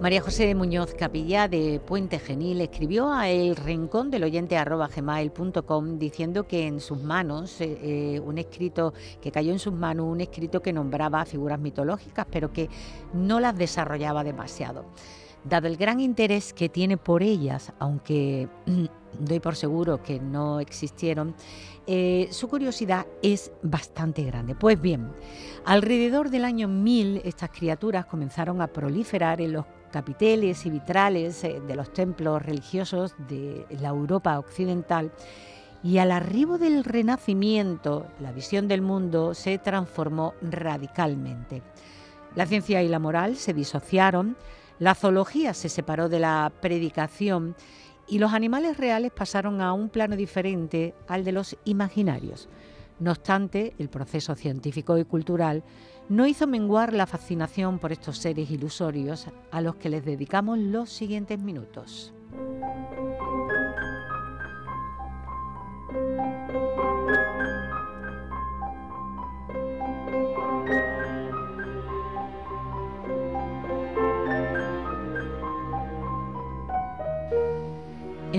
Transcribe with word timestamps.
María 0.00 0.22
José 0.22 0.54
Muñoz 0.54 0.94
Capilla 0.94 1.46
de 1.46 1.78
Puente 1.78 2.18
Genil 2.18 2.62
escribió 2.62 3.12
a 3.12 3.28
el 3.28 3.54
rincón 3.54 4.10
del 4.10 4.24
oyente 4.24 4.56
diciendo 5.98 6.48
que 6.48 6.66
en 6.66 6.80
sus 6.80 7.02
manos, 7.02 7.60
eh, 7.60 7.78
eh, 7.82 8.20
un 8.20 8.38
escrito 8.38 8.94
que 9.20 9.30
cayó 9.30 9.52
en 9.52 9.58
sus 9.58 9.74
manos, 9.74 10.06
un 10.06 10.22
escrito 10.22 10.62
que 10.62 10.72
nombraba 10.72 11.26
figuras 11.26 11.60
mitológicas, 11.60 12.26
pero 12.30 12.50
que 12.50 12.70
no 13.12 13.40
las 13.40 13.58
desarrollaba 13.58 14.24
demasiado. 14.24 14.86
Dado 15.44 15.68
el 15.68 15.76
gran 15.76 16.00
interés 16.00 16.54
que 16.54 16.70
tiene 16.70 16.96
por 16.96 17.22
ellas, 17.22 17.70
aunque 17.78 18.48
doy 19.20 19.40
por 19.40 19.54
seguro 19.54 20.02
que 20.02 20.18
no 20.18 20.60
existieron, 20.60 21.34
eh, 21.86 22.26
su 22.30 22.48
curiosidad 22.48 23.06
es 23.22 23.52
bastante 23.62 24.22
grande. 24.24 24.54
Pues 24.54 24.80
bien, 24.80 25.12
alrededor 25.66 26.30
del 26.30 26.46
año 26.46 26.68
1000 26.68 27.20
estas 27.24 27.50
criaturas 27.50 28.06
comenzaron 28.06 28.62
a 28.62 28.68
proliferar 28.68 29.42
en 29.42 29.52
los 29.52 29.66
capiteles 29.90 30.64
y 30.66 30.70
vitrales 30.70 31.42
eh, 31.44 31.60
de 31.66 31.76
los 31.76 31.92
templos 31.92 32.42
religiosos 32.42 33.14
de 33.28 33.66
la 33.80 33.88
Europa 33.88 34.38
occidental 34.38 35.12
y 35.82 35.98
al 35.98 36.12
arribo 36.12 36.58
del 36.58 36.84
Renacimiento 36.84 38.06
la 38.20 38.32
visión 38.32 38.68
del 38.68 38.82
mundo 38.82 39.34
se 39.34 39.58
transformó 39.58 40.34
radicalmente. 40.42 41.62
La 42.34 42.46
ciencia 42.46 42.82
y 42.82 42.88
la 42.88 42.98
moral 42.98 43.36
se 43.36 43.54
disociaron, 43.54 44.36
la 44.78 44.94
zoología 44.94 45.54
se 45.54 45.68
separó 45.68 46.08
de 46.08 46.20
la 46.20 46.52
predicación 46.60 47.56
y 48.06 48.18
los 48.18 48.32
animales 48.32 48.76
reales 48.76 49.12
pasaron 49.12 49.60
a 49.60 49.72
un 49.72 49.88
plano 49.88 50.16
diferente 50.16 50.94
al 51.08 51.24
de 51.24 51.32
los 51.32 51.56
imaginarios. 51.64 52.48
No 53.00 53.12
obstante, 53.12 53.74
el 53.78 53.88
proceso 53.88 54.34
científico 54.34 54.98
y 54.98 55.04
cultural 55.04 55.64
no 56.10 56.26
hizo 56.26 56.46
menguar 56.46 56.92
la 56.92 57.06
fascinación 57.06 57.78
por 57.78 57.92
estos 57.92 58.18
seres 58.18 58.50
ilusorios 58.50 59.26
a 59.50 59.60
los 59.62 59.76
que 59.76 59.88
les 59.88 60.04
dedicamos 60.04 60.58
los 60.58 60.90
siguientes 60.90 61.38
minutos. 61.38 62.12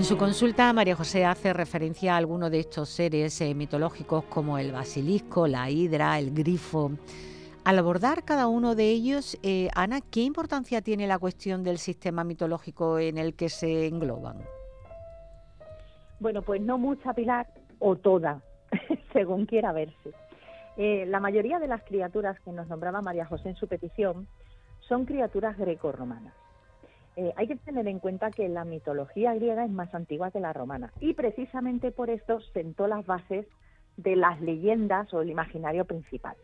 En 0.01 0.05
su 0.05 0.17
consulta, 0.17 0.73
María 0.73 0.95
José 0.95 1.25
hace 1.25 1.53
referencia 1.53 2.15
a 2.15 2.17
algunos 2.17 2.49
de 2.49 2.61
estos 2.61 2.89
seres 2.89 3.39
eh, 3.39 3.53
mitológicos 3.53 4.23
como 4.23 4.57
el 4.57 4.71
basilisco, 4.71 5.45
la 5.47 5.69
hidra, 5.69 6.17
el 6.17 6.33
grifo. 6.33 6.89
Al 7.65 7.77
abordar 7.77 8.23
cada 8.23 8.47
uno 8.47 8.73
de 8.73 8.89
ellos, 8.89 9.37
eh, 9.43 9.69
Ana, 9.75 9.99
¿qué 10.01 10.21
importancia 10.21 10.81
tiene 10.81 11.05
la 11.05 11.19
cuestión 11.19 11.63
del 11.63 11.77
sistema 11.77 12.23
mitológico 12.23 12.97
en 12.97 13.19
el 13.19 13.35
que 13.35 13.49
se 13.49 13.85
engloban? 13.85 14.39
Bueno, 16.19 16.41
pues 16.41 16.61
no 16.63 16.79
mucha, 16.79 17.13
Pilar, 17.13 17.45
o 17.77 17.95
toda, 17.95 18.41
según 19.13 19.45
quiera 19.45 19.71
verse. 19.71 20.13
Eh, 20.77 21.05
la 21.05 21.19
mayoría 21.19 21.59
de 21.59 21.67
las 21.67 21.83
criaturas 21.83 22.39
que 22.39 22.51
nos 22.51 22.67
nombraba 22.67 23.03
María 23.03 23.27
José 23.27 23.49
en 23.49 23.55
su 23.55 23.67
petición 23.67 24.27
son 24.79 25.05
criaturas 25.05 25.55
greco-romanas. 25.59 26.33
Eh, 27.21 27.33
hay 27.35 27.47
que 27.47 27.55
tener 27.55 27.87
en 27.87 27.99
cuenta 27.99 28.31
que 28.31 28.49
la 28.49 28.65
mitología 28.65 29.35
griega 29.35 29.63
es 29.63 29.69
más 29.69 29.93
antigua 29.93 30.31
que 30.31 30.39
la 30.39 30.53
romana 30.53 30.91
y 30.99 31.13
precisamente 31.13 31.91
por 31.91 32.09
esto 32.09 32.41
sentó 32.51 32.87
las 32.87 33.05
bases 33.05 33.45
de 33.95 34.15
las 34.15 34.41
leyendas 34.41 35.13
o 35.13 35.21
el 35.21 35.29
imaginario 35.29 35.85
principal. 35.85 36.35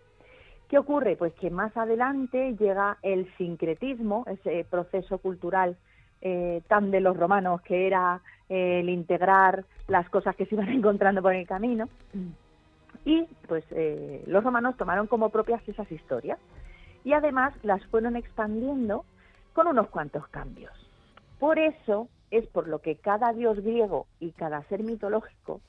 ¿Qué 0.69 0.77
ocurre? 0.77 1.15
Pues 1.15 1.33
que 1.33 1.49
más 1.49 1.75
adelante 1.75 2.55
llega 2.59 2.99
el 3.01 3.27
sincretismo, 3.37 4.23
ese 4.27 4.67
proceso 4.69 5.17
cultural 5.17 5.77
eh, 6.21 6.61
tan 6.67 6.91
de 6.91 7.01
los 7.01 7.17
romanos 7.17 7.61
que 7.63 7.87
era 7.87 8.21
eh, 8.47 8.81
el 8.81 8.89
integrar 8.89 9.65
las 9.87 10.07
cosas 10.11 10.35
que 10.35 10.45
se 10.45 10.53
iban 10.53 10.69
encontrando 10.69 11.23
por 11.23 11.33
el 11.33 11.47
camino. 11.47 11.89
Y 13.03 13.23
pues 13.47 13.63
los 14.27 14.43
romanos 14.43 14.77
tomaron 14.77 15.07
como 15.07 15.29
propias 15.29 15.67
esas 15.67 15.91
historias 15.91 16.37
y 17.03 17.13
además 17.13 17.53
las 17.63 17.83
fueron 17.85 18.15
expandiendo 18.15 19.05
con 19.57 19.65
unos 19.65 19.89
cuantos 19.89 20.27
cambios. 20.27 20.71
Por 21.39 21.57
eso 21.57 22.09
es 22.29 22.45
por 22.45 22.67
lo 22.67 22.77
que 22.77 22.97
cada 22.97 23.33
dios 23.33 23.59
griego 23.59 24.05
y 24.19 24.29
cada 24.33 24.61
ser 24.65 24.83
mitológico 24.83 25.61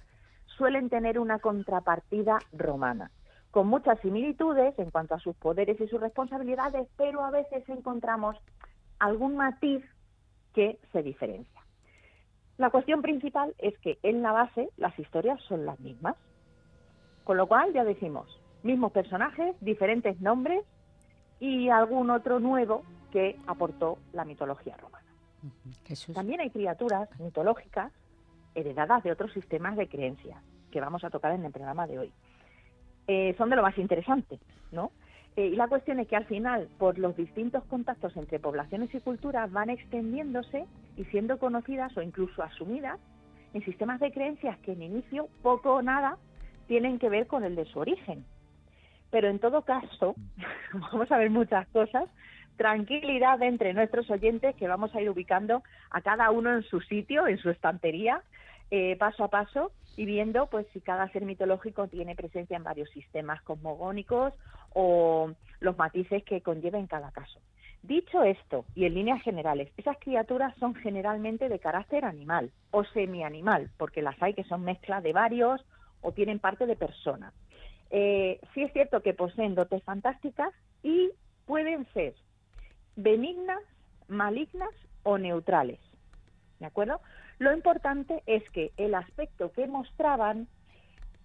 suelen 0.45 0.91
tener 0.91 1.19
una 1.19 1.39
contrapartida 1.39 2.39
romana, 2.53 3.11
con 3.51 3.67
muchas 3.67 3.99
similitudes 4.01 4.79
en 4.79 4.91
cuanto 4.91 5.15
a 5.15 5.19
sus 5.21 5.35
poderes 5.37 5.81
y 5.81 5.89
sus 5.89 6.03
responsabilidades, 6.03 6.87
pero 6.99 7.25
a 7.25 7.31
veces 7.31 7.67
encontramos 7.71 8.37
algún 8.99 9.39
matiz 9.39 9.83
que 10.53 10.79
se 10.93 11.03
diferencia. 11.03 11.63
La 12.59 12.69
cuestión 12.69 13.01
principal 13.01 13.55
es 13.57 13.79
que 13.79 13.99
en 14.03 14.21
la 14.21 14.33
base 14.33 14.69
las 14.77 14.99
historias 14.99 15.41
son 15.49 15.65
las 15.65 15.81
mismas, 15.81 16.17
con 17.25 17.39
lo 17.39 17.47
cual 17.47 17.73
ya 17.73 17.85
decimos, 17.85 18.29
mismos 18.63 18.93
personajes, 18.93 19.57
diferentes 19.63 20.21
nombres 20.21 20.63
y 21.41 21.71
algún 21.71 22.11
otro 22.11 22.39
nuevo 22.39 22.83
que 23.13 23.39
aportó 23.47 23.99
la 24.13 24.25
mitología 24.25 24.77
romana. 24.77 25.05
También 26.15 26.41
hay 26.41 26.51
criaturas 26.51 27.09
mitológicas 27.21 27.93
heredadas 28.55 29.03
de 29.03 29.13
otros 29.13 29.33
sistemas 29.33 29.77
de 29.77 29.89
creencias 29.89 30.43
que 30.71 30.81
vamos 30.81 31.05
a 31.05 31.11
tocar 31.11 31.33
en 31.33 31.45
el 31.45 31.53
programa 31.53 31.87
de 31.87 31.99
hoy. 31.99 32.13
Eh, 33.07 33.35
son 33.39 33.51
de 33.51 33.57
lo 33.57 33.63
más 33.63 33.79
interesante, 33.79 34.39
¿no? 34.73 34.91
Eh, 35.37 35.47
y 35.47 35.57
la 35.57 35.69
cuestión 35.69 36.01
es 36.01 36.09
que 36.09 36.17
al 36.17 36.27
final, 36.27 36.69
por 36.79 36.99
los 36.99 37.17
distintos 37.17 37.65
contactos 37.65 38.17
entre 38.17 38.41
poblaciones 38.41 38.93
y 38.95 39.01
culturas, 39.01 39.51
van 39.53 39.71
extendiéndose 39.71 40.67
y 40.97 41.05
siendo 41.05 41.39
conocidas 41.39 41.97
o 41.97 42.03
incluso 42.03 42.43
asumidas 42.43 42.99
en 43.55 43.65
sistemas 43.65 44.01
de 44.01 44.13
creencias 44.13 44.59
que 44.59 44.73
en 44.73 44.83
inicio 44.83 45.29
poco 45.43 45.75
o 45.75 45.83
nada 45.83 46.19
tienen 46.67 46.99
que 46.99 47.09
ver 47.09 47.27
con 47.27 47.45
el 47.45 47.57
de 47.57 47.65
su 47.67 47.79
origen. 47.79 48.25
Pero 49.11 49.29
en 49.29 49.39
todo 49.39 49.63
caso, 49.63 50.17
vamos 50.75 51.11
a 51.11 51.19
ver 51.19 51.31
muchas 51.31 51.67
cosas 51.69 52.11
tranquilidad 52.59 53.41
entre 53.43 53.73
nuestros 53.73 54.11
oyentes 54.11 54.55
que 54.57 54.69
vamos 54.69 54.95
a 54.95 55.01
ir 55.01 55.09
ubicando 55.09 55.63
a 55.91 56.03
cada 56.03 56.31
uno 56.31 56.53
en 56.53 56.63
su 56.65 56.81
sitio, 56.83 57.27
en 57.27 57.39
su 57.39 57.49
estantería, 57.49 58.23
eh, 58.71 58.97
paso 58.97 59.25
a 59.25 59.29
paso 59.29 59.73
y 59.97 60.05
viendo 60.05 60.47
pues 60.49 60.67
si 60.75 60.81
cada 60.83 61.11
ser 61.11 61.25
mitológico 61.25 61.89
tiene 61.89 62.15
presencia 62.15 62.57
en 62.57 62.65
varios 62.65 62.91
sistemas 62.91 63.41
cosmogónicos 63.43 64.35
o 64.75 65.33
los 65.61 65.79
matices 65.79 66.23
que 66.25 66.43
conlleva 66.43 66.79
en 66.79 66.87
cada 66.87 67.11
caso. 67.13 67.41
Dicho 67.83 68.25
esto, 68.25 68.65
y 68.75 68.85
en 68.85 68.95
líneas 68.95 69.23
generales, 69.23 69.73
esas 69.77 69.97
criaturas 69.99 70.55
son 70.59 70.75
generalmente 70.75 71.49
de 71.49 71.61
carácter 71.61 72.05
animal 72.05 72.51
o 72.73 72.85
semi-animal, 72.85 73.71
porque 73.79 74.03
las 74.03 74.21
hay 74.21 74.35
que 74.35 74.45
son 74.45 74.65
mezcla 74.65 75.01
de 75.01 75.13
varios 75.13 75.65
o 76.03 76.13
tienen 76.13 76.41
parte 76.41 76.67
de 76.67 76.77
personas. 76.77 77.33
Eh, 77.91 78.41
sí 78.53 78.63
es 78.63 78.73
cierto 78.73 79.01
que 79.01 79.15
poseen 79.15 79.55
dotes 79.55 79.83
fantásticas 79.85 80.53
y 80.83 81.11
pueden 81.47 81.87
ser 81.95 82.15
benignas, 82.99 83.63
malignas 84.09 84.75
o 85.05 85.19
neutrales. 85.19 85.79
¿De 86.59 86.67
acuerdo? 86.67 87.01
Lo 87.39 87.53
importante 87.53 88.23
es 88.27 88.43
que 88.51 88.73
el 88.77 88.95
aspecto 88.95 89.53
que 89.53 89.67
mostraban 89.69 90.49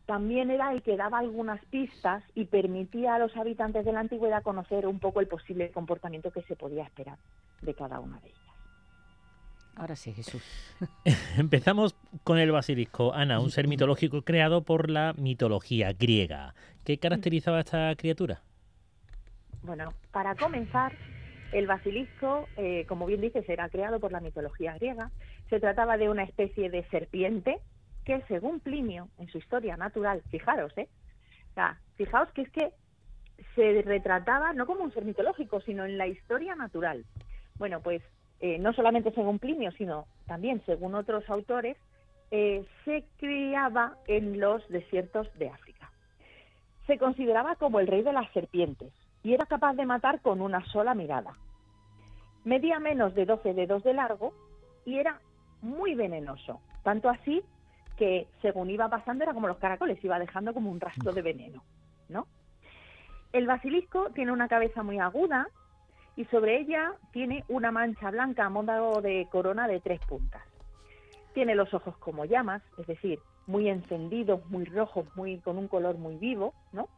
también 0.06 0.52
era 0.52 0.72
el 0.72 0.84
que 0.84 0.98
daba 0.98 1.18
algunas 1.18 1.64
pistas 1.66 2.24
y 2.36 2.46
permitía 2.46 3.16
a 3.16 3.20
los 3.20 3.36
habitantes 3.36 3.86
de 3.86 3.94
la 3.94 4.02
antigüedad 4.02 4.44
conocer 4.44 4.86
un 4.86 5.00
poco 5.00 5.20
el 5.20 5.28
posible 5.28 5.72
comportamiento 5.72 6.32
que 6.32 6.44
se 6.44 6.56
podía 6.56 6.84
esperar 6.84 7.18
de 7.62 7.74
cada 7.74 8.00
una 8.00 8.20
de 8.20 8.28
ellas. 8.28 8.40
Ahora 9.76 9.96
sí, 9.96 10.14
Jesús. 10.14 10.44
Empezamos 11.38 11.96
con 12.24 12.38
el 12.38 12.52
basilisco. 12.52 13.14
Ana, 13.14 13.40
un 13.40 13.50
ser 13.50 13.68
mitológico 13.68 14.22
creado 14.22 14.64
por 14.64 14.92
la 14.92 15.14
mitología 15.14 15.94
griega. 15.94 16.54
¿Qué 16.84 17.00
caracterizaba 17.00 17.58
a 17.58 17.62
esta 17.62 17.96
criatura? 17.96 18.44
Bueno, 19.64 19.94
para 20.12 20.36
comenzar, 20.36 20.94
el 21.54 21.68
basilisco, 21.68 22.48
eh, 22.58 22.86
como 22.88 23.06
bien 23.06 23.22
dices, 23.22 23.48
era 23.48 23.70
creado 23.70 24.00
por 24.00 24.12
la 24.12 24.20
mitología 24.20 24.74
griega. 24.76 25.12
Se 25.50 25.60
trataba 25.60 25.98
de 25.98 26.10
una 26.10 26.24
especie 26.24 26.70
de 26.70 26.84
serpiente 26.90 27.60
que, 28.06 28.22
según 28.28 28.60
Plinio, 28.60 29.08
en 29.20 29.28
su 29.30 29.38
historia 29.38 29.78
natural, 29.78 30.22
fijaros, 30.30 30.74
¿eh? 30.78 30.88
fijaos 31.96 32.30
que 32.32 32.42
es 32.42 32.50
que 32.50 32.72
se 33.56 33.82
retrataba 33.84 34.54
no 34.54 34.66
como 34.66 34.84
un 34.84 34.94
ser 34.94 35.06
mitológico, 35.06 35.62
sino 35.62 35.86
en 35.86 35.98
la 35.98 36.08
historia 36.08 36.56
natural. 36.56 37.06
Bueno, 37.58 37.82
pues 37.82 38.02
eh, 38.40 38.58
no 38.58 38.74
solamente 38.74 39.12
según 39.12 39.40
Plinio, 39.40 39.72
sino 39.74 40.08
también 40.26 40.62
según 40.66 40.96
otros 40.96 41.30
autores, 41.30 41.78
eh, 42.32 42.66
se 42.84 43.06
criaba 43.18 43.98
en 44.08 44.40
los 44.40 44.68
desiertos 44.70 45.28
de 45.38 45.50
África. 45.50 45.92
Se 46.88 46.98
consideraba 46.98 47.56
como 47.56 47.80
el 47.80 47.88
rey 47.88 48.02
de 48.02 48.12
las 48.12 48.32
serpientes 48.34 48.92
y 49.24 49.34
era 49.34 49.46
capaz 49.46 49.74
de 49.74 49.86
matar 49.86 50.22
con 50.22 50.42
una 50.42 50.64
sola 50.66 50.94
mirada. 50.94 51.34
Medía 52.44 52.80
menos 52.80 53.16
de 53.16 53.26
12 53.26 53.54
dedos 53.54 53.84
de 53.84 53.94
largo 53.94 54.34
y 54.86 55.00
era 55.00 55.20
muy 55.62 55.96
venenoso, 55.96 56.60
tanto 56.84 57.10
así 57.10 57.42
que 57.98 58.28
según 58.42 58.70
iba 58.70 58.90
pasando 58.90 59.24
era 59.24 59.34
como 59.34 59.48
los 59.48 59.58
caracoles, 59.58 60.04
iba 60.04 60.20
dejando 60.20 60.54
como 60.54 60.70
un 60.70 60.80
rastro 60.80 61.14
de 61.14 61.22
veneno, 61.22 61.64
¿no? 62.10 62.28
El 63.32 63.48
basilisco 63.48 64.10
tiene 64.12 64.32
una 64.32 64.48
cabeza 64.48 64.84
muy 64.84 65.00
aguda 65.00 65.48
y 66.16 66.26
sobre 66.26 66.60
ella 66.60 66.94
tiene 67.12 67.46
una 67.48 67.72
mancha 67.72 68.12
blanca 68.12 68.46
a 68.46 68.50
modo 68.50 69.02
de 69.02 69.28
corona 69.32 69.68
de 69.68 69.80
tres 69.80 70.02
puntas. 70.02 70.44
Tiene 71.34 71.56
los 71.56 71.74
ojos 71.74 71.98
como 71.98 72.26
llamas, 72.26 72.62
es 72.78 72.86
decir, 72.86 73.20
muy 73.48 73.70
encendidos, 73.70 74.46
muy 74.50 74.66
rojos, 74.66 75.08
muy 75.16 75.40
con 75.40 75.58
un 75.58 75.68
color 75.68 75.98
muy 75.98 76.18
vivo, 76.18 76.54
¿no? 76.72 76.90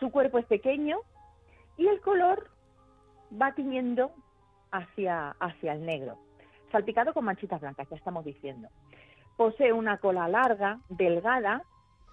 Su 0.00 0.10
cuerpo 0.10 0.38
es 0.38 0.46
pequeño 0.46 0.98
y 1.76 1.86
el 1.86 2.00
color 2.00 2.50
va 3.40 3.54
tiñendo 3.54 4.12
hacia, 4.70 5.30
hacia 5.40 5.72
el 5.72 5.84
negro, 5.84 6.18
salpicado 6.72 7.12
con 7.12 7.24
manchitas 7.24 7.60
blancas, 7.60 7.88
ya 7.88 7.96
estamos 7.96 8.24
diciendo. 8.24 8.68
Posee 9.36 9.72
una 9.72 9.98
cola 9.98 10.28
larga, 10.28 10.80
delgada, 10.88 11.62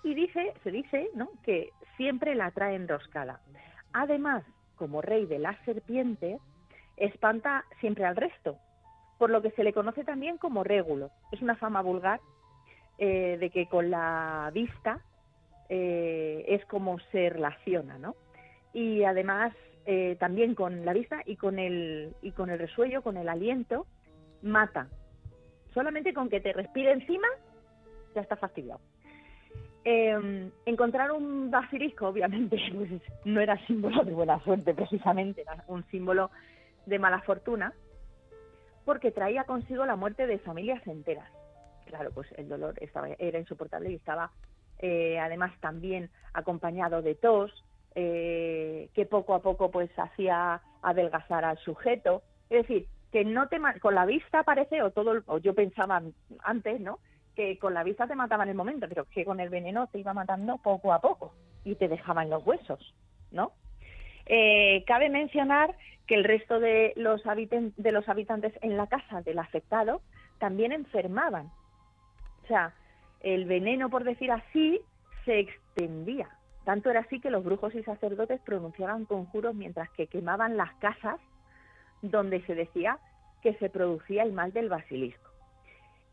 y 0.04 0.14
dice, 0.14 0.54
se 0.64 0.72
dice 0.72 1.10
¿no? 1.16 1.30
que 1.44 1.72
siempre 1.98 2.36
la 2.36 2.52
trae 2.52 2.76
enroscada. 2.76 3.42
Además, 3.94 4.44
como 4.76 5.02
rey 5.02 5.26
de 5.26 5.40
las 5.40 5.58
serpientes, 5.66 6.40
espanta 6.96 7.66
siempre 7.80 8.06
al 8.06 8.16
resto, 8.16 8.58
por 9.18 9.30
lo 9.30 9.42
que 9.42 9.52
se 9.52 9.64
le 9.64 9.74
conoce 9.74 10.04
también 10.04 10.38
como 10.38 10.64
régulo. 10.64 11.12
Es 11.32 11.42
una 11.42 11.56
fama 11.56 11.82
vulgar 11.82 12.22
eh, 12.98 13.38
de 13.40 13.50
que 13.50 13.68
con 13.68 13.90
la 13.90 14.50
vista 14.54 15.02
eh, 15.70 16.46
es 16.48 16.66
como 16.66 17.00
se 17.12 17.30
relaciona, 17.30 17.98
¿no? 17.98 18.16
Y 18.78 19.04
además 19.06 19.54
eh, 19.88 20.18
también 20.20 20.54
con 20.54 20.86
la 20.86 20.94
vista 20.94 21.24
y 21.26 21.36
con 21.36 21.58
el 21.58 22.14
y 22.22 22.32
con 22.32 22.52
el 22.52 22.60
resuello, 22.60 23.02
con 23.02 23.18
el 23.18 23.28
aliento, 23.28 23.88
mata. 24.44 24.88
Solamente 25.74 26.14
con 26.14 26.30
que 26.30 26.42
te 26.42 26.54
respire 26.54 26.92
encima 26.92 27.28
ya 28.14 28.22
está 28.22 28.36
fastidiado. 28.36 28.80
Em, 29.84 30.52
encontrar 30.68 31.12
un 31.12 31.50
basilisco, 31.50 32.10
obviamente, 32.10 32.56
pues, 32.76 32.92
no 33.26 33.42
era 33.42 33.58
símbolo 33.66 34.04
de 34.04 34.14
buena 34.14 34.40
suerte, 34.44 34.76
precisamente, 34.76 35.42
era 35.42 35.64
un 35.66 35.84
símbolo 35.88 36.30
de 36.86 37.00
mala 37.00 37.22
fortuna, 37.22 37.74
porque 38.86 39.10
traía 39.10 39.46
consigo 39.46 39.88
la 39.88 39.96
muerte 39.96 40.28
de 40.28 40.38
familias 40.38 40.86
enteras. 40.86 41.32
Claro, 41.88 42.12
pues 42.12 42.28
el 42.38 42.48
dolor 42.48 42.76
estaba, 42.80 43.08
era 43.18 43.40
insoportable 43.40 43.90
y 43.90 43.96
estaba 43.96 44.30
eh, 44.78 45.18
además 45.18 45.52
también 45.62 46.12
acompañado 46.34 47.02
de 47.02 47.16
tos, 47.16 47.52
eh, 48.00 48.90
que 48.94 49.08
poco 49.08 49.34
a 49.34 49.42
poco 49.42 49.72
pues 49.72 49.90
hacía 49.98 50.62
adelgazar 50.84 51.44
al 51.44 51.58
sujeto. 51.58 52.22
Es 52.48 52.62
decir, 52.62 52.88
que 53.12 53.26
no 53.26 53.48
te 53.48 53.58
con 53.82 53.96
la 53.96 54.06
vista 54.06 54.44
parece, 54.44 54.84
o 54.84 54.92
todo, 54.92 55.24
o 55.26 55.40
yo 55.40 55.56
pensaba 55.56 56.04
antes, 56.44 56.80
¿no? 56.80 57.00
que 57.36 57.58
con 57.58 57.74
la 57.74 57.84
vista 57.84 58.08
te 58.08 58.16
mataba 58.16 58.44
en 58.44 58.50
el 58.50 58.56
momento, 58.56 58.88
pero 58.88 59.06
que 59.06 59.26
con 59.26 59.40
el 59.40 59.50
veneno 59.50 59.88
te 59.88 60.00
iba 60.00 60.14
matando 60.14 60.58
poco 60.58 60.94
a 60.94 61.02
poco 61.02 61.34
y 61.64 61.76
te 61.76 61.88
dejaban 61.88 62.32
los 62.32 62.46
huesos, 62.46 62.96
¿no? 63.32 63.52
Eh, 64.26 64.84
cabe 64.88 65.10
mencionar 65.10 65.76
que 66.08 66.16
el 66.16 66.24
resto 66.24 66.60
de 66.60 66.94
los, 66.96 67.22
de 67.24 67.92
los 67.92 68.10
habitantes 68.10 68.54
en 68.62 68.76
la 68.76 68.88
casa 68.88 69.22
del 69.22 69.38
afectado 69.40 70.02
también 70.40 70.72
enfermaban. 70.72 71.52
O 72.44 72.48
sea, 72.48 72.74
el 73.22 73.46
veneno, 73.46 73.90
por 73.90 74.04
decir 74.04 74.32
así, 74.32 74.82
se 75.26 75.40
extendía. 75.40 76.30
Tanto 76.68 76.90
era 76.90 77.00
así 77.00 77.22
que 77.22 77.30
los 77.30 77.46
brujos 77.46 77.74
y 77.76 77.84
sacerdotes 77.84 78.42
pronunciaban 78.42 79.06
conjuros 79.06 79.56
mientras 79.56 79.90
que 79.92 80.08
quemaban 80.08 80.58
las 80.58 80.74
casas 80.80 81.18
donde 82.02 82.46
se 82.46 82.56
decía 82.56 83.00
que 83.42 83.54
se 83.54 83.70
producía 83.70 84.24
el 84.24 84.34
mal 84.34 84.52
del 84.52 84.68
basilisco. 84.68 85.30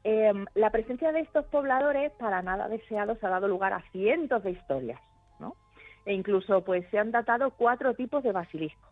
Em, 0.05 0.47
la 0.55 0.71
presencia 0.71 1.11
de 1.11 1.23
estos 1.23 1.45
pobladores 1.47 2.13
para 2.21 2.41
nada 2.41 2.69
deseados 2.69 3.19
ha 3.25 3.31
dado 3.31 3.49
lugar 3.49 3.73
a 3.73 3.83
cientos 3.91 4.45
de 4.45 4.53
historias, 4.53 5.01
¿no? 5.41 5.57
E 6.07 6.15
incluso 6.15 6.63
pues 6.63 6.89
se 6.93 7.01
han 7.01 7.11
datado 7.11 7.51
cuatro 7.51 7.95
tipos 7.95 8.23
de 8.23 8.31
basilisco, 8.31 8.89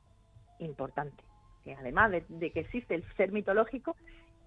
importante, 0.58 1.22
que 1.62 1.74
además 1.74 2.10
de, 2.10 2.50
que 2.50 2.58
existe 2.58 2.96
el 2.96 3.04
ser 3.14 3.30
mitológico, 3.30 3.94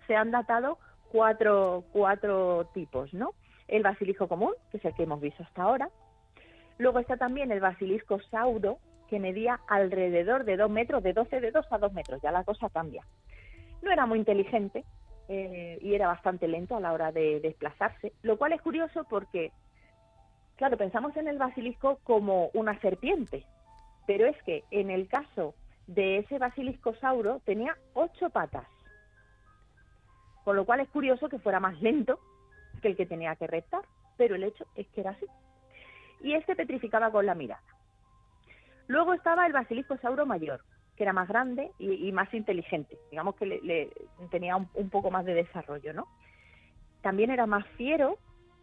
se 0.05 0.17
han 0.17 0.31
datado 0.31 0.79
cuatro, 1.13 1.85
cuatro 1.93 2.65
tipos, 2.73 3.13
¿no? 3.13 3.35
El 3.69 3.83
basilisco 3.83 4.27
común, 4.27 4.51
que 4.69 4.79
es 4.79 4.83
el 4.83 4.93
que 4.95 5.03
hemos 5.03 5.21
visto 5.21 5.43
hasta 5.43 5.63
ahora. 5.63 5.89
Luego 6.77 6.99
está 6.99 7.17
también 7.17 7.51
el 7.51 7.59
basilisco 7.59 8.19
saudo, 8.31 8.79
que 9.07 9.19
medía 9.19 9.59
alrededor 9.67 10.45
de 10.45 10.57
dos 10.57 10.69
metros, 10.69 11.03
de 11.03 11.13
12 11.13 11.39
dedos 11.39 11.65
a 11.71 11.77
dos 11.77 11.93
metros, 11.93 12.21
ya 12.21 12.31
la 12.31 12.43
cosa 12.43 12.69
cambia. 12.69 13.03
No 13.81 13.91
era 13.91 14.05
muy 14.05 14.19
inteligente, 14.19 14.83
eh, 15.27 15.79
y 15.81 15.95
era 15.95 16.07
bastante 16.07 16.47
lento 16.47 16.75
a 16.75 16.79
la 16.79 16.93
hora 16.93 17.11
de 17.11 17.39
desplazarse, 17.39 18.13
lo 18.21 18.37
cual 18.37 18.53
es 18.53 18.61
curioso 18.61 19.05
porque, 19.09 19.51
claro, 20.55 20.77
pensamos 20.77 21.17
en 21.17 21.27
el 21.27 21.39
basilisco 21.39 21.99
como 22.03 22.51
una 22.53 22.79
serpiente, 22.79 23.43
pero 24.05 24.27
es 24.27 24.41
que 24.43 24.63
en 24.69 24.91
el 24.91 25.07
caso 25.07 25.55
de 25.87 26.19
ese 26.19 26.37
basilisco 26.37 26.93
sauro 26.95 27.41
tenía 27.43 27.75
ocho 27.95 28.29
patas, 28.29 28.67
con 30.43 30.55
lo 30.55 30.65
cual 30.65 30.81
es 30.81 30.89
curioso 30.89 31.27
que 31.27 31.39
fuera 31.39 31.59
más 31.59 31.81
lento 31.81 32.19
que 32.83 32.89
el 32.89 32.95
que 32.95 33.07
tenía 33.07 33.35
que 33.35 33.47
reptar, 33.47 33.81
pero 34.17 34.35
el 34.35 34.43
hecho 34.43 34.67
es 34.75 34.87
que 34.89 35.01
era 35.01 35.11
así. 35.11 35.25
Y 36.25 36.33
este 36.33 36.55
petrificaba 36.55 37.11
con 37.11 37.27
la 37.27 37.35
mirada. 37.35 37.61
Luego 38.87 39.13
estaba 39.13 39.45
el 39.45 39.53
basilisco 39.53 39.95
sauro 39.97 40.25
mayor, 40.25 40.61
que 40.97 41.03
era 41.03 41.13
más 41.13 41.27
grande 41.27 41.69
y, 41.77 42.11
más 42.13 42.33
inteligente, 42.33 42.97
digamos 43.11 43.35
que 43.35 43.45
le, 43.45 43.91
tenía 44.31 44.55
un, 44.55 44.89
poco 44.89 45.11
más 45.11 45.23
de 45.25 45.35
desarrollo, 45.35 45.93
¿no? 45.93 46.07
También 47.03 47.29
era 47.29 47.45
más 47.45 47.63
fiero 47.77 48.17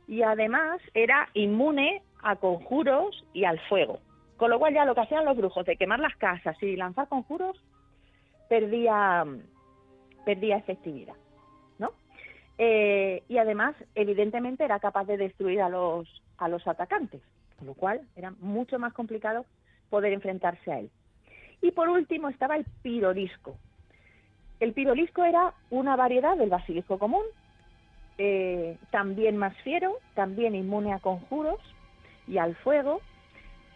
y 0.08 0.22
además 0.22 0.80
era 0.92 1.28
inmune 1.34 2.02
a 2.20 2.34
conjuros 2.34 3.24
y 3.32 3.44
al 3.44 3.60
fuego, 3.68 4.00
con 4.38 4.50
lo 4.50 4.58
cual 4.58 4.74
ya 4.74 4.84
lo 4.84 4.96
que 4.96 5.02
hacían 5.02 5.24
los 5.24 5.36
brujos 5.36 5.64
de 5.64 5.76
quemar 5.76 6.00
las 6.00 6.16
casas 6.16 6.60
y 6.64 6.74
lanzar 6.74 7.06
conjuros 7.06 7.62
perdía, 8.48 9.24
perdía 10.24 10.56
efectividad, 10.56 11.14
¿no? 11.78 11.92
Eh, 12.58 13.22
y 13.28 13.38
además, 13.38 13.76
evidentemente, 13.94 14.64
era 14.64 14.80
capaz 14.80 15.04
de 15.04 15.16
destruir 15.16 15.62
a 15.62 15.68
los, 15.68 16.08
a 16.38 16.48
los 16.48 16.66
atacantes, 16.66 17.22
con 17.58 17.66
lo 17.66 17.74
cual 17.74 18.00
era 18.16 18.32
mucho 18.40 18.78
más 18.78 18.92
complicado 18.92 19.44
poder 19.90 20.12
enfrentarse 20.12 20.72
a 20.72 20.78
él. 20.80 20.90
Y 21.60 21.70
por 21.70 21.88
último 21.88 22.28
estaba 22.28 22.56
el 22.56 22.64
pirolisco. 22.82 23.56
El 24.58 24.72
pirolisco 24.72 25.24
era 25.24 25.54
una 25.70 25.96
variedad 25.96 26.36
del 26.36 26.50
basilisco 26.50 26.98
común, 26.98 27.24
eh, 28.18 28.76
también 28.90 29.36
más 29.36 29.56
fiero, 29.62 29.98
también 30.14 30.54
inmune 30.54 30.92
a 30.92 31.00
conjuros 31.00 31.60
y 32.28 32.38
al 32.38 32.54
fuego. 32.56 33.00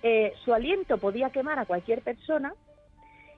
Eh, 0.02 0.33
su 0.45 0.54
aliento 0.54 0.99
podía 0.99 1.30
quemar 1.30 1.59
a 1.59 1.66
cualquier 1.66 2.02
persona. 2.02 2.54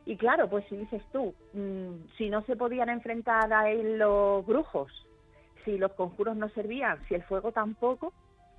Y 0.04 0.16
claro, 0.16 0.48
pues 0.48 0.64
si 0.68 0.76
dices 0.76 1.02
tú, 1.12 1.34
mm, 1.52 2.08
si 2.16 2.30
no 2.30 2.42
se 2.42 2.56
podían 2.56 2.88
enfrentar 2.88 3.52
a 3.52 3.70
él 3.70 3.98
los 3.98 4.44
brujos, 4.46 4.90
si 5.64 5.78
los 5.78 5.92
conjuros 5.92 6.36
no 6.36 6.48
servían, 6.50 6.98
si 7.08 7.14
el 7.14 7.22
fuego 7.22 7.52
tampoco, 7.52 8.12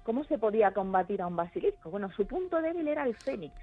¿cómo 0.03 0.23
se 0.25 0.37
podía 0.37 0.71
combatir 0.71 1.21
a 1.21 1.27
un 1.27 1.35
basilisco? 1.35 1.89
Bueno, 1.89 2.11
su 2.11 2.25
punto 2.25 2.61
débil 2.61 2.87
era 2.87 3.05
el 3.05 3.15
fénix 3.15 3.53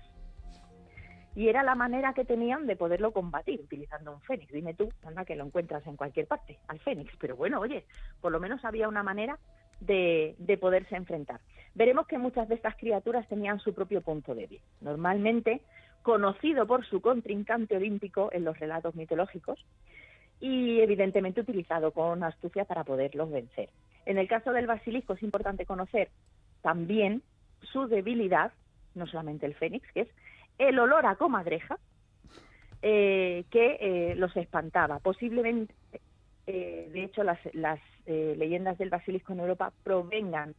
y 1.35 1.49
era 1.49 1.63
la 1.63 1.75
manera 1.75 2.15
que 2.15 2.25
tenían 2.25 2.67
de 2.67 2.77
poderlo 2.77 3.13
combatir 3.13 3.61
utilizando 3.61 4.13
un 4.13 4.21
fénix. 4.23 4.53
Dime 4.53 4.75
tú, 4.75 4.89
anda 5.05 5.25
que 5.25 5.37
lo 5.37 5.45
encuentras 5.45 5.87
en 5.87 5.97
cualquier 5.97 6.27
parte, 6.27 6.59
al 6.69 6.81
fénix, 6.81 7.15
pero 7.19 7.37
bueno, 7.37 7.61
oye, 7.61 7.85
por 8.21 8.33
lo 8.33 8.41
menos 8.41 8.65
había 8.65 8.89
una 8.89 9.03
manera 9.03 9.39
de, 9.81 10.35
de 10.39 10.57
poderse 10.57 10.97
enfrentar. 10.97 11.41
Veremos 11.75 12.07
que 12.07 12.17
muchas 12.17 12.49
de 12.49 12.55
estas 12.55 12.75
criaturas 12.77 13.29
tenían 13.29 13.61
su 13.61 13.75
propio 13.75 14.01
punto 14.01 14.35
débil. 14.35 14.63
Normalmente 14.81 15.61
conocido 16.03 16.67
por 16.67 16.87
su 16.87 17.03
contrincante 17.03 17.77
olímpico 17.77 18.31
en 18.33 18.45
los 18.45 18.59
relatos 18.59 18.95
mitológicos 18.95 19.63
y 20.41 20.81
evidentemente 20.81 21.41
utilizado 21.41 21.91
con 21.91 22.23
astucia 22.23 22.65
para 22.65 22.85
poderlos 22.85 23.31
vencer. 23.31 23.69
En 24.07 24.19
el 24.19 24.29
caso 24.29 24.53
del 24.53 24.67
basilisco 24.67 25.13
es 25.13 25.23
importante 25.23 25.67
conocer 25.67 26.09
también 26.63 27.23
su 27.61 27.87
debilidad, 27.89 28.53
no 28.95 29.07
solamente 29.07 29.47
el 29.47 29.55
fénix, 29.55 29.87
que 29.93 30.03
es 30.03 30.09
el 30.59 30.79
olor 30.79 31.07
a 31.07 31.17
comadreja 31.17 31.79
eh, 32.83 33.45
que 33.51 33.79
eh, 33.81 34.15
los 34.17 34.37
espantaba. 34.37 35.01
Posiblemente, 35.01 35.75
eh, 36.47 36.89
de 36.93 37.05
hecho, 37.05 37.23
las, 37.25 37.39
leyendas 38.07 38.79
del 38.79 38.91
basilisco 38.91 39.33
en 39.33 39.41
Europa 39.41 39.73
provengan 39.83 40.55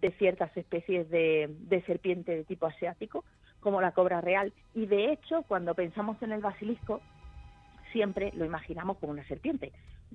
de 0.00 0.10
ciertas 0.12 0.54
especies 0.56 1.08
de, 1.08 1.82
serpiente 1.86 2.34
de 2.34 2.44
tipo 2.44 2.66
asiático, 2.66 3.24
como 3.60 3.80
la 3.80 3.92
cobra 3.92 4.20
real. 4.20 4.52
Y 4.74 4.86
de 4.86 5.12
hecho, 5.12 5.44
cuando 5.44 5.74
pensamos 5.74 6.20
en 6.22 6.32
el 6.32 6.40
basilisco, 6.40 7.00
siempre 7.92 8.32
lo 8.34 8.44
imaginamos 8.44 8.98
como 8.98 9.12
una 9.12 9.26
serpiente. 9.28 9.70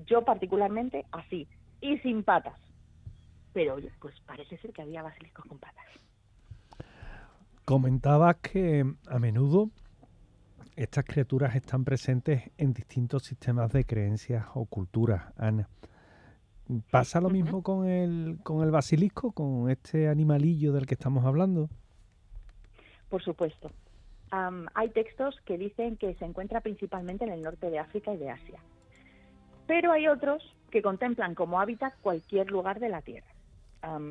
Yo 0.05 0.25
particularmente 0.25 1.05
así, 1.11 1.47
y 1.79 1.97
sin 1.99 2.23
patas. 2.23 2.59
Pero 3.53 3.77
pues 3.99 4.19
parece 4.25 4.57
ser 4.57 4.73
que 4.73 4.81
había 4.81 5.03
basiliscos 5.03 5.45
con 5.45 5.59
patas. 5.59 5.85
Comentabas 7.65 8.37
que 8.37 8.85
a 9.07 9.19
menudo 9.19 9.69
estas 10.75 11.05
criaturas 11.05 11.55
están 11.55 11.85
presentes 11.85 12.51
en 12.57 12.73
distintos 12.73 13.23
sistemas 13.23 13.71
de 13.71 13.85
creencias 13.85 14.45
o 14.55 14.65
culturas, 14.65 15.31
Ana. 15.37 15.69
¿Pasa 16.91 17.21
lo 17.21 17.29
mismo 17.29 17.61
con 17.61 17.87
el, 17.87 18.39
con 18.41 18.63
el 18.63 18.71
basilisco, 18.71 19.31
con 19.33 19.69
este 19.69 20.07
animalillo 20.07 20.71
del 20.71 20.85
que 20.85 20.95
estamos 20.95 21.25
hablando? 21.25 21.69
Por 23.09 23.21
supuesto. 23.21 23.71
hay 24.31 24.89
textos 24.89 25.39
que 25.45 25.57
dicen 25.57 25.97
que 25.97 26.15
se 26.15 26.25
encuentra 26.25 26.61
principalmente 26.61 27.25
en 27.25 27.31
el 27.31 27.43
norte 27.43 27.69
de 27.69 27.79
África 27.79 28.13
y 28.13 28.17
de 28.17 28.31
Asia. 28.31 28.59
Pero 29.67 29.91
hay 29.91 30.07
otros 30.07 30.41
que 30.71 30.81
contemplan 30.81 31.35
como 31.35 31.59
hábitat 31.59 31.93
cualquier 32.01 32.49
lugar 32.49 32.79
de 32.79 32.89
la 32.89 33.01
Tierra. 33.01 33.32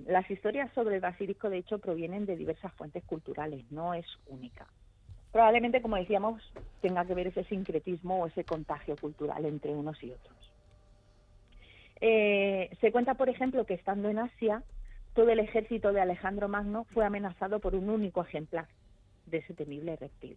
Las 0.06 0.30
historias 0.30 0.70
sobre 0.74 0.96
el 0.96 1.00
basilisco, 1.00 1.48
de 1.48 1.58
hecho, 1.58 1.78
provienen 1.78 2.26
de 2.26 2.36
diversas 2.36 2.72
fuentes 2.74 3.02
culturales, 3.04 3.64
no 3.70 3.94
es 3.94 4.06
única. 4.26 4.66
Probablemente, 5.32 5.80
como 5.80 5.96
decíamos, 5.96 6.42
tenga 6.82 7.06
que 7.06 7.14
ver 7.14 7.28
ese 7.28 7.44
sincretismo 7.44 8.22
o 8.22 8.26
ese 8.26 8.44
contagio 8.44 8.96
cultural 8.96 9.46
entre 9.46 9.72
unos 9.72 10.02
y 10.02 10.12
otros. 10.12 10.36
Eh, 12.00 12.76
se 12.80 12.92
cuenta, 12.92 13.14
por 13.14 13.30
ejemplo, 13.30 13.64
que 13.64 13.74
estando 13.74 14.10
en 14.10 14.18
Asia, 14.18 14.62
todo 15.14 15.30
el 15.30 15.38
ejército 15.38 15.92
de 15.92 16.02
Alejandro 16.02 16.48
Magno 16.48 16.84
fue 16.92 17.06
amenazado 17.06 17.60
por 17.60 17.74
un 17.74 17.88
único 17.88 18.22
ejemplar 18.22 18.66
de 19.26 19.38
ese 19.38 19.54
temible 19.54 19.96
reptil. 19.96 20.36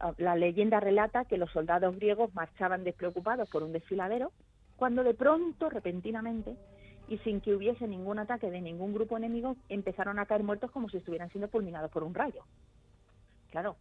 Ah, 0.00 0.14
la 0.16 0.36
leyenda 0.36 0.80
relata 0.80 1.24
que 1.24 1.36
los 1.36 1.50
soldados 1.50 1.96
griegos 1.96 2.32
marchaban 2.34 2.84
despreocupados 2.84 3.50
por 3.50 3.62
un 3.62 3.72
desfiladero 3.72 4.32
cuando 4.76 5.02
de 5.02 5.14
pronto, 5.14 5.68
repentinamente, 5.68 6.56
y 7.08 7.18
sin 7.18 7.40
que 7.40 7.54
hubiese 7.54 7.88
ningún 7.88 8.18
ataque 8.18 8.50
de 8.50 8.60
ningún 8.60 8.92
grupo 8.92 9.16
enemigo, 9.16 9.56
empezaron 9.68 10.18
a 10.18 10.26
caer 10.26 10.42
muertos 10.42 10.70
como 10.70 10.88
si 10.88 10.98
estuvieran 10.98 11.30
siendo 11.30 11.48
fulminados 11.48 11.90
por 11.90 12.04
un 12.04 12.14
rayo. 12.14 12.44
Claro, 13.50 13.76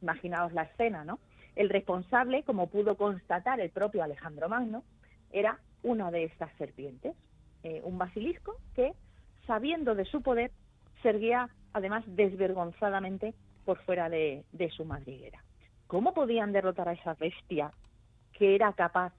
imaginaos 0.00 0.52
la 0.52 0.62
escena, 0.62 1.04
¿no? 1.04 1.18
El 1.54 1.68
responsable, 1.68 2.42
como 2.44 2.68
pudo 2.68 2.96
constatar 2.96 3.60
el 3.60 3.70
propio 3.70 4.02
Alejandro 4.02 4.48
Magno, 4.48 4.82
era 5.30 5.58
una 5.82 6.10
de 6.10 6.24
estas 6.24 6.52
serpientes, 6.56 7.14
eh, 7.62 7.80
un 7.84 7.98
basilisco 7.98 8.56
que, 8.74 8.92
sabiendo 9.46 9.94
de 9.94 10.04
su 10.04 10.22
poder, 10.22 10.50
seguía 11.02 11.48
además 11.72 12.04
desvergonzadamente 12.06 13.34
por 13.64 13.78
fuera 13.84 14.08
de, 14.08 14.44
su 14.76 14.84
madriguera. 14.84 15.42
¿Cómo 15.86 16.14
podían 16.14 16.52
derrotar 16.52 16.88
a 16.88 16.92
esa 16.92 17.14
bestia 17.14 17.70
que 18.32 18.54
era 18.54 18.72
capaz 18.72 19.12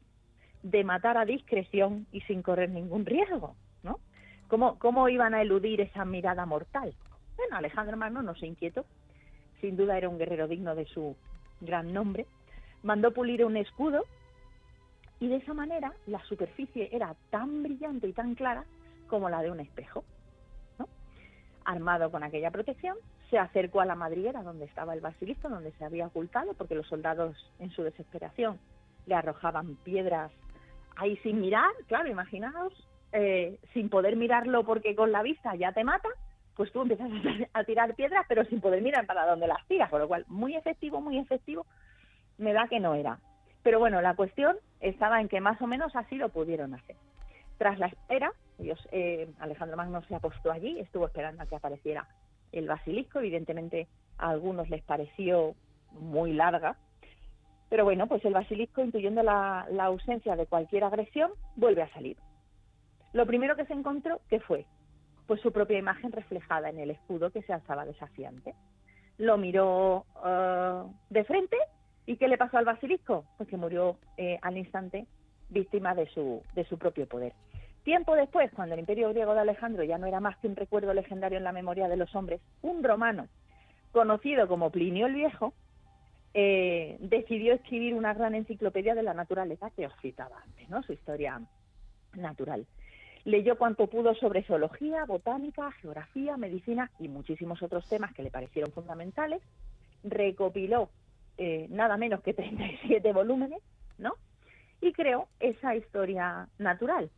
de 0.64 0.84
matar 0.84 1.18
a 1.18 1.26
discreción 1.26 2.08
y 2.12 2.22
sin 2.22 2.42
correr 2.42 2.70
ningún 2.70 3.06
riesgo? 3.06 3.56
¿no? 3.84 4.00
¿Cómo, 4.48 4.80
¿Cómo 4.80 5.10
iban 5.10 5.34
a 5.34 5.42
eludir 5.42 5.82
esa 5.82 6.06
mirada 6.06 6.46
mortal? 6.46 6.94
Bueno, 7.38 7.58
Alejandro 7.58 7.98
Magno 7.98 8.22
no 8.22 8.36
se 8.36 8.48
inquietó. 8.48 8.86
Sin 9.62 9.78
duda 9.78 9.98
era 9.98 10.10
un 10.10 10.18
guerrero 10.18 10.48
digno 10.48 10.76
de 10.76 10.86
su 10.86 11.16
gran 11.62 11.94
nombre. 11.94 12.26
Mandó 12.84 13.12
pulir 13.12 13.46
un 13.46 13.58
escudo 13.58 14.04
y 15.20 15.28
de 15.28 15.38
esa 15.38 15.54
manera 15.54 15.94
la 16.06 16.22
superficie 16.26 16.90
era 16.92 17.16
tan 17.30 17.64
brillante 17.64 18.08
y 18.08 18.14
tan 18.14 18.36
clara 18.36 18.66
como 19.08 19.30
la 19.30 19.42
de 19.42 19.52
un 19.52 19.60
espejo. 19.60 20.04
Armado 21.66 22.12
con 22.12 22.24
aquella 22.24 22.52
protección, 22.52 22.98
se 23.30 23.38
acercó 23.38 23.80
a 23.80 23.86
la 23.86 23.96
madriguera 23.96 24.44
donde 24.44 24.66
estaba 24.66 24.94
el 24.94 25.00
basilisco, 25.00 25.48
donde 25.48 25.72
se 25.72 25.86
había 25.86 26.08
ocultado, 26.08 26.54
porque 26.56 26.76
los 26.76 26.86
soldados 26.88 27.38
en 27.60 27.72
su 27.72 27.84
desesperación 27.84 28.60
le 29.06 29.16
arrojaban 29.16 29.76
piedras 29.78 30.32
ahí 30.96 31.18
sin 31.18 31.42
mirar, 31.42 31.72
claro, 31.88 32.10
imaginaos, 32.10 32.74
eh, 33.12 33.60
sin 33.74 33.90
poder 33.90 34.16
mirarlo 34.16 34.64
porque 34.64 34.96
con 34.96 35.12
la 35.12 35.22
vista 35.22 35.56
ya 35.56 35.72
te 35.72 35.84
mata, 35.84 36.10
pues 36.56 36.72
tú 36.72 36.82
empiezas 36.82 37.10
a 37.54 37.64
tirar 37.64 37.96
piedras 37.96 38.26
pero 38.28 38.46
sin 38.46 38.62
poder 38.62 38.82
mirar 38.82 39.06
para 39.06 39.26
dónde 39.26 39.48
las 39.48 39.66
tiras, 39.68 39.90
con 39.90 40.00
lo 40.00 40.08
cual 40.08 40.26
muy 40.28 40.56
efectivo, 40.56 41.02
muy 41.02 41.18
efectivo, 41.18 41.66
me 42.38 42.54
da 42.54 42.68
que 42.68 42.80
no 42.80 42.96
era. 42.96 43.20
Pero 43.64 43.80
bueno, 43.80 44.02
la 44.02 44.16
cuestión 44.16 44.58
estaba 44.82 45.22
en 45.22 45.30
que 45.30 45.42
más 45.42 45.62
o 45.62 45.68
menos 45.68 45.96
así 45.96 46.16
lo 46.16 46.30
pudieron 46.30 46.74
hacer. 46.74 46.96
Tras 47.58 47.80
la 47.80 47.88
espera, 47.88 48.32
ellos, 48.60 48.80
eh, 48.92 49.30
Alejandro 49.40 49.78
Magno 49.78 50.02
se 50.04 50.16
apostó 50.16 50.52
allí, 50.52 50.80
estuvo 50.80 51.06
esperando 51.06 51.44
a 51.44 51.46
que 51.46 51.56
apareciera 51.56 52.08
el 52.52 52.68
basilisco, 52.68 53.20
evidentemente 53.20 53.88
a 54.18 54.30
algunos 54.30 54.70
les 54.70 54.84
pareció 54.84 55.56
muy 55.92 56.34
larga, 56.34 56.76
pero 57.74 57.86
bueno, 57.86 58.06
pues 58.06 58.24
el 58.24 58.36
basilisco, 58.36 58.84
intuyendo 58.84 59.24
la, 59.24 59.62
ausencia 59.80 60.36
de 60.36 60.46
cualquier 60.46 60.84
agresión, 60.84 61.32
vuelve 61.56 61.82
a 61.82 61.92
salir. 61.92 62.18
Lo 63.14 63.26
primero 63.26 63.56
que 63.56 63.66
se 63.66 63.74
encontró, 63.74 64.22
¿qué 64.30 64.40
fue? 64.40 64.68
Pues 65.26 65.42
su 65.42 65.52
propia 65.52 65.80
imagen 65.80 66.12
reflejada 66.12 66.70
en 66.70 66.78
el 66.78 66.92
escudo 66.92 67.32
que 67.32 67.42
se 67.42 67.52
alzaba 67.52 67.84
desafiante. 67.84 68.54
Lo 69.18 69.40
miró 69.40 70.06
eh, 70.24 70.84
de 71.10 71.24
frente 71.24 71.58
¿Y 72.06 72.18
qué 72.18 72.28
le 72.28 72.38
pasó 72.38 72.60
al 72.60 72.66
basilisco? 72.66 73.26
Pues 73.38 73.50
que 73.50 73.58
murió 73.58 73.98
eh, 74.18 74.38
al 74.44 74.56
instante 74.56 75.08
víctima 75.50 75.96
de 75.96 76.06
su, 76.10 76.44
de 76.54 76.66
su 76.66 76.78
propio 76.78 77.08
poder. 77.08 77.34
Tiempo 77.84 78.14
después, 78.14 78.52
cuando 78.54 78.76
el 78.76 78.82
imperio 78.82 79.10
griego 79.10 79.34
de 79.34 79.40
Alejandro 79.40 79.84
ya 79.84 79.98
no 79.98 80.06
era 80.06 80.20
más 80.20 80.38
que 80.38 80.48
un 80.48 80.56
recuerdo 80.56 80.94
legendario 80.94 81.40
en 81.40 81.44
la 81.44 81.52
memoria 81.52 81.88
de 81.88 81.98
los 81.98 82.14
hombres, 82.16 82.40
un 82.62 82.84
romano 82.84 83.30
conocido 83.92 84.48
como 84.48 84.70
Plinio 84.70 85.08
el 85.08 85.16
Viejo 85.16 85.56
eh, 86.34 86.98
decidió 87.00 87.54
escribir 87.54 87.94
una 87.94 88.14
gran 88.14 88.34
enciclopedia 88.34 88.96
de 88.96 89.04
la 89.04 89.14
naturaleza 89.14 89.70
que 89.72 89.86
os 89.86 89.94
citaba 90.02 90.42
antes, 90.44 90.70
¿no? 90.70 90.82
su 90.84 90.94
historia 90.94 91.40
natural. 92.16 92.66
Leyó 93.26 93.58
cuanto 93.58 93.88
pudo 93.88 94.16
sobre 94.16 94.44
zoología, 94.44 95.06
botánica, 95.06 95.72
geografía, 95.74 96.36
medicina 96.36 96.92
y 97.00 97.08
muchísimos 97.08 97.62
otros 97.64 97.88
temas 97.88 98.14
que 98.14 98.24
le 98.24 98.32
parecieron 98.32 98.72
fundamentales. 98.72 99.42
Recopiló 100.04 100.90
eh, 101.38 101.68
nada 101.70 101.98
menos 101.98 102.22
que 102.22 102.34
37 102.34 103.14
volúmenes, 103.14 103.62
¿no? 103.98 104.14
Y 104.82 104.92
creó 104.92 105.28
esa 105.40 105.76
historia 105.76 106.50
natural. 106.58 107.10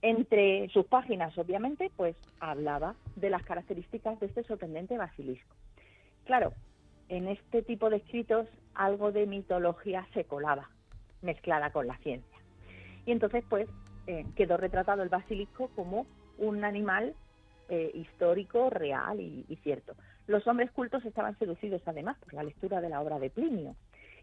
Entre 0.00 0.68
sus 0.68 0.86
páginas, 0.86 1.36
obviamente, 1.36 1.90
pues 1.96 2.16
hablaba 2.38 2.94
de 3.16 3.30
las 3.30 3.42
características 3.42 4.18
de 4.20 4.26
este 4.26 4.44
sorprendente 4.44 4.96
basilisco. 4.96 5.56
Claro, 6.24 6.52
en 7.08 7.28
este 7.28 7.62
tipo 7.62 7.90
de 7.90 7.96
escritos 7.96 8.46
algo 8.74 9.12
de 9.12 9.26
mitología 9.26 10.06
se 10.14 10.24
colaba, 10.24 10.70
mezclada 11.22 11.70
con 11.70 11.86
la 11.86 11.96
ciencia. 11.98 12.38
Y 13.06 13.12
entonces, 13.12 13.44
pues, 13.48 13.68
eh, 14.06 14.24
quedó 14.36 14.56
retratado 14.56 15.02
el 15.02 15.08
basilisco 15.08 15.68
como 15.74 16.06
un 16.38 16.64
animal 16.64 17.14
eh, 17.68 17.90
histórico, 17.94 18.70
real 18.70 19.20
y, 19.20 19.44
cierto. 19.62 19.94
Los 20.26 20.46
hombres 20.46 20.70
cultos 20.70 21.04
estaban 21.04 21.38
seducidos 21.38 21.82
además 21.84 22.16
por 22.18 22.32
la 22.32 22.42
lectura 22.42 22.80
de 22.80 22.88
la 22.88 23.00
obra 23.00 23.18
de 23.18 23.28
Plinio 23.28 23.76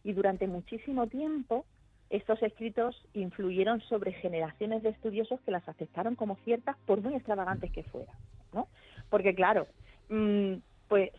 y 0.03 0.13
durante 0.13 0.47
muchísimo 0.47 1.07
tiempo 1.07 1.65
estos 2.09 2.41
escritos 2.41 2.95
influyeron 3.13 3.81
sobre 3.81 4.13
generaciones 4.13 4.81
de 4.81 4.89
estudiosos 4.89 5.39
que 5.41 5.51
las 5.51 5.67
aceptaron 5.67 6.15
como 6.15 6.37
ciertas 6.37 6.77
por 6.85 7.01
muy 7.01 7.15
extravagantes 7.15 7.71
que 7.71 7.83
fueran, 7.83 8.15
¿no? 8.53 8.67
Porque 9.09 9.35
claro, 9.35 9.67
mm, 10.09 10.55
pues 10.87 11.11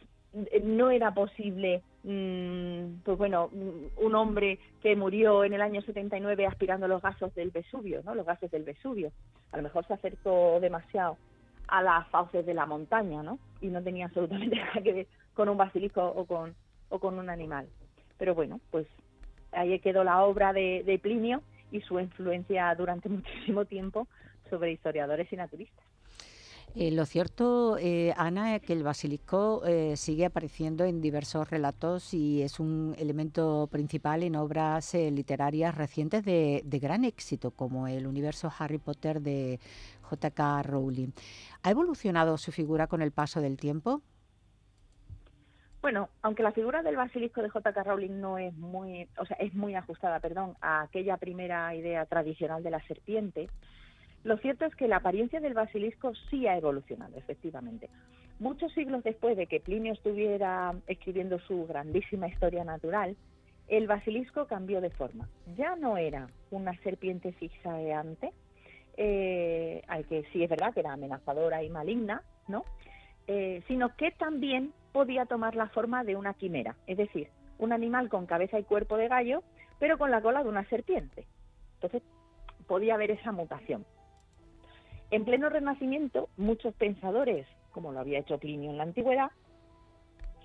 no 0.63 0.91
era 0.91 1.13
posible, 1.15 1.83
mm, 2.05 3.03
pues 3.05 3.19
bueno, 3.19 3.49
mm, 3.53 4.05
un 4.05 4.15
hombre 4.15 4.59
que 4.83 4.95
murió 4.97 5.45
en 5.45 5.55
el 5.55 5.63
año 5.63 5.81
79 5.83 6.47
aspirando 6.47 6.89
los 6.89 7.03
gases 7.03 7.35
del 7.35 7.51
Vesubio, 7.51 8.03
¿no? 8.05 8.15
Los 8.15 8.27
gases 8.27 8.51
del 8.51 8.65
Vesubio. 8.65 9.13
A 9.53 9.57
lo 9.57 9.63
mejor 9.63 9.87
se 9.87 9.95
acercó 9.95 10.59
demasiado 10.61 11.17
a 11.69 11.83
las 11.83 12.09
fauces 12.09 12.45
de 12.47 12.55
la 12.55 12.67
montaña, 12.67 13.23
¿no? 13.23 13.39
Y 13.61 13.69
no 13.69 13.83
tenía 13.83 14.07
absolutamente 14.07 14.57
nada 14.57 14.83
que 14.83 14.93
ver 14.93 15.07
con 15.35 15.49
un 15.49 15.57
basilisco 15.57 16.03
o 16.03 16.25
con, 16.27 16.55
o 16.89 16.99
con 16.99 17.19
un 17.19 17.31
animal. 17.31 17.67
Pero 18.19 18.35
bueno, 18.35 18.61
pues 18.71 18.87
ahí 19.53 19.79
quedó 19.81 20.05
la 20.05 20.23
obra 20.23 20.53
de, 20.53 21.01
Plinio 21.03 21.43
y 21.71 21.81
su 21.81 21.99
influencia 21.99 22.75
durante 22.75 23.09
muchísimo 23.09 23.65
tiempo 23.65 24.07
sobre 24.51 24.73
historiadores 24.73 25.33
y 25.33 25.37
naturistas. 25.37 25.85
Eh, 26.79 26.91
lo 26.91 27.07
cierto, 27.07 27.79
eh, 27.79 28.13
Ana, 28.19 28.55
es 28.55 28.61
que 28.61 28.75
el 28.75 28.83
basilisco 28.83 29.65
eh, 29.65 29.97
sigue 29.97 30.27
apareciendo 30.27 30.85
en 30.85 31.01
diversos 31.01 31.49
relatos 31.49 32.13
y 32.13 32.43
es 32.43 32.61
un 32.61 32.95
elemento 32.99 33.67
principal 33.73 34.23
en 34.23 34.37
obras 34.37 34.93
literarias 34.93 35.75
recientes 35.75 36.23
de, 36.23 36.61
de, 36.67 36.79
gran 36.79 37.07
éxito, 37.07 37.51
como 37.51 37.87
el 37.87 38.07
universo 38.07 38.53
Harry 38.59 38.77
Potter 38.77 39.23
de 39.23 39.59
J.K. 40.03 40.65
Rowling. 40.65 41.13
¿Ha 41.63 41.71
evolucionado 41.71 42.37
su 42.37 42.53
figura 42.53 42.89
con 42.89 43.01
el 43.01 43.11
paso 43.11 43.41
del 43.41 43.57
tiempo? 43.57 44.03
Bueno, 45.81 46.11
aunque 46.21 46.43
la 46.43 46.53
figura 46.53 46.83
del 46.83 46.97
basilisco 46.97 47.41
de 47.41 47.49
J.K. 47.49 47.85
Rowling 47.85 48.21
no 48.21 48.37
es 48.37 48.53
muy, 48.55 49.09
o 49.17 49.25
sea, 49.25 49.39
es 49.39 49.55
muy 49.55 49.75
ajustada, 49.77 50.21
perdón, 50.21 50.59
a 50.61 50.83
aquella 50.83 51.17
primera 51.17 51.75
idea 51.75 52.05
tradicional 52.05 52.63
de 52.63 52.71
la 52.71 52.87
serpiente, 52.87 53.49
lo 54.27 54.37
cierto 54.39 54.65
es 54.65 54.75
que 54.75 54.89
la 54.89 54.97
apariencia 54.97 55.39
del 55.39 55.55
basilisco 55.55 56.13
sí 56.29 56.49
ha 56.49 56.57
evolucionado, 56.57 57.17
efectivamente. 57.17 57.89
Muchos 58.41 58.73
siglos 58.73 59.05
después 59.05 59.37
de 59.37 59.47
que 59.47 59.61
Plinio 59.61 59.93
estuviera 59.93 60.75
escribiendo 60.89 61.39
su 61.39 61.65
grandísima 61.65 62.27
historia 62.27 62.65
natural, 62.65 63.17
el 63.69 63.87
basilisco 63.87 64.49
cambió 64.49 64.81
de 64.81 64.91
forma. 64.91 65.29
Ya 65.57 65.77
no 65.77 65.97
era 65.97 66.27
una 66.51 66.77
serpiente 66.83 67.35
zigzagueante, 67.35 68.33
eh, 68.97 69.83
al 69.87 70.05
que 70.07 70.25
sí 70.33 70.43
es 70.43 70.51
verdad 70.51 70.75
que 70.75 70.81
era 70.81 70.93
amenazadora 70.93 71.63
y 71.63 71.71
maligna, 71.71 72.23
¿no? 72.49 72.65
Eh, 73.29 73.63
sino 73.69 73.95
que 73.95 74.11
también 74.11 74.73
podía 74.91 75.27
tomar 75.27 75.55
la 75.55 75.69
forma 75.69 76.03
de 76.03 76.17
una 76.17 76.35
quimera, 76.35 76.75
es 76.89 76.97
decir, 76.97 77.29
un 77.59 77.73
animal 77.73 78.09
con 78.09 78.27
cabeza 78.27 78.59
y 78.59 78.65
cuerpo 78.65 78.97
de 78.97 79.07
gallo, 79.07 79.45
pero 79.79 79.99
con 79.99 80.11
la 80.11 80.21
cola 80.21 80.43
de 80.43 80.49
una 80.49 80.69
serpiente. 80.69 81.27
Entonces, 81.75 82.03
podía 82.67 82.95
haber 82.95 83.13
esa 83.13 83.31
mutación. 83.31 83.87
En 85.11 85.25
pleno 85.25 85.49
Renacimiento, 85.49 86.29
muchos 86.37 86.75
pensadores, 86.75 87.47
como 87.71 87.93
lo 87.93 88.01
había 88.01 88.19
hecho 88.19 88.39
Plinio 88.39 88.71
en 88.71 88.79
la 88.79 88.85
antigüedad, 88.85 89.31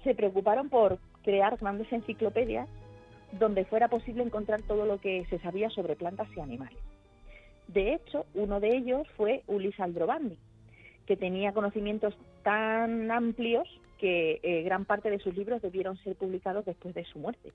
se 0.03 0.13
preocuparon 0.13 0.69
por 0.69 0.99
crear 1.23 1.57
grandes 1.57 1.91
enciclopedias 1.91 2.67
donde 3.31 3.65
fuera 3.65 3.87
posible 3.87 4.23
encontrar 4.23 4.61
todo 4.63 4.85
lo 4.85 4.99
que 4.99 5.25
se 5.29 5.39
sabía 5.39 5.69
sobre 5.69 5.95
plantas 5.95 6.27
y 6.35 6.39
animales. 6.39 6.77
De 7.67 7.93
hecho, 7.93 8.25
uno 8.33 8.59
de 8.59 8.75
ellos 8.75 9.07
fue 9.15 9.43
Ulis 9.47 9.79
Aldrovandi, 9.79 10.37
que 11.05 11.15
tenía 11.15 11.53
conocimientos 11.53 12.13
tan 12.43 13.09
amplios 13.11 13.67
que 13.97 14.39
eh, 14.43 14.63
gran 14.63 14.85
parte 14.85 15.09
de 15.09 15.19
sus 15.19 15.35
libros 15.35 15.61
debieron 15.61 15.95
ser 15.97 16.15
publicados 16.15 16.65
después 16.65 16.93
de 16.93 17.05
su 17.05 17.19
muerte. 17.19 17.51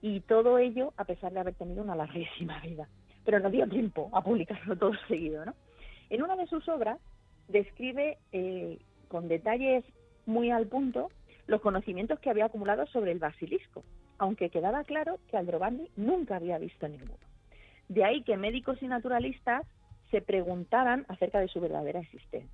Y 0.00 0.20
todo 0.20 0.58
ello 0.58 0.92
a 0.96 1.04
pesar 1.04 1.32
de 1.32 1.40
haber 1.40 1.54
tenido 1.54 1.82
una 1.82 1.96
larguísima 1.96 2.60
vida. 2.64 2.88
Pero 3.24 3.40
no 3.40 3.50
dio 3.50 3.68
tiempo 3.68 4.08
a 4.12 4.22
publicarlo 4.22 4.76
todo 4.76 4.92
seguido. 5.08 5.44
¿no? 5.44 5.54
En 6.10 6.22
una 6.22 6.36
de 6.36 6.46
sus 6.46 6.68
obras 6.68 6.98
describe 7.48 8.18
eh, 8.32 8.78
con 9.08 9.28
detalles 9.28 9.84
muy 10.26 10.50
al 10.50 10.66
punto 10.66 11.10
los 11.46 11.60
conocimientos 11.60 12.20
que 12.20 12.30
había 12.30 12.46
acumulado 12.46 12.86
sobre 12.86 13.12
el 13.12 13.18
basilisco, 13.18 13.82
aunque 14.18 14.50
quedaba 14.50 14.84
claro 14.84 15.18
que 15.30 15.36
Aldrovandi 15.36 15.90
nunca 15.96 16.36
había 16.36 16.58
visto 16.58 16.86
ninguno. 16.88 17.18
De 17.88 18.04
ahí 18.04 18.22
que 18.22 18.36
médicos 18.36 18.82
y 18.82 18.86
naturalistas 18.86 19.66
se 20.10 20.20
preguntaran 20.20 21.06
acerca 21.08 21.40
de 21.40 21.48
su 21.48 21.60
verdadera 21.60 22.00
existencia. 22.00 22.50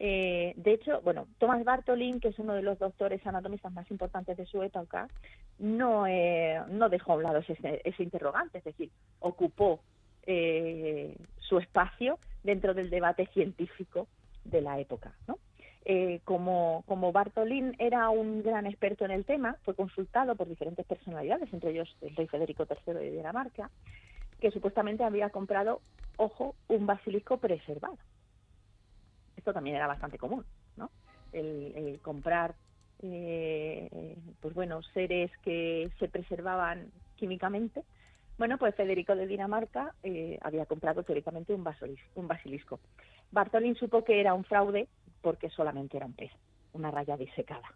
Eh, 0.00 0.52
de 0.56 0.72
hecho, 0.74 1.00
bueno, 1.02 1.26
Thomas 1.38 1.64
Bartolin, 1.64 2.20
que 2.20 2.28
es 2.28 2.38
uno 2.38 2.54
de 2.54 2.62
los 2.62 2.78
doctores 2.78 3.24
anatomistas 3.26 3.72
más 3.72 3.90
importantes 3.90 4.36
de 4.36 4.46
su 4.46 4.62
época, 4.62 5.08
no, 5.58 6.06
eh, 6.06 6.60
no 6.68 6.88
dejó 6.88 7.12
a 7.12 7.16
un 7.16 7.22
lado 7.24 7.38
ese, 7.38 8.02
interrogante, 8.02 8.58
es 8.58 8.64
decir, 8.64 8.90
ocupó 9.18 9.80
eh, 10.24 11.16
su 11.38 11.58
espacio 11.58 12.18
dentro 12.42 12.74
del 12.74 12.90
debate 12.90 13.26
científico 13.32 14.08
de 14.44 14.60
la 14.60 14.78
época. 14.78 15.14
¿no? 15.26 15.38
como, 16.24 16.84
como 16.86 17.12
Bartolín 17.12 17.74
era 17.78 18.10
un 18.10 18.42
gran 18.42 18.66
experto 18.66 19.06
en 19.06 19.10
el 19.10 19.24
tema, 19.24 19.56
fue 19.64 19.74
consultado 19.74 20.36
por 20.36 20.46
diferentes 20.46 20.84
personalidades, 20.84 21.50
entre 21.52 21.70
ellos 21.70 21.96
el 22.02 22.14
rey 22.14 22.26
Federico 22.26 22.66
III 22.68 22.94
de 22.94 23.10
Dinamarca, 23.10 23.70
que 24.40 24.50
supuestamente 24.50 25.04
había 25.04 25.30
comprado, 25.30 25.80
ojo, 26.16 26.54
un 26.68 26.86
basilisco 26.86 27.38
preservado. 27.38 27.96
Esto 29.36 29.52
también 29.52 29.76
era 29.76 29.86
bastante 29.86 30.18
común, 30.18 30.44
¿no? 30.76 30.90
El, 31.32 31.98
comprar, 32.02 32.54
eh, 33.02 34.16
pues 34.40 34.54
bueno, 34.54 34.82
seres 34.82 35.30
que 35.42 35.90
se 35.98 36.08
preservaban 36.08 36.90
químicamente. 37.16 37.82
Bueno, 38.38 38.56
pues 38.56 38.74
Federico 38.76 39.16
de 39.16 39.26
Dinamarca 39.26 39.94
eh, 40.04 40.38
había 40.42 40.64
comprado 40.64 41.02
teóricamente 41.02 41.52
un, 41.52 41.64
basilisco. 41.64 42.78
Bartolín 43.32 43.74
supo 43.74 44.04
que 44.04 44.20
era 44.20 44.32
un 44.32 44.44
fraude 44.44 44.88
porque 45.20 45.50
solamente 45.50 45.96
era 45.96 46.06
un 46.06 46.14
pez, 46.14 46.30
una 46.72 46.90
raya 46.90 47.16
disecada. 47.16 47.68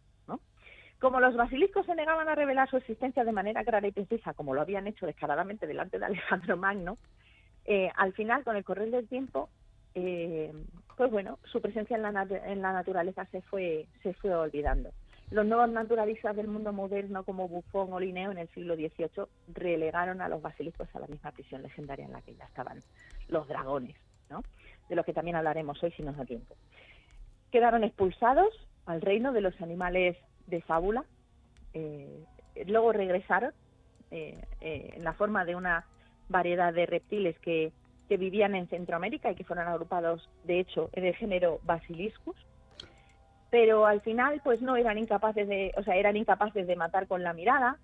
Como 1.01 1.19
los 1.19 1.35
basiliscos 1.35 1.85
se 1.85 1.97
negaban 1.97 2.29
a 2.29 2.37
revelar 2.37 2.71
su 2.71 2.77
existencia 2.77 3.25
de 3.25 3.33
manera 3.33 3.65
clara 3.65 3.89
y 3.89 3.91
precisa, 3.91 4.35
como 4.35 4.55
lo 4.55 4.61
habían 4.61 4.87
hecho 4.87 5.05
descaradamente 5.05 5.67
delante 5.67 5.99
de 5.99 6.05
Alejandro 6.07 6.57
Magno, 6.57 6.97
eh, 7.65 7.91
al 7.97 8.13
final, 8.13 8.45
con 8.45 8.55
el 8.55 8.63
correr 8.63 8.89
del 8.93 9.09
tiempo, 9.09 9.49
eh, 9.97 10.53
pues 10.97 11.11
bueno, 11.11 11.41
su 11.43 11.61
presencia 11.61 11.97
en 11.97 12.03
la, 12.03 12.29
en 12.47 12.63
la 12.63 12.73
naturaleza 12.73 13.25
se 13.33 13.43
fue, 13.43 13.89
se 14.05 14.15
fue 14.15 14.33
olvidando. 14.33 14.93
Los 15.33 15.47
nuevos 15.47 15.71
naturalistas 15.71 16.37
del 16.37 16.47
mundo 16.47 16.75
moderno, 16.75 17.25
como 17.25 17.49
Buffon 17.49 17.91
o 17.95 17.99
Linneo, 17.99 18.33
en 18.33 18.37
el 18.37 18.49
siglo 18.51 18.77
XVIII, 18.77 19.25
relegaron 19.55 20.21
a 20.21 20.29
los 20.29 20.43
basiliscos 20.43 20.95
a 20.95 21.01
la 21.01 21.07
misma 21.07 21.31
prisión 21.33 21.63
legendaria 21.63 22.05
en 22.05 22.13
la 22.13 22.21
que 22.21 22.35
ya 22.35 22.45
estaban 22.45 22.83
los 23.29 23.49
dragones, 23.49 23.97
¿no? 24.29 24.43
de 24.91 24.95
los 24.95 25.07
que 25.07 25.15
también 25.15 25.37
hablaremos 25.37 25.83
hoy 25.83 25.91
si 25.93 26.03
nos 26.03 26.19
da 26.19 26.27
tiempo. 26.27 26.55
Quedaron 27.51 27.83
expulsados 27.83 28.51
al 28.85 29.01
reino 29.01 29.33
de 29.33 29.41
los 29.41 29.59
animales 29.63 30.19
de 30.49 30.61
fábula. 30.61 31.07
Eh, 31.73 32.27
luego 32.67 32.93
regresaron 32.93 33.55
eh, 34.11 34.39
eh, 34.61 34.93
en 34.97 35.03
la 35.03 35.15
forma 35.15 35.47
de 35.47 35.57
una 35.57 35.87
variedad 36.29 36.75
de 36.75 36.85
reptiles 36.85 37.39
que, 37.39 37.73
que, 38.07 38.19
vivían 38.19 38.55
en 38.55 38.69
Centroamérica 38.69 39.33
y 39.33 39.35
que 39.35 39.45
fueron 39.45 39.67
agrupados, 39.67 40.29
de 40.45 40.61
hecho, 40.61 40.91
en 40.93 41.07
el 41.07 41.15
género 41.15 41.59
Basiliscus. 41.65 42.37
Pero 43.53 43.87
al 43.87 44.01
final, 44.01 44.41
pues 44.43 44.61
no 44.61 44.75
eran 44.75 44.99
incapaces 44.99 45.47
de, 45.47 45.73
o 45.77 45.85
sea, 45.85 45.95
eran 45.95 46.17
incapaces 46.17 46.67
de 46.67 46.75
matar 46.75 47.07
con 47.07 47.23
la 47.23 47.33
mirada. 47.33 47.79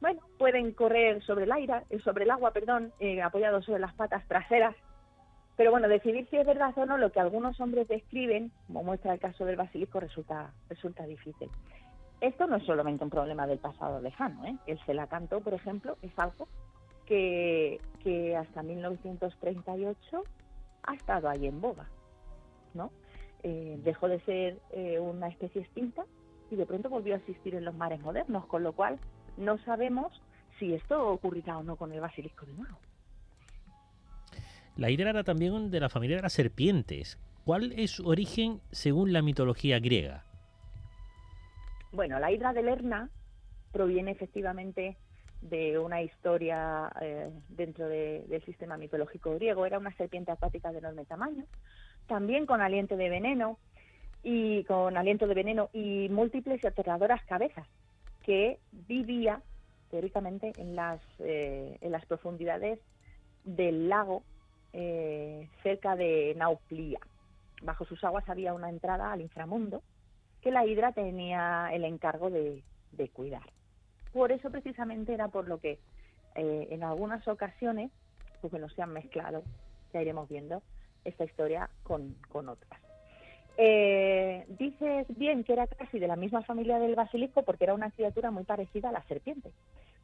bueno, 0.00 0.20
pueden 0.38 0.72
correr 0.72 1.20
sobre 1.24 1.44
el 1.44 1.52
aire, 1.52 1.82
sobre 2.04 2.22
el 2.22 2.30
agua, 2.30 2.52
perdón, 2.52 2.92
apoyados 3.24 3.64
sobre 3.64 3.80
las 3.80 3.94
patas 3.94 4.24
traseras 4.28 4.76
pero 5.56 5.70
bueno, 5.70 5.88
decidir 5.88 6.26
si 6.30 6.36
es 6.36 6.46
verdad 6.46 6.76
o 6.76 6.86
no 6.86 6.98
lo 6.98 7.12
que 7.12 7.20
algunos 7.20 7.60
hombres 7.60 7.86
describen, 7.86 8.50
como 8.66 8.82
muestra 8.82 9.14
el 9.14 9.20
caso 9.20 9.44
del 9.44 9.56
basilisco, 9.56 10.00
resulta, 10.00 10.52
resulta 10.68 11.06
difícil. 11.06 11.48
Esto 12.20 12.46
no 12.46 12.56
es 12.56 12.64
solamente 12.64 13.04
un 13.04 13.10
problema 13.10 13.46
del 13.46 13.58
pasado 13.58 14.00
lejano. 14.00 14.44
¿eh? 14.46 14.56
El 14.66 14.80
celacanto, 14.84 15.40
por 15.40 15.54
ejemplo, 15.54 15.96
es 16.02 16.12
algo 16.18 16.48
que, 17.06 17.80
que 18.02 18.36
hasta 18.36 18.62
1938 18.62 20.24
ha 20.82 20.94
estado 20.94 21.28
ahí 21.28 21.46
en 21.46 21.60
boga. 21.60 21.86
¿no? 22.72 22.90
Eh, 23.46 23.78
dejó 23.84 24.08
de 24.08 24.20
ser 24.20 24.58
eh, 24.70 24.98
una 24.98 25.28
especie 25.28 25.60
extinta 25.60 26.06
y 26.50 26.56
de 26.56 26.64
pronto 26.64 26.88
volvió 26.88 27.12
a 27.12 27.18
existir 27.18 27.54
en 27.54 27.66
los 27.66 27.74
mares 27.74 28.00
modernos, 28.00 28.46
con 28.46 28.62
lo 28.62 28.72
cual 28.72 28.98
no 29.36 29.58
sabemos 29.58 30.22
si 30.58 30.72
esto 30.72 31.10
ocurrirá 31.10 31.58
o 31.58 31.62
no 31.62 31.76
con 31.76 31.92
el 31.92 32.00
basilisco 32.00 32.46
de 32.46 32.54
nuevo. 32.54 32.78
La 34.76 34.88
hidra 34.90 35.10
era 35.10 35.24
también 35.24 35.70
de 35.70 35.78
la 35.78 35.90
familia 35.90 36.16
de 36.16 36.22
las 36.22 36.32
serpientes. 36.32 37.18
¿Cuál 37.44 37.72
es 37.72 37.90
su 37.90 38.08
origen 38.08 38.62
según 38.70 39.12
la 39.12 39.20
mitología 39.20 39.78
griega? 39.78 40.24
Bueno, 41.92 42.18
la 42.18 42.32
hidra 42.32 42.54
de 42.54 42.62
Lerna 42.62 43.10
proviene 43.72 44.12
efectivamente 44.12 44.96
de 45.44 45.78
una 45.78 46.02
historia 46.02 46.90
eh, 47.00 47.30
dentro 47.48 47.88
del 47.88 48.42
sistema 48.44 48.76
mitológico 48.76 49.34
griego. 49.34 49.66
Era 49.66 49.78
una 49.78 49.94
serpiente 49.96 50.32
acuática 50.32 50.72
de 50.72 50.78
enorme 50.78 51.04
tamaño, 51.04 51.44
también 52.06 52.46
con 52.46 52.60
aliento 52.60 52.96
de 52.96 53.08
veneno 53.08 53.58
y 54.22 54.64
con 54.64 54.96
aliento 54.96 55.26
de 55.26 55.34
veneno 55.34 55.70
y 55.72 56.08
múltiples 56.08 56.62
y 56.64 56.66
aterradoras 56.66 57.22
cabezas 57.24 57.66
que 58.24 58.58
vivía 58.72 59.42
teóricamente 59.90 60.52
en 60.56 60.74
las 60.74 61.00
eh, 61.18 61.78
en 61.80 61.92
las 61.92 62.04
profundidades 62.06 62.80
del 63.44 63.88
lago 63.88 64.24
eh, 64.72 65.48
cerca 65.62 65.94
de 65.94 66.34
Nauplia. 66.36 66.98
Bajo 67.62 67.84
sus 67.84 68.02
aguas 68.02 68.28
había 68.28 68.54
una 68.54 68.70
entrada 68.70 69.12
al 69.12 69.20
inframundo 69.20 69.82
que 70.40 70.50
la 70.50 70.66
hidra 70.66 70.92
tenía 70.92 71.70
el 71.72 71.84
encargo 71.84 72.28
de, 72.28 72.62
cuidar. 73.12 73.48
Por 74.14 74.30
eso 74.30 74.48
precisamente 74.48 75.12
era 75.12 75.26
por 75.26 75.48
lo 75.48 75.58
que 75.58 75.80
eh, 76.36 76.68
en 76.70 76.84
algunas 76.84 77.26
ocasiones, 77.26 77.90
pues 78.40 78.52
no 78.52 78.68
se 78.68 78.80
han 78.80 78.92
mezclado, 78.92 79.42
ya 79.92 80.00
iremos 80.00 80.28
viendo 80.28 80.62
esta 81.04 81.24
historia 81.24 81.68
con, 81.82 82.14
otras. 82.32 82.80
Eh, 83.58 84.46
dices 84.50 85.06
bien 85.18 85.42
que 85.42 85.52
era 85.52 85.66
casi 85.66 85.98
de 85.98 86.06
la 86.06 86.14
misma 86.14 86.42
familia 86.42 86.78
del 86.78 86.94
basilisco 86.94 87.42
porque 87.42 87.64
era 87.64 87.74
una 87.74 87.90
criatura 87.90 88.30
muy 88.30 88.44
parecida 88.44 88.90
a 88.90 88.92
la 88.92 89.02
serpiente, 89.02 89.50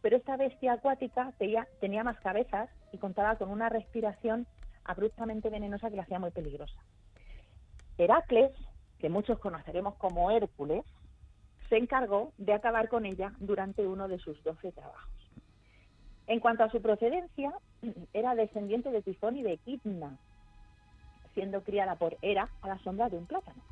pero 0.02 0.16
esta 0.16 0.36
bestia 0.36 0.72
acuática 0.72 1.32
tenía 1.78 2.02
más 2.02 2.18
cabezas 2.18 2.68
y 2.92 2.98
contaba 2.98 3.36
con 3.36 3.48
una 3.48 3.68
respiración 3.68 4.44
abruptamente 4.84 5.50
venenosa 5.50 5.88
que 5.88 5.96
la 5.96 6.02
hacía 6.02 6.18
muy 6.18 6.32
peligrosa. 6.32 6.80
Heracles, 7.96 8.50
que 8.98 9.08
muchos 9.08 9.38
conoceremos 9.38 9.94
como 9.96 10.32
Hércules, 10.32 10.84
se 11.70 11.78
encargó 11.78 12.32
de 12.36 12.52
acabar 12.52 12.88
con 12.88 13.06
ella 13.06 13.32
durante 13.38 13.86
uno 13.86 14.08
de 14.08 14.18
sus 14.18 14.42
doce 14.44 14.72
trabajos. 14.72 15.08
En 16.26 16.40
cuanto 16.40 16.64
a 16.64 16.70
su 16.70 16.82
procedencia, 16.82 17.52
era 18.12 18.34
descendiente 18.34 18.90
de 18.90 19.00
Tifón 19.02 19.36
y 19.36 19.42
de 19.42 19.54
Equidna, 19.54 20.18
siendo 21.32 21.62
criada 21.62 21.96
por 21.96 22.18
Hera 22.20 22.50
a 22.60 22.68
la 22.68 22.78
sombra 22.80 23.08
de 23.08 23.16
un 23.16 23.26
plátano. 23.26 23.62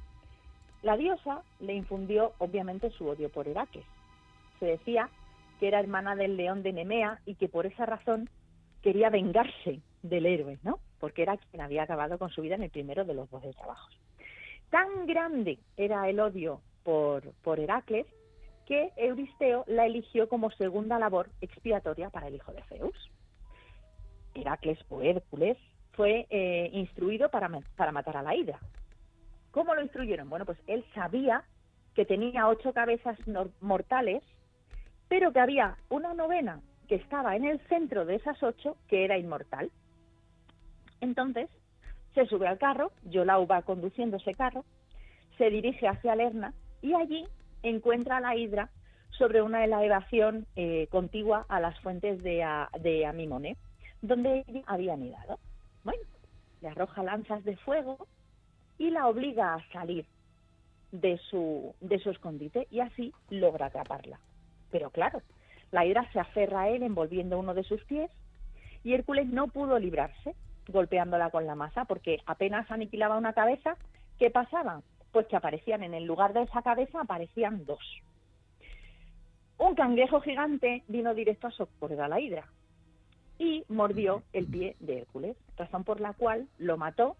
La 0.82 0.96
diosa 0.96 1.42
le 1.61 1.74
infundió 1.74 2.32
obviamente 2.38 2.90
su 2.90 3.06
odio 3.06 3.28
por 3.30 3.46
Heracles. 3.46 3.84
Se 4.61 4.66
decía 4.66 5.11
que 5.61 5.68
era 5.68 5.80
hermana 5.80 6.16
del 6.16 6.37
león 6.37 6.62
de 6.62 6.72
Nemea 6.72 7.20
y 7.26 7.34
que 7.34 7.48
por 7.48 7.66
esa 7.66 7.84
razón 7.84 8.30
quería 8.80 9.11
vengarse 9.11 9.80
del 10.02 10.24
héroe, 10.24 10.58
¿no? 10.62 10.78
porque 11.00 11.22
era 11.22 11.37
quien 11.37 11.62
había 11.62 11.82
acabado 11.82 12.18
con 12.18 12.30
su 12.30 12.42
vida 12.42 12.54
en 12.54 12.64
el 12.64 12.70
primero 12.70 13.04
de 13.04 13.14
los 13.14 13.30
doce 13.30 13.52
trabajos. 13.52 13.96
Tan 14.70 15.06
grande 15.06 15.58
era 15.76 16.08
el 16.08 16.20
odio 16.20 16.61
por, 16.88 17.61
Heracles 17.61 18.07
que 18.64 18.92
Euristeo 18.96 19.64
la 19.66 19.85
eligió 19.85 20.27
como 20.29 20.51
segunda 20.53 20.98
labor 20.98 21.29
expiatoria 21.42 22.09
para 22.09 22.29
el 22.29 22.35
hijo 22.35 22.53
de 22.53 22.62
Zeus. 22.64 23.11
Heracles 24.35 24.79
o 24.88 25.03
Hércules 25.03 25.59
fue 25.92 26.27
eh, 26.31 26.70
instruido 26.72 27.31
para, 27.31 27.51
para 27.77 27.92
matar 27.92 28.16
a 28.16 28.22
la 28.22 28.35
hidra. 28.35 28.59
¿Cómo 29.51 29.74
lo 29.74 29.83
instruyeron? 29.83 30.31
Bueno, 30.31 30.46
pues 30.46 30.59
él 30.66 30.83
sabía 30.94 31.44
que 31.94 32.07
tenía 32.07 32.48
ocho 32.48 32.72
cabezas 32.72 33.18
mortales, 33.61 34.22
pero 35.09 35.33
que 35.33 35.40
había 35.40 35.77
una 35.90 36.14
novena 36.14 36.61
que 36.88 36.94
estaba 36.94 37.37
en 37.37 37.44
el 37.44 37.61
centro 37.68 38.07
de 38.07 38.14
esas 38.14 38.42
ocho 38.42 38.77
que 38.88 39.05
era 39.05 39.18
inmortal. 39.18 39.70
Entonces, 41.03 41.51
se 42.14 42.24
sube 42.27 42.46
al 42.46 42.59
carro, 42.59 42.92
Yolau 43.05 43.46
va 43.46 43.62
conduciendo 43.62 44.16
ese 44.16 44.35
carro, 44.35 44.64
se 45.37 45.51
dirige 45.51 45.87
hacia 45.87 46.16
Lerna 46.16 46.55
y 46.83 46.95
allí 46.95 47.27
encuentra 47.62 48.19
a 48.19 48.21
la 48.21 48.37
hidra 48.37 48.71
sobre 49.11 49.43
una 49.43 49.64
elevación 49.64 50.47
eh, 50.57 50.87
contigua 50.91 51.47
a 51.49 51.61
las 51.61 51.79
fuentes 51.81 52.23
de, 52.23 52.47
de 52.81 53.07
Amimone, 53.07 53.57
donde 54.03 54.45
ella 54.47 54.62
había 54.67 54.95
anidado. 54.95 55.38
Bueno, 55.85 56.03
le 56.61 56.69
arroja 56.69 57.03
lanzas 57.03 57.45
de 57.45 57.57
fuego 57.57 58.07
y 58.79 58.91
la 58.91 59.09
obliga 59.09 59.55
a 59.55 59.73
salir 59.73 60.07
de 60.93 61.19
su, 61.31 61.75
de 61.81 61.99
su 61.99 62.11
escondite 62.11 62.67
y 62.71 62.81
así 62.81 63.12
logra 63.31 63.67
atraparla. 63.67 64.21
Pero 64.71 64.91
claro, 64.91 65.23
la 65.73 65.85
hidra 65.85 66.11
se 66.12 66.21
aferra 66.21 66.62
a 66.62 66.69
él 66.69 66.83
envolviendo 66.83 67.38
uno 67.38 67.55
de 67.55 67.64
sus 67.64 67.83
pies 67.85 68.11
y 68.85 68.95
Hércules 68.95 69.27
no 69.27 69.49
pudo 69.49 69.79
librarse 69.79 70.35
golpeándola 70.69 71.31
con 71.31 71.47
la 71.47 71.55
masa 71.55 71.85
porque 71.87 72.19
apenas 72.27 72.71
aniquilaba 72.71 73.17
una 73.17 73.33
cabeza, 73.33 73.77
¿qué 74.19 74.31
pasaba? 74.31 74.83
Pues 75.12 75.27
que 75.27 75.37
aparecían 75.37 75.83
en 75.83 75.94
el 75.94 76.05
lugar 76.05 76.33
de 76.33 76.42
esa 76.42 76.62
cabeza 76.62 77.01
aparecían 77.01 77.64
dos. 77.64 78.03
Un 79.59 79.75
cangrejo 79.75 80.21
gigante 80.21 80.85
vino 80.87 81.14
directo 81.14 81.49
a 81.49 81.51
socorrer 81.51 82.01
a 82.01 82.09
la 82.09 82.21
hidra 82.21 82.47
y 83.38 83.64
mordió 83.68 84.23
el 84.33 84.47
pie 84.47 84.77
de 84.81 84.99
Hércules, 84.99 85.37
razón 85.57 85.85
por 85.85 86.01
la 86.01 86.12
cual 86.12 86.49
lo 86.59 86.77
mató 86.77 87.16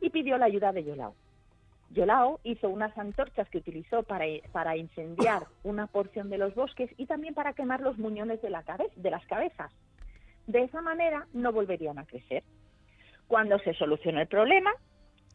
y 0.00 0.10
pidió 0.10 0.36
la 0.38 0.46
ayuda 0.46 0.72
de 0.72 0.84
Yolao. 0.84 1.14
Yolao 1.90 2.40
hizo 2.42 2.68
unas 2.68 2.96
antorchas 2.98 3.48
que 3.48 3.58
utilizó 3.58 4.02
para, 4.02 4.24
para 4.52 4.76
incendiar 4.76 5.46
una 5.62 5.86
porción 5.86 6.28
de 6.28 6.38
los 6.38 6.54
bosques 6.54 6.90
y 6.96 7.06
también 7.06 7.34
para 7.34 7.52
quemar 7.52 7.80
los 7.80 7.98
muñones 7.98 8.42
de, 8.42 8.50
la 8.50 8.64
de 8.96 9.10
las 9.10 9.24
cabezas. 9.26 9.72
De 10.46 10.62
esa 10.62 10.82
manera 10.82 11.26
no 11.32 11.52
volverían 11.52 11.98
a 11.98 12.04
crecer. 12.04 12.42
Cuando 13.28 13.58
se 13.60 13.74
solucionó 13.74 14.20
el 14.20 14.26
problema, 14.26 14.72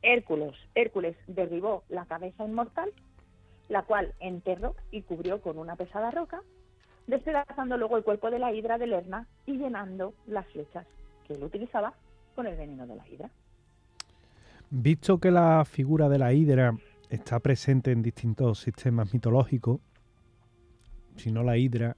Hércules, 0.02 0.56
Hércules 0.76 1.16
derribó 1.28 1.84
la 1.90 2.06
cabeza 2.06 2.46
inmortal, 2.46 2.92
la 3.68 3.84
cual 3.84 4.14
enterró 4.20 4.76
y 4.92 5.04
cubrió 5.04 5.42
con 5.42 5.58
una 5.58 5.76
pesada 5.76 6.12
roca, 6.12 6.42
despedazando 7.08 7.78
luego 7.78 7.98
el 7.98 8.04
cuerpo 8.04 8.32
de 8.32 8.40
la 8.40 8.54
hidra 8.54 8.78
de 8.78 8.88
Lerna 8.88 9.28
y 9.46 9.58
llenando 9.58 10.14
las 10.28 10.48
flechas 10.48 10.86
que 11.28 11.34
él 11.34 11.44
utilizaba 11.44 11.94
con 12.36 12.48
el 12.48 12.56
veneno 12.56 12.88
de 12.88 12.96
la 12.96 13.08
hidra. 13.08 13.30
Visto 14.70 15.20
que 15.20 15.32
la 15.32 15.66
figura 15.66 16.10
de 16.10 16.20
la 16.20 16.34
hidra 16.34 16.78
está 17.10 17.40
presente 17.40 17.92
en 17.92 18.02
distintos 18.02 18.60
sistemas 18.60 19.14
mitológicos, 19.14 19.80
si 21.16 21.32
no 21.32 21.44
la 21.44 21.58
hidra, 21.58 21.98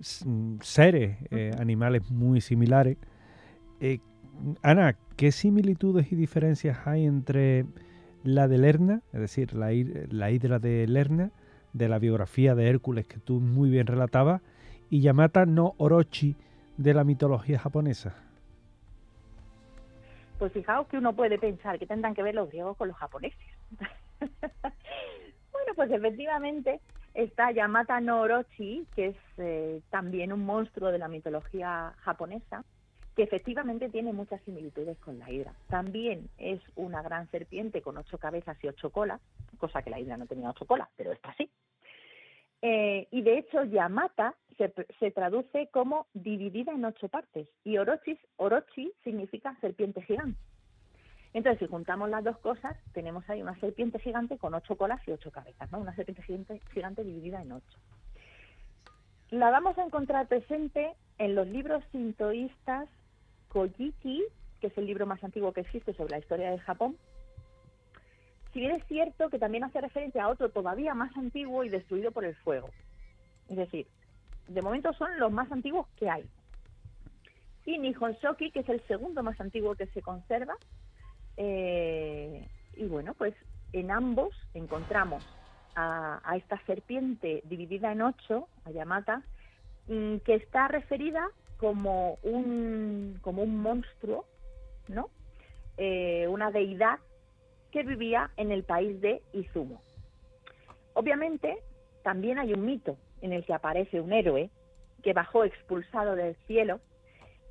seres, 0.00 1.16
eh, 1.30 1.52
animales 1.58 2.10
muy 2.10 2.40
similares, 2.40 2.98
eh, 3.80 4.00
Ana, 4.62 4.96
¿qué 5.16 5.32
similitudes 5.32 6.10
y 6.12 6.16
diferencias 6.16 6.86
hay 6.86 7.06
entre 7.06 7.66
la 8.24 8.48
de 8.48 8.58
Lerna, 8.58 9.02
es 9.12 9.20
decir, 9.20 9.54
la, 9.54 9.72
hidra 9.72 10.58
de 10.58 10.86
Lerna, 10.86 11.30
de 11.72 11.88
la 11.88 11.98
biografía 11.98 12.54
de 12.54 12.68
Hércules 12.68 13.06
que 13.06 13.18
tú 13.18 13.40
muy 13.40 13.70
bien 13.70 13.86
relatabas, 13.86 14.42
y 14.90 15.00
Yamata 15.00 15.46
no 15.46 15.74
Orochi 15.78 16.36
de 16.76 16.94
la 16.94 17.04
mitología 17.04 17.58
japonesa? 17.58 18.14
Pues 20.38 20.52
fijaos 20.52 20.88
que 20.88 20.98
uno 20.98 21.14
puede 21.14 21.38
pensar 21.38 21.78
que 21.78 21.86
tendrán 21.86 22.14
que 22.14 22.22
ver 22.22 22.34
los 22.34 22.48
griegos 22.48 22.76
con 22.76 22.88
los 22.88 22.96
japoneses. 22.96 23.38
bueno, 24.20 25.72
pues 25.76 25.90
efectivamente 25.90 26.80
está 27.14 27.52
Yamata 27.52 28.00
no 28.00 28.20
Orochi, 28.20 28.86
que 28.94 29.08
es 29.08 29.16
eh, 29.38 29.80
también 29.90 30.32
un 30.32 30.44
monstruo 30.44 30.90
de 30.90 30.98
la 30.98 31.08
mitología 31.08 31.94
japonesa, 31.98 32.64
que 33.16 33.22
efectivamente 33.22 33.88
tiene 33.90 34.12
muchas 34.12 34.40
similitudes 34.42 34.98
con 34.98 35.18
la 35.18 35.30
hidra. 35.30 35.54
También 35.68 36.28
es 36.38 36.60
una 36.76 37.02
gran 37.02 37.30
serpiente 37.30 37.82
con 37.82 37.98
ocho 37.98 38.18
cabezas 38.18 38.56
y 38.62 38.68
ocho 38.68 38.90
colas, 38.90 39.20
cosa 39.58 39.82
que 39.82 39.90
la 39.90 40.00
hidra 40.00 40.16
no 40.16 40.26
tenía 40.26 40.50
ocho 40.50 40.66
colas, 40.66 40.88
pero 40.96 41.12
está 41.12 41.30
así. 41.30 41.50
Eh, 42.62 43.08
y 43.10 43.22
de 43.22 43.38
hecho, 43.38 43.64
Yamata 43.64 44.34
se, 44.56 44.72
se, 45.00 45.10
traduce 45.10 45.66
como 45.72 46.06
dividida 46.14 46.72
en 46.72 46.84
ocho 46.84 47.08
partes 47.08 47.48
y 47.64 47.76
Orochi, 47.76 48.16
Orochi 48.36 48.92
significa 49.02 49.56
serpiente 49.60 50.00
gigante. 50.02 50.38
Entonces, 51.34 51.60
si 51.60 51.66
juntamos 51.66 52.08
las 52.08 52.22
dos 52.22 52.38
cosas, 52.38 52.76
tenemos 52.92 53.28
ahí 53.28 53.42
una 53.42 53.58
serpiente 53.58 53.98
gigante 53.98 54.38
con 54.38 54.54
ocho 54.54 54.76
colas 54.76 55.00
y 55.08 55.12
ocho 55.12 55.30
cabezas. 55.30 55.68
Una 55.72 55.94
serpiente 55.96 56.22
gigante, 56.22 56.60
gigante 56.72 57.04
dividida 57.04 57.42
en 57.42 57.52
ocho. 57.52 57.78
La 59.30 59.50
vamos 59.50 59.76
a 59.78 59.84
encontrar 59.84 60.28
presente 60.28 60.92
en 61.18 61.34
los 61.34 61.48
libros 61.48 61.82
sintoístas 61.90 62.88
Kojiki, 63.52 64.24
que 64.60 64.68
es 64.68 64.78
el 64.78 64.86
libro 64.86 65.06
más 65.06 65.22
antiguo 65.22 65.52
que 65.52 65.60
existe 65.60 65.92
sobre 65.92 66.12
la 66.12 66.18
historia 66.18 66.50
de 66.50 66.58
Japón, 66.58 66.96
si 68.52 68.60
bien 68.60 68.72
es 68.72 68.86
cierto 68.86 69.28
que 69.28 69.38
también 69.38 69.64
hace 69.64 69.80
referencia 69.80 70.24
a 70.24 70.28
otro 70.28 70.50
todavía 70.50 70.94
más 70.94 71.14
antiguo 71.16 71.62
y 71.62 71.68
destruido 71.68 72.12
por 72.12 72.24
el 72.24 72.34
fuego. 72.36 72.70
Es 73.48 73.56
decir, 73.56 73.86
de 74.48 74.62
momento 74.62 74.92
son 74.94 75.18
los 75.18 75.30
más 75.30 75.50
antiguos 75.52 75.86
que 75.98 76.08
hay. 76.08 76.24
Y 77.64 77.78
Nihon 77.78 78.14
Shoki, 78.14 78.50
que 78.50 78.60
es 78.60 78.68
el 78.68 78.82
segundo 78.86 79.22
más 79.22 79.40
antiguo 79.40 79.74
que 79.74 79.86
se 79.86 80.02
conserva. 80.02 80.54
Eh, 81.36 82.48
y 82.74 82.84
bueno, 82.86 83.14
pues 83.14 83.34
en 83.72 83.90
ambos 83.90 84.34
encontramos 84.54 85.24
a, 85.74 86.20
a, 86.24 86.36
esta 86.36 86.58
serpiente 86.66 87.42
dividida 87.44 87.92
en 87.92 88.02
ocho, 88.02 88.48
a 88.64 88.70
Yamata, 88.70 89.22
mm, 89.88 90.16
que 90.18 90.34
está 90.34 90.68
referida 90.68 91.28
como 91.62 92.18
un, 92.24 93.20
como 93.22 93.44
un 93.44 93.56
monstruo, 93.56 94.26
¿no? 94.88 95.10
Eh, 95.76 96.26
una 96.26 96.50
deidad 96.50 96.98
que 97.70 97.84
vivía 97.84 98.32
en 98.36 98.50
el 98.50 98.64
país 98.64 99.00
de 99.00 99.22
Izumo. 99.32 99.80
Obviamente, 100.94 101.62
también 102.02 102.40
hay 102.40 102.52
un 102.52 102.66
mito 102.66 102.96
en 103.20 103.32
el 103.32 103.44
que 103.44 103.54
aparece 103.54 104.00
un 104.00 104.12
héroe 104.12 104.50
que 105.04 105.12
bajó 105.12 105.44
expulsado 105.44 106.16
del 106.16 106.34
cielo 106.48 106.80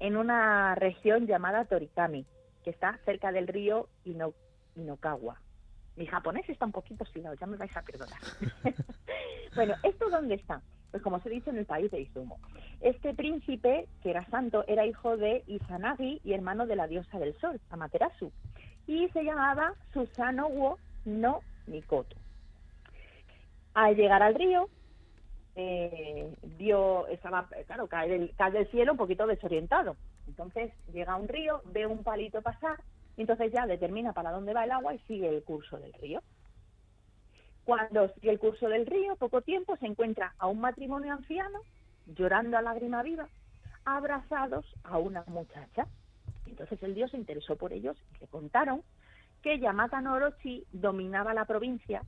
en 0.02 0.18
una 0.18 0.76
región 0.76 1.26
llamada 1.26 1.64
Torikami, 1.64 2.26
que 2.66 2.72
está 2.72 3.00
cerca 3.06 3.32
del 3.32 3.48
río 3.48 3.88
Inokawa. 4.76 5.40
Mi 5.96 6.06
japonés 6.06 6.50
está 6.50 6.66
un 6.66 6.74
poquito 6.74 7.06
oxidado, 7.06 7.36
ya 7.36 7.48
me 7.48 7.56
vais 7.56 7.76
a 7.78 7.82
perdonar. 7.82 8.20
bueno, 9.56 9.76
¿esto 9.84 10.10
dónde 10.10 10.36
está? 10.36 10.62
Pues 10.92 11.02
como 11.02 11.16
os 11.16 11.26
he 11.26 11.30
dicho, 11.30 11.50
en 11.50 11.58
el 11.58 11.66
país 11.66 11.90
de 11.90 12.02
Izumo. 12.02 12.38
Este 12.82 13.14
príncipe, 13.14 13.88
que 14.04 14.10
era 14.10 14.26
santo, 14.30 14.66
era 14.68 14.86
hijo 14.86 15.18
de 15.18 15.44
Izanagi 15.48 16.22
y 16.24 16.34
hermano 16.34 16.68
de 16.68 16.76
la 16.76 16.88
diosa 16.88 17.18
del 17.18 17.34
sol, 17.40 17.60
Amaterasu, 17.70 18.32
y 18.88 19.08
se 19.10 19.24
llamaba 19.24 19.74
Susano 19.94 20.50
wo 20.50 20.78
no 21.06 21.40
Mikoto. 21.68 22.18
Al 23.74 23.96
llegar 23.96 24.22
al 24.22 24.36
río, 24.36 24.68
eh, 25.56 26.34
vio, 26.58 27.08
estaba, 27.08 27.48
claro, 27.68 27.88
cae 27.88 28.10
del, 28.10 28.34
cae 28.36 28.52
del 28.52 28.68
cielo 28.68 28.94
un 28.94 28.98
poquito 28.98 29.26
desorientado. 29.28 29.96
Entonces 30.28 30.74
llega 30.92 31.14
a 31.14 31.18
un 31.18 31.28
río, 31.28 31.62
ve 31.66 31.86
un 31.86 32.04
palito 32.04 32.42
pasar, 32.42 32.80
y 33.18 33.22
entonces 33.22 33.52
ya 33.52 33.66
determina 33.66 34.14
para 34.14 34.32
dónde 34.32 34.54
va 34.54 34.64
el 34.64 34.72
agua 34.72 34.94
y 34.94 35.00
sigue 35.00 35.30
el 35.30 35.44
curso 35.44 35.78
del 35.78 35.94
río. 35.94 36.22
Cuando 37.66 38.10
sigue 38.14 38.32
el 38.32 38.40
curso 38.40 38.68
del 38.68 38.86
río, 38.86 39.16
poco 39.18 39.42
tiempo, 39.42 39.78
se 39.78 39.86
encuentra 39.86 40.34
a 40.40 40.48
un 40.48 40.60
matrimonio 40.62 41.14
anciano, 41.14 41.60
llorando 42.08 42.58
a 42.58 42.62
lágrima 42.62 43.04
viva, 43.04 43.28
abrazados 43.86 44.66
a 44.84 44.98
una 44.98 45.24
muchacha. 45.28 45.86
Entonces 46.48 46.82
el 46.84 46.96
dios 46.96 47.12
se 47.12 47.18
interesó 47.18 47.56
por 47.56 47.72
ellos 47.72 47.98
y 48.16 48.20
le 48.20 48.28
contaron 48.28 48.82
que 49.42 49.60
Yamata 49.60 50.02
no 50.02 50.14
Orochi 50.14 50.66
dominaba 50.72 51.34
la 51.34 51.46
provincia 51.46 52.04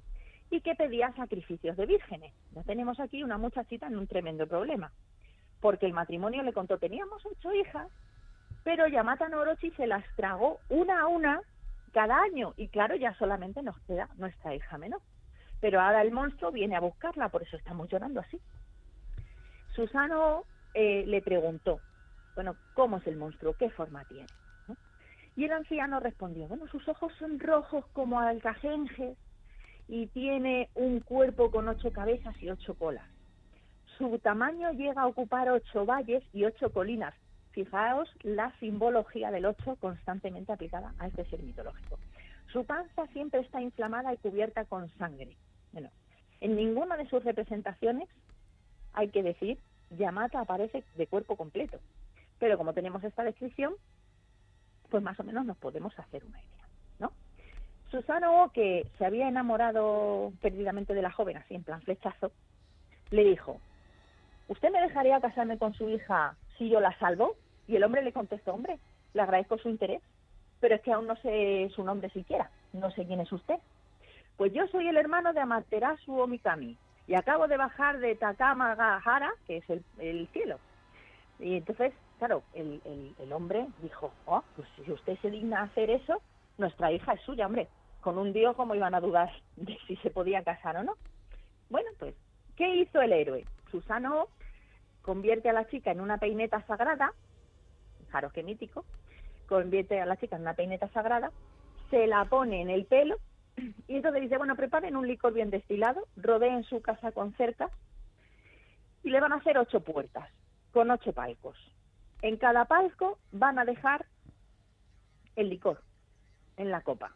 y 0.49 0.61
que 0.61 0.75
pedía 0.75 1.13
sacrificios 1.13 1.77
de 1.77 1.85
vírgenes. 1.85 2.33
Ya 2.51 2.63
tenemos 2.63 2.99
aquí 2.99 3.23
una 3.23 3.37
muchachita 3.37 3.87
en 3.87 3.97
un 3.97 4.07
tremendo 4.07 4.47
problema, 4.47 4.91
porque 5.61 5.85
el 5.85 5.93
matrimonio 5.93 6.43
le 6.43 6.53
contó, 6.53 6.77
teníamos 6.77 7.25
ocho 7.25 7.53
hijas, 7.53 7.87
pero 8.63 8.87
Yamata 8.87 9.29
no 9.29 9.39
Orochi 9.39 9.71
se 9.71 9.87
las 9.87 10.03
tragó 10.15 10.59
una 10.69 11.01
a 11.01 11.07
una 11.07 11.41
cada 11.91 12.21
año 12.21 12.53
y 12.57 12.67
claro, 12.69 12.95
ya 12.95 13.13
solamente 13.15 13.61
nos 13.61 13.79
queda 13.81 14.09
nuestra 14.17 14.55
hija 14.55 14.77
menor 14.77 15.01
pero 15.63 15.79
ahora 15.79 16.01
el 16.01 16.11
monstruo 16.11 16.51
viene 16.51 16.75
a 16.75 16.81
buscarla, 16.81 17.29
por 17.29 17.41
eso 17.41 17.55
estamos 17.55 17.87
llorando 17.87 18.19
así. 18.19 18.37
Susano 19.73 20.43
eh, 20.73 21.05
le 21.07 21.21
preguntó, 21.21 21.79
bueno, 22.35 22.57
¿cómo 22.73 22.97
es 22.97 23.07
el 23.07 23.15
monstruo? 23.15 23.55
¿Qué 23.57 23.69
forma 23.69 24.03
tiene? 24.03 24.27
Y 25.37 25.45
el 25.45 25.53
anciano 25.53 26.01
respondió, 26.01 26.49
bueno, 26.49 26.67
sus 26.67 26.85
ojos 26.89 27.13
son 27.17 27.39
rojos 27.39 27.85
como 27.93 28.19
alcajenges 28.19 29.17
y 29.87 30.07
tiene 30.07 30.69
un 30.75 30.99
cuerpo 30.99 31.49
con 31.49 31.69
ocho 31.69 31.93
cabezas 31.93 32.35
y 32.43 32.49
ocho 32.49 32.73
colas. 32.73 33.07
Su 33.97 34.19
tamaño 34.19 34.73
llega 34.73 35.03
a 35.03 35.07
ocupar 35.07 35.47
ocho 35.49 35.85
valles 35.85 36.25
y 36.33 36.43
ocho 36.43 36.73
colinas. 36.73 37.15
Fijaos 37.51 38.09
la 38.23 38.51
simbología 38.59 39.31
del 39.31 39.45
ocho 39.45 39.77
constantemente 39.77 40.51
aplicada 40.51 40.93
a 40.99 41.07
este 41.07 41.23
ser 41.29 41.41
mitológico. 41.41 41.99
Su 42.51 42.65
panza 42.65 43.07
siempre 43.13 43.39
está 43.39 43.61
inflamada 43.61 44.13
y 44.13 44.17
cubierta 44.17 44.65
con 44.65 44.89
sangre. 44.97 45.37
Bueno, 45.73 45.89
en 46.39 46.55
ninguna 46.55 46.95
de 46.95 47.07
sus 47.09 47.23
representaciones, 47.23 48.07
hay 48.93 49.09
que 49.09 49.23
decir, 49.23 49.57
Yamata 49.89 50.39
aparece 50.39 50.83
de 50.95 51.07
cuerpo 51.07 51.35
completo. 51.35 51.79
Pero 52.39 52.57
como 52.57 52.73
tenemos 52.73 53.03
esta 53.03 53.23
descripción, 53.23 53.73
pues 54.89 55.03
más 55.03 55.19
o 55.19 55.23
menos 55.23 55.45
nos 55.45 55.57
podemos 55.57 55.97
hacer 55.97 56.23
una 56.23 56.39
idea, 56.39 56.67
¿no? 56.99 57.11
Susano, 57.89 58.51
que 58.53 58.87
se 58.97 59.05
había 59.05 59.27
enamorado 59.27 60.31
perdidamente 60.41 60.93
de 60.93 61.01
la 61.01 61.11
joven, 61.11 61.37
así 61.37 61.55
en 61.55 61.63
plan 61.63 61.81
flechazo, 61.81 62.31
le 63.09 63.23
dijo, 63.23 63.59
¿usted 64.47 64.71
me 64.71 64.81
dejaría 64.81 65.21
casarme 65.21 65.57
con 65.57 65.73
su 65.73 65.89
hija 65.89 66.35
si 66.57 66.69
yo 66.69 66.79
la 66.79 66.97
salvo? 66.99 67.35
Y 67.67 67.75
el 67.75 67.83
hombre 67.83 68.03
le 68.03 68.13
contestó, 68.13 68.53
hombre, 68.53 68.79
le 69.13 69.21
agradezco 69.21 69.57
su 69.57 69.69
interés, 69.69 70.01
pero 70.59 70.75
es 70.75 70.81
que 70.81 70.91
aún 70.91 71.07
no 71.07 71.15
sé 71.17 71.69
su 71.75 71.83
nombre 71.83 72.09
siquiera, 72.09 72.49
no 72.73 72.91
sé 72.91 73.05
quién 73.05 73.21
es 73.21 73.31
usted. 73.31 73.59
Pues 74.37 74.51
yo 74.53 74.67
soy 74.67 74.87
el 74.87 74.97
hermano 74.97 75.33
de 75.33 75.41
Amaterasu 75.41 76.19
Omikami 76.19 76.77
y 77.07 77.15
acabo 77.15 77.47
de 77.47 77.57
bajar 77.57 77.99
de 77.99 78.15
Takamagahara, 78.15 79.31
que 79.45 79.57
es 79.57 79.69
el, 79.69 80.27
cielo. 80.31 80.59
Y 81.39 81.57
entonces, 81.57 81.93
claro, 82.17 82.43
el, 82.53 82.81
hombre 83.31 83.67
dijo, 83.81 84.11
oh, 84.25 84.43
pues 84.55 84.67
si 84.75 84.91
usted 84.91 85.17
se 85.21 85.29
digna 85.29 85.63
hacer 85.63 85.89
eso, 85.89 86.21
nuestra 86.57 86.91
hija 86.91 87.13
es 87.13 87.21
suya, 87.21 87.45
hombre. 87.45 87.67
Con 88.01 88.17
un 88.17 88.33
dios, 88.33 88.55
¿cómo 88.55 88.75
iban 88.75 88.95
a 88.95 89.01
dudar 89.01 89.31
de 89.55 89.77
si 89.87 89.95
se 89.97 90.09
podía 90.09 90.43
casar 90.43 90.77
o 90.77 90.83
no? 90.83 90.93
Bueno, 91.69 91.89
pues, 91.99 92.15
¿qué 92.55 92.75
hizo 92.75 93.01
el 93.01 93.13
héroe? 93.13 93.45
Susano 93.71 94.27
convierte 95.01 95.49
a 95.49 95.53
la 95.53 95.67
chica 95.67 95.91
en 95.91 96.01
una 96.01 96.17
peineta 96.17 96.65
sagrada, 96.65 97.13
fijaros 97.99 98.31
qué 98.33 98.43
mítico, 98.43 98.85
convierte 99.47 99.99
a 99.99 100.05
la 100.05 100.17
chica 100.17 100.37
en 100.37 100.43
una 100.43 100.53
peineta 100.53 100.87
sagrada, 100.89 101.31
se 101.89 102.07
la 102.07 102.25
pone 102.25 102.61
en 102.61 102.69
el 102.69 102.85
pelo 102.85 103.17
y 103.87 103.95
entonces 103.95 104.21
dice, 104.21 104.37
bueno, 104.37 104.55
preparen 104.55 104.95
un 104.95 105.07
licor 105.07 105.33
bien 105.33 105.49
destilado, 105.49 106.07
rodeen 106.15 106.63
su 106.63 106.81
casa 106.81 107.11
con 107.11 107.33
cercas 107.35 107.71
y 109.03 109.09
le 109.09 109.19
van 109.19 109.33
a 109.33 109.37
hacer 109.37 109.57
ocho 109.57 109.81
puertas 109.81 110.29
con 110.71 110.89
ocho 110.91 111.13
palcos. 111.13 111.57
En 112.21 112.37
cada 112.37 112.65
palco 112.65 113.19
van 113.31 113.59
a 113.59 113.65
dejar 113.65 114.05
el 115.35 115.49
licor 115.49 115.81
en 116.57 116.71
la 116.71 116.81
copa 116.81 117.11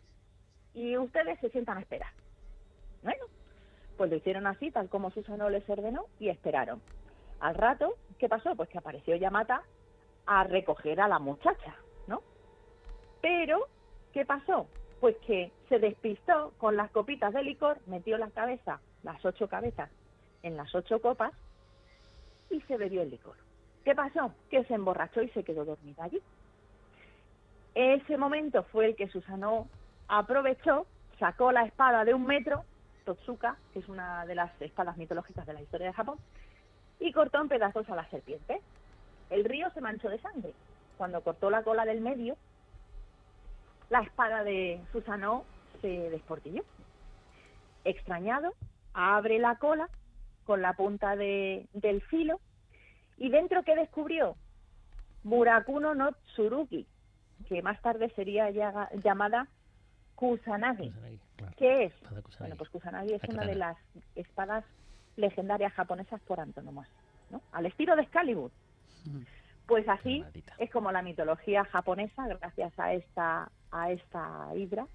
y 0.73 0.97
ustedes 0.97 1.39
se 1.39 1.49
sientan 1.49 1.77
a 1.77 1.81
esperar. 1.81 2.11
Bueno, 3.01 3.25
pues 3.97 4.09
lo 4.11 4.15
hicieron 4.15 4.45
así, 4.45 4.69
tal 4.69 4.89
como 4.89 5.09
Susano 5.11 5.49
les 5.49 5.67
ordenó, 5.69 6.05
y 6.19 6.29
esperaron. 6.29 6.81
Al 7.39 7.55
rato, 7.55 7.95
¿qué 8.19 8.29
pasó? 8.29 8.55
Pues 8.55 8.69
que 8.69 8.77
apareció 8.77 9.15
Yamata 9.15 9.63
a 10.25 10.43
recoger 10.43 11.01
a 11.01 11.07
la 11.07 11.19
muchacha, 11.19 11.75
¿no? 12.05 12.21
Pero, 13.21 13.67
¿qué 14.13 14.25
pasó? 14.25 14.67
Pues 14.99 15.15
que 15.25 15.51
se 15.69 15.79
despistó 15.79 16.53
con 16.57 16.75
las 16.75 16.89
copitas 16.91 17.33
de 17.33 17.43
licor, 17.43 17.77
metió 17.85 18.17
la 18.17 18.29
cabeza, 18.29 18.79
las 19.03 19.23
ocho 19.23 19.47
cabezas, 19.47 19.89
en 20.43 20.57
las 20.57 20.73
ocho 20.73 20.99
copas 21.01 21.33
y 22.49 22.61
se 22.61 22.77
bebió 22.77 23.01
el 23.01 23.11
licor. 23.11 23.35
¿Qué 23.83 23.95
pasó? 23.95 24.33
Que 24.49 24.63
se 24.65 24.73
emborrachó 24.73 25.21
y 25.21 25.29
se 25.29 25.43
quedó 25.43 25.65
dormida 25.65 26.03
allí. 26.03 26.21
Ese 27.75 28.17
momento 28.17 28.63
fue 28.63 28.87
el 28.87 28.95
que 28.95 29.07
Susano 29.07 29.67
aprovechó, 30.07 30.87
sacó 31.19 31.51
la 31.51 31.63
espada 31.63 32.03
de 32.05 32.13
un 32.13 32.25
metro, 32.25 32.63
Totsuka, 33.05 33.57
que 33.71 33.79
es 33.79 33.87
una 33.87 34.25
de 34.25 34.35
las 34.35 34.61
espadas 34.61 34.97
mitológicas 34.97 35.45
de 35.45 35.53
la 35.53 35.61
historia 35.61 35.87
de 35.87 35.93
Japón, 35.93 36.17
y 36.99 37.11
cortó 37.11 37.39
en 37.39 37.49
pedazos 37.49 37.89
a 37.89 37.95
la 37.95 38.09
serpiente. 38.09 38.61
El 39.29 39.45
río 39.45 39.69
se 39.71 39.81
manchó 39.81 40.09
de 40.09 40.19
sangre. 40.19 40.53
Cuando 40.97 41.21
cortó 41.21 41.49
la 41.49 41.63
cola 41.63 41.85
del 41.85 42.01
medio, 42.01 42.35
la 43.89 44.01
espada 44.01 44.43
de 44.43 44.81
Susano 44.91 45.45
se 45.81 46.09
desportilló. 46.09 46.63
Extrañado, 47.83 48.53
abre 48.93 49.39
la 49.39 49.55
cola 49.55 49.89
con 50.45 50.61
la 50.61 50.73
punta 50.73 51.15
de, 51.15 51.67
del 51.73 52.01
filo 52.01 52.39
y 53.17 53.29
dentro 53.29 53.63
que 53.63 53.75
descubrió 53.75 54.35
Murakuno 55.23 55.95
no 55.95 56.11
Tsurugi, 56.11 56.87
que 57.47 57.61
más 57.61 57.81
tarde 57.81 58.09
sería 58.15 58.49
llamada 58.49 59.47
Kusanagi. 60.15 60.93
¿Qué 61.57 61.85
es? 61.85 61.93
Bueno, 62.39 62.55
pues 62.55 62.69
Kusanagi 62.69 63.13
es 63.13 63.23
una 63.29 63.45
de 63.45 63.55
las 63.55 63.77
espadas 64.15 64.63
legendarias 65.15 65.73
japonesas 65.73 66.21
por 66.21 66.39
antonomasia, 66.39 66.95
¿no? 67.29 67.41
Al 67.51 67.65
estilo 67.65 67.95
de 67.95 68.03
Excalibur. 68.03 68.51
Pues 69.67 69.87
así 69.89 70.23
es 70.57 70.71
como 70.71 70.91
la 70.91 71.01
mitología 71.01 71.65
japonesa, 71.65 72.27
gracias 72.27 72.77
a 72.79 72.93
esta 72.93 73.51
a 73.71 73.91
esta 73.91 74.47
hidra, 74.55 74.87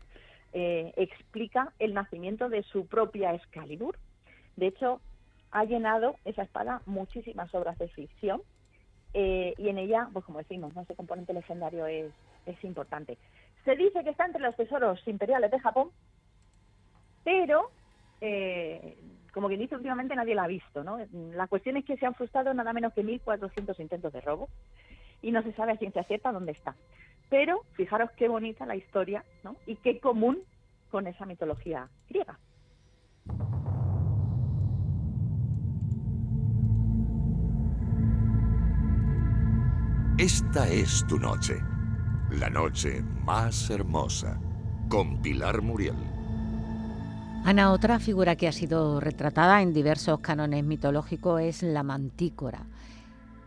eh, 0.54 0.92
explica 0.96 1.72
el 1.78 1.92
nacimiento 1.92 2.48
de 2.48 2.62
su 2.62 2.86
propia 2.86 3.34
Excalibur. 3.34 3.98
De 4.56 4.68
hecho, 4.68 5.00
ha 5.50 5.64
llenado 5.64 6.16
esa 6.24 6.42
espada 6.42 6.80
muchísimas 6.86 7.54
obras 7.54 7.78
de 7.78 7.88
ficción 7.88 8.40
eh, 9.14 9.54
y 9.58 9.68
en 9.68 9.78
ella, 9.78 10.08
pues 10.12 10.24
como 10.24 10.38
decimos, 10.38 10.74
ese 10.76 10.94
componente 10.94 11.34
legendario 11.34 11.86
es, 11.86 12.10
es 12.46 12.64
importante. 12.64 13.18
Se 13.64 13.76
dice 13.76 14.02
que 14.02 14.10
está 14.10 14.24
entre 14.24 14.42
los 14.42 14.56
tesoros 14.56 15.06
imperiales 15.06 15.50
de 15.50 15.60
Japón, 15.60 15.90
pero 17.24 17.70
eh, 18.20 18.96
como 19.32 19.48
quien 19.48 19.60
dice 19.60 19.74
últimamente 19.74 20.14
nadie 20.14 20.34
la 20.34 20.44
ha 20.44 20.48
visto, 20.48 20.84
¿no? 20.84 20.98
La 21.12 21.46
cuestión 21.46 21.76
es 21.76 21.84
que 21.84 21.96
se 21.96 22.06
han 22.06 22.14
frustrado 22.14 22.52
nada 22.54 22.72
menos 22.72 22.92
que 22.92 23.04
1.400 23.04 23.78
intentos 23.80 24.12
de 24.12 24.20
robo 24.20 24.48
y 25.22 25.32
no 25.32 25.42
se 25.42 25.52
sabe 25.52 25.72
a 25.72 25.76
ciencia 25.76 26.04
cierta 26.04 26.32
dónde 26.32 26.52
está. 26.52 26.76
Pero 27.30 27.62
fijaros 27.72 28.10
qué 28.12 28.28
bonita 28.28 28.66
la 28.66 28.76
historia, 28.76 29.24
¿no? 29.42 29.56
Y 29.66 29.76
qué 29.76 29.98
común 30.00 30.38
con 30.90 31.06
esa 31.06 31.24
mitología 31.24 31.88
griega. 32.08 32.38
Esta 40.18 40.68
es 40.68 41.04
tu 41.08 41.18
noche, 41.18 41.54
la 42.30 42.50
noche 42.50 43.02
más 43.24 43.70
hermosa, 43.70 44.38
con 44.88 45.20
Pilar 45.22 45.62
Muriel. 45.62 46.11
Ana, 47.44 47.72
otra 47.72 47.98
figura 47.98 48.36
que 48.36 48.46
ha 48.46 48.52
sido 48.52 49.00
retratada 49.00 49.62
en 49.62 49.72
diversos 49.72 50.20
cánones 50.20 50.62
mitológicos 50.62 51.40
es 51.40 51.64
la 51.64 51.82
mantícora. 51.82 52.60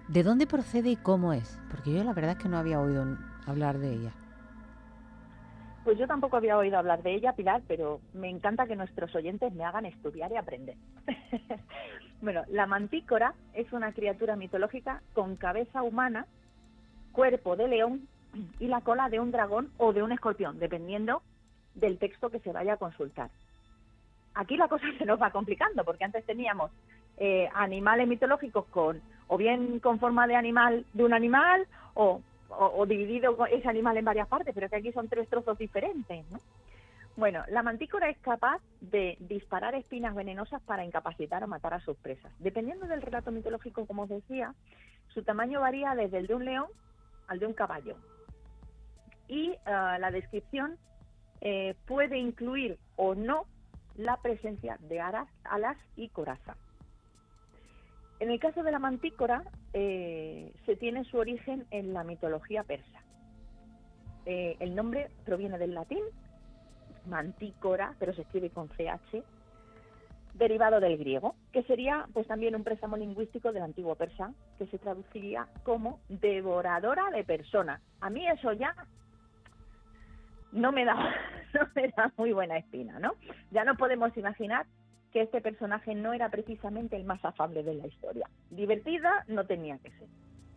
¿De 0.09 0.21
dónde 0.21 0.47
procede 0.47 0.89
y 0.89 0.95
cómo 0.97 1.31
es? 1.31 1.57
Porque 1.71 1.93
yo 1.93 2.03
la 2.03 2.11
verdad 2.11 2.31
es 2.31 2.43
que 2.43 2.49
no 2.49 2.57
había 2.57 2.81
oído 2.81 3.05
hablar 3.47 3.77
de 3.77 3.93
ella. 3.93 4.11
Pues 5.85 5.97
yo 5.97 6.07
tampoco 6.07 6.35
había 6.35 6.57
oído 6.57 6.77
hablar 6.77 7.03
de 7.03 7.15
ella, 7.15 7.33
Pilar, 7.33 7.61
pero 7.69 8.01
me 8.13 8.29
encanta 8.29 8.67
que 8.67 8.75
nuestros 8.75 9.15
oyentes 9.15 9.53
me 9.53 9.63
hagan 9.63 9.85
estudiar 9.85 10.29
y 10.29 10.35
aprender. 10.35 10.75
bueno, 12.21 12.41
la 12.49 12.65
mantícora 12.65 13.33
es 13.53 13.71
una 13.71 13.93
criatura 13.93 14.35
mitológica 14.35 15.03
con 15.13 15.37
cabeza 15.37 15.83
humana, 15.83 16.27
cuerpo 17.13 17.55
de 17.55 17.69
león 17.69 18.09
y 18.59 18.67
la 18.67 18.81
cola 18.81 19.07
de 19.07 19.21
un 19.21 19.31
dragón 19.31 19.71
o 19.77 19.93
de 19.93 20.03
un 20.03 20.11
escorpión, 20.11 20.59
dependiendo 20.59 21.21
del 21.75 21.97
texto 21.97 22.29
que 22.29 22.39
se 22.39 22.51
vaya 22.51 22.73
a 22.73 22.77
consultar. 22.77 23.29
Aquí 24.35 24.57
la 24.57 24.67
cosa 24.67 24.85
se 24.97 25.05
nos 25.05 25.21
va 25.21 25.31
complicando, 25.31 25.83
porque 25.83 26.03
antes 26.03 26.25
teníamos 26.25 26.71
eh, 27.17 27.49
animales 27.53 28.07
mitológicos 28.07 28.65
con 28.67 29.01
o 29.27 29.37
bien 29.37 29.79
con 29.79 29.99
forma 29.99 30.27
de 30.27 30.35
animal 30.35 30.85
de 30.93 31.03
un 31.03 31.13
animal 31.13 31.67
o 31.95 32.21
dividido 32.85 33.43
ese 33.47 33.67
animal 33.67 33.97
en 33.97 34.05
varias 34.05 34.27
partes, 34.27 34.53
pero 34.53 34.69
que 34.69 34.75
aquí 34.75 34.91
son 34.91 35.09
tres 35.09 35.27
trozos 35.27 35.57
diferentes, 35.57 36.23
¿no? 36.29 36.39
Bueno, 37.17 37.43
la 37.47 37.63
mantícora 37.63 38.09
es 38.09 38.17
capaz 38.17 38.61
de 38.81 39.15
disparar 39.21 39.73
espinas 39.73 40.13
venenosas 40.13 40.61
para 40.63 40.83
incapacitar 40.83 41.43
o 41.43 41.47
matar 41.47 41.73
a 41.73 41.79
sus 41.79 41.95
presas. 41.97 42.31
Dependiendo 42.39 42.87
del 42.87 43.01
relato 43.01 43.31
mitológico, 43.31 43.85
como 43.85 44.03
os 44.03 44.09
decía, 44.09 44.53
su 45.13 45.23
tamaño 45.23 45.61
varía 45.61 45.95
desde 45.95 46.17
el 46.17 46.27
de 46.27 46.35
un 46.35 46.43
león 46.43 46.67
al 47.27 47.39
de 47.39 47.45
un 47.45 47.53
caballo. 47.53 47.95
Y 49.29 49.51
eh, 49.51 49.57
la 49.65 50.11
descripción 50.11 50.77
eh, 51.39 51.75
puede 51.85 52.17
incluir 52.17 52.77
o 52.97 53.15
no 53.15 53.45
la 53.97 54.17
presencia 54.17 54.77
de 54.81 54.99
alas, 54.99 55.77
y 55.95 56.09
coraza. 56.09 56.55
En 58.19 58.29
el 58.29 58.39
caso 58.39 58.63
de 58.63 58.71
la 58.71 58.79
mantícora, 58.79 59.43
eh, 59.73 60.53
se 60.65 60.75
tiene 60.75 61.03
su 61.05 61.17
origen 61.17 61.65
en 61.71 61.93
la 61.93 62.03
mitología 62.03 62.63
persa. 62.63 63.03
Eh, 64.25 64.55
el 64.59 64.73
nombre 64.75 65.11
proviene 65.25 65.57
del 65.57 65.73
latín, 65.73 66.03
mantícora, 67.05 67.95
pero 67.99 68.13
se 68.13 68.21
escribe 68.21 68.49
con 68.49 68.69
CH, 68.69 69.23
derivado 70.33 70.79
del 70.79 70.97
griego, 70.97 71.35
que 71.51 71.63
sería 71.63 72.07
pues 72.13 72.27
también 72.27 72.55
un 72.55 72.63
préstamo 72.63 72.97
lingüístico 72.97 73.51
del 73.51 73.63
antiguo 73.63 73.95
persa, 73.95 74.33
que 74.57 74.67
se 74.67 74.77
traduciría 74.77 75.47
como 75.63 75.99
devoradora 76.09 77.09
de 77.11 77.23
personas. 77.23 77.81
A 78.01 78.09
mí 78.09 78.27
eso 78.27 78.51
ya 78.53 78.75
no 80.55 80.71
me 80.71 80.85
da, 80.85 80.95
no 81.53 81.67
me 81.75 81.89
da 81.89 82.11
muy 82.17 82.33
buena 82.33 82.57
espina, 82.57 82.97
¿no? 82.99 83.13
Ya 83.51 83.63
no 83.63 83.75
podemos 83.75 84.15
imaginar 84.17 84.65
que 85.11 85.21
este 85.21 85.41
personaje 85.41 85.93
no 85.95 86.13
era 86.13 86.29
precisamente 86.29 86.95
el 86.95 87.05
más 87.05 87.23
afable 87.23 87.63
de 87.63 87.75
la 87.75 87.87
historia. 87.87 88.29
Divertida 88.49 89.23
no 89.27 89.45
tenía 89.45 89.77
que 89.77 89.91
ser. 89.91 90.07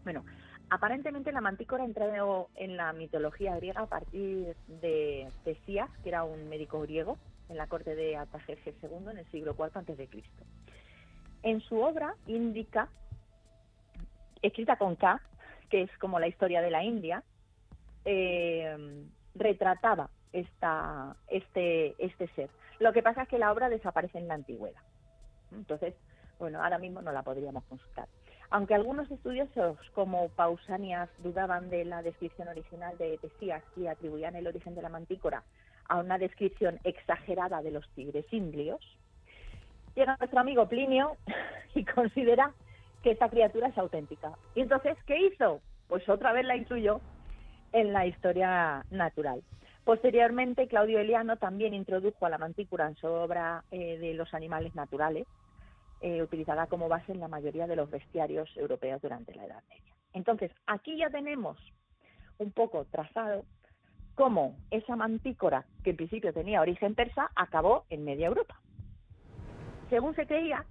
Bueno, 0.05 0.25
aparentemente 0.71 1.33
la 1.33 1.41
mantícora 1.41 1.85
entró 1.85 2.49
en 2.55 2.77
la 2.77 2.93
mitología 2.93 3.57
griega 3.57 3.83
a 3.83 3.87
partir 3.87 4.57
de 4.67 5.29
Tesías, 5.45 5.91
que 6.03 6.09
era 6.09 6.25
un 6.25 6.49
médico 6.49 6.81
griego, 6.81 7.19
en 7.49 7.57
la 7.57 7.67
corte 7.67 7.95
de 7.95 8.17
Artajerjes 8.17 8.75
II 8.83 9.11
en 9.11 9.19
el 9.19 9.31
siglo 9.31 9.55
IV 9.57 9.71
a.C. 9.75 10.09
En 11.43 11.61
su 11.61 11.81
obra 11.81 12.15
indica, 12.27 12.89
escrita 14.43 14.77
con 14.77 14.97
K, 14.97 15.21
que 15.71 15.83
es 15.83 15.99
como 15.99 16.19
la 16.19 16.29
historia 16.29 16.61
de 16.61 16.71
la 16.71 16.83
India, 16.83 17.23
eh, 18.05 19.07
retrataba 19.39 20.11
esta, 20.33 21.17
este, 21.29 21.95
este 21.99 22.29
ser. 22.35 22.51
Lo 22.79 22.93
que 22.93 23.03
pasa 23.03 23.23
es 23.23 23.29
que 23.29 23.39
la 23.39 23.53
obra 23.53 23.69
desaparece 23.69 24.19
en 24.19 24.29
la 24.29 24.35
antigüedad. 24.35 24.83
Entonces, 25.53 25.95
bueno, 26.39 26.63
ahora 26.63 26.79
mismo 26.79 27.03
no 27.03 27.13
la 27.13 27.23
podríamos 27.23 27.65
consultar. 27.65 28.09
Aunque 28.51 28.75
algunos 28.75 29.11
estudiosos 29.11 29.79
como 29.95 30.29
Pausanias 30.31 31.11
dudaban 31.19 31.69
de 31.69 31.85
la 31.85 32.03
descripción 32.03 32.49
original 32.49 32.97
de 32.97 33.19
Tesías 33.19 33.63
y 33.77 33.87
atribuían 33.87 34.37
el 34.37 34.47
origen 34.47 34.75
de 34.75 34.83
la 34.83 34.89
mantícora 34.89 35.43
a 35.89 35.97
una 35.99 36.19
descripción 36.19 36.79
exagerada 36.85 37.61
de 37.63 37.73
los 37.73 37.89
tigres 37.91 38.25
indios, 38.33 38.81
llega 39.95 40.17
nuestro 40.19 40.41
amigo 40.41 40.69
Plinio 40.69 41.17
y 41.75 41.85
considera 41.85 42.53
que 43.03 43.11
esta 43.11 43.29
criatura 43.29 43.69
es 43.69 43.79
auténtica. 43.79 44.33
Y 44.55 44.61
entonces, 44.61 44.97
¿qué 45.07 45.19
hizo? 45.27 45.61
Pues 45.89 46.09
otra 46.09 46.33
vez 46.33 46.45
la 46.45 46.57
incluyó 46.57 47.01
en 47.73 47.93
la 47.93 48.07
historia 48.07 48.85
natural. 48.91 49.43
Posteriormente, 49.85 50.69
Claudio 50.69 50.99
Eliano 50.99 51.37
también 51.37 51.73
introdujo 51.73 52.27
a 52.27 52.31
la 52.31 52.39
mantícora 52.39 52.87
en 52.87 52.97
su 52.97 53.07
obra 53.07 53.65
eh, 53.71 53.99
de 53.99 54.15
los 54.15 54.35
animales 54.35 54.75
naturales, 54.75 55.27
eh, 56.01 56.23
utilizada 56.23 56.67
como 56.67 56.89
base 56.89 57.13
en 57.13 57.21
la 57.21 57.29
mayoría 57.29 57.67
de 57.67 57.77
los 57.77 57.91
bestiarios 57.91 58.55
europeos 58.57 59.01
durante 59.01 59.35
la 59.35 59.47
Edad 59.47 59.63
Media. 59.69 59.95
Entonces, 60.13 60.51
aquí 60.67 60.97
ya 60.99 61.11
tenemos 61.11 61.57
un 62.39 62.53
poco 62.53 62.85
trazado 62.85 63.45
cómo 64.15 64.57
esa 64.71 64.97
mantícora, 64.97 65.65
que 65.83 65.91
en 65.91 65.97
principio 65.97 66.33
tenía 66.33 66.61
origen 66.61 66.95
persa, 66.95 67.31
acabó 67.35 67.85
en 67.89 68.05
media 68.05 68.27
Europa. 68.27 68.61
Según 69.91 70.15
se 70.15 70.27
creía, 70.27 70.67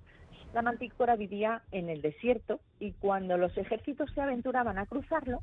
la 0.54 0.62
mantícora 0.62 1.16
vivía 1.16 1.62
en 1.72 1.90
el 1.90 2.02
desierto 2.02 2.60
y 2.80 2.92
cuando 2.94 3.38
los 3.38 3.58
ejércitos 3.58 4.12
se 4.14 4.22
aventuraban 4.22 4.78
a 4.78 4.86
cruzarlo, 4.86 5.42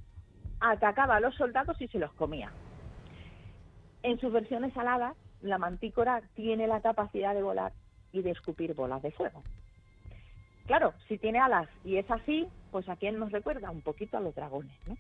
atacaba 0.61 1.17
a 1.17 1.21
los 1.21 1.35
soldados 1.35 1.81
y 1.81 1.89
se 1.89 1.99
los 1.99 2.13
comía. 2.15 2.51
En 4.03 4.19
sus 4.19 4.33
versiones 4.33 4.77
aladas, 4.77 5.17
la 5.41 5.59
mantícora 5.59 6.23
tiene 6.35 6.67
la 6.67 6.81
capacidad 6.81 7.35
de 7.35 7.43
volar 7.43 7.73
y 8.13 8.23
de 8.23 8.31
escupir 8.31 8.75
bolas 8.75 9.03
de 9.03 9.11
fuego. 9.11 9.43
Claro, 10.67 10.95
si 11.09 11.19
tiene 11.19 11.41
alas 11.41 11.69
y 11.85 11.97
es 11.99 12.11
así, 12.11 12.49
pues 12.71 12.89
a 12.89 12.97
quién 12.97 13.19
nos 13.19 13.33
recuerda 13.33 13.71
un 13.71 13.83
poquito 13.83 14.17
a 14.17 14.21
los 14.21 14.35
dragones, 14.35 14.77
¿no? 14.87 14.97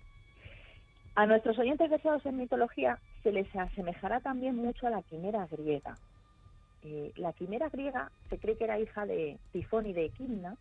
A 1.16 1.26
nuestros 1.26 1.58
oyentes 1.58 1.88
versados 1.88 2.26
en 2.26 2.36
mitología 2.36 2.98
se 3.22 3.30
les 3.30 3.46
asemejará 3.54 4.20
también 4.20 4.56
mucho 4.56 4.86
a 4.86 4.90
la 4.90 5.02
quimera 5.02 5.46
griega. 5.46 5.96
Eh, 6.82 7.12
la 7.16 7.32
quimera 7.32 7.68
griega 7.68 8.10
se 8.28 8.38
cree 8.38 8.56
que 8.58 8.64
era 8.64 8.80
hija 8.80 9.06
de 9.06 9.38
Tifón 9.52 9.86
y 9.86 9.92
de 9.92 10.06
Equimna, 10.06 10.56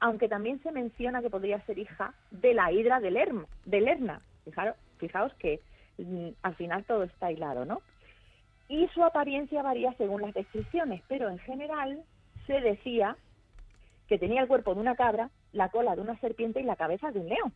aunque 0.00 0.28
también 0.28 0.62
se 0.62 0.72
menciona 0.72 1.22
que 1.22 1.30
podría 1.30 1.60
ser 1.62 1.78
hija 1.78 2.14
de 2.30 2.54
la 2.54 2.70
hidra 2.72 3.00
de, 3.00 3.10
Lerma, 3.10 3.46
de 3.64 3.80
Lerna. 3.80 4.20
Fijaros, 4.44 4.76
fijaos 4.98 5.34
que 5.34 5.60
mm, 5.98 6.28
al 6.42 6.54
final 6.54 6.84
todo 6.84 7.02
está 7.04 7.32
hilado, 7.32 7.64
¿no? 7.64 7.80
Y 8.68 8.86
su 8.88 9.02
apariencia 9.02 9.62
varía 9.62 9.92
según 9.94 10.22
las 10.22 10.34
descripciones, 10.34 11.02
pero 11.08 11.28
en 11.28 11.38
general 11.38 12.02
se 12.46 12.60
decía 12.60 13.16
que 14.08 14.18
tenía 14.18 14.42
el 14.42 14.48
cuerpo 14.48 14.74
de 14.74 14.80
una 14.80 14.94
cabra, 14.94 15.30
la 15.52 15.70
cola 15.70 15.94
de 15.94 16.02
una 16.02 16.18
serpiente 16.20 16.60
y 16.60 16.64
la 16.64 16.76
cabeza 16.76 17.10
de 17.10 17.20
un 17.20 17.28
león. 17.28 17.52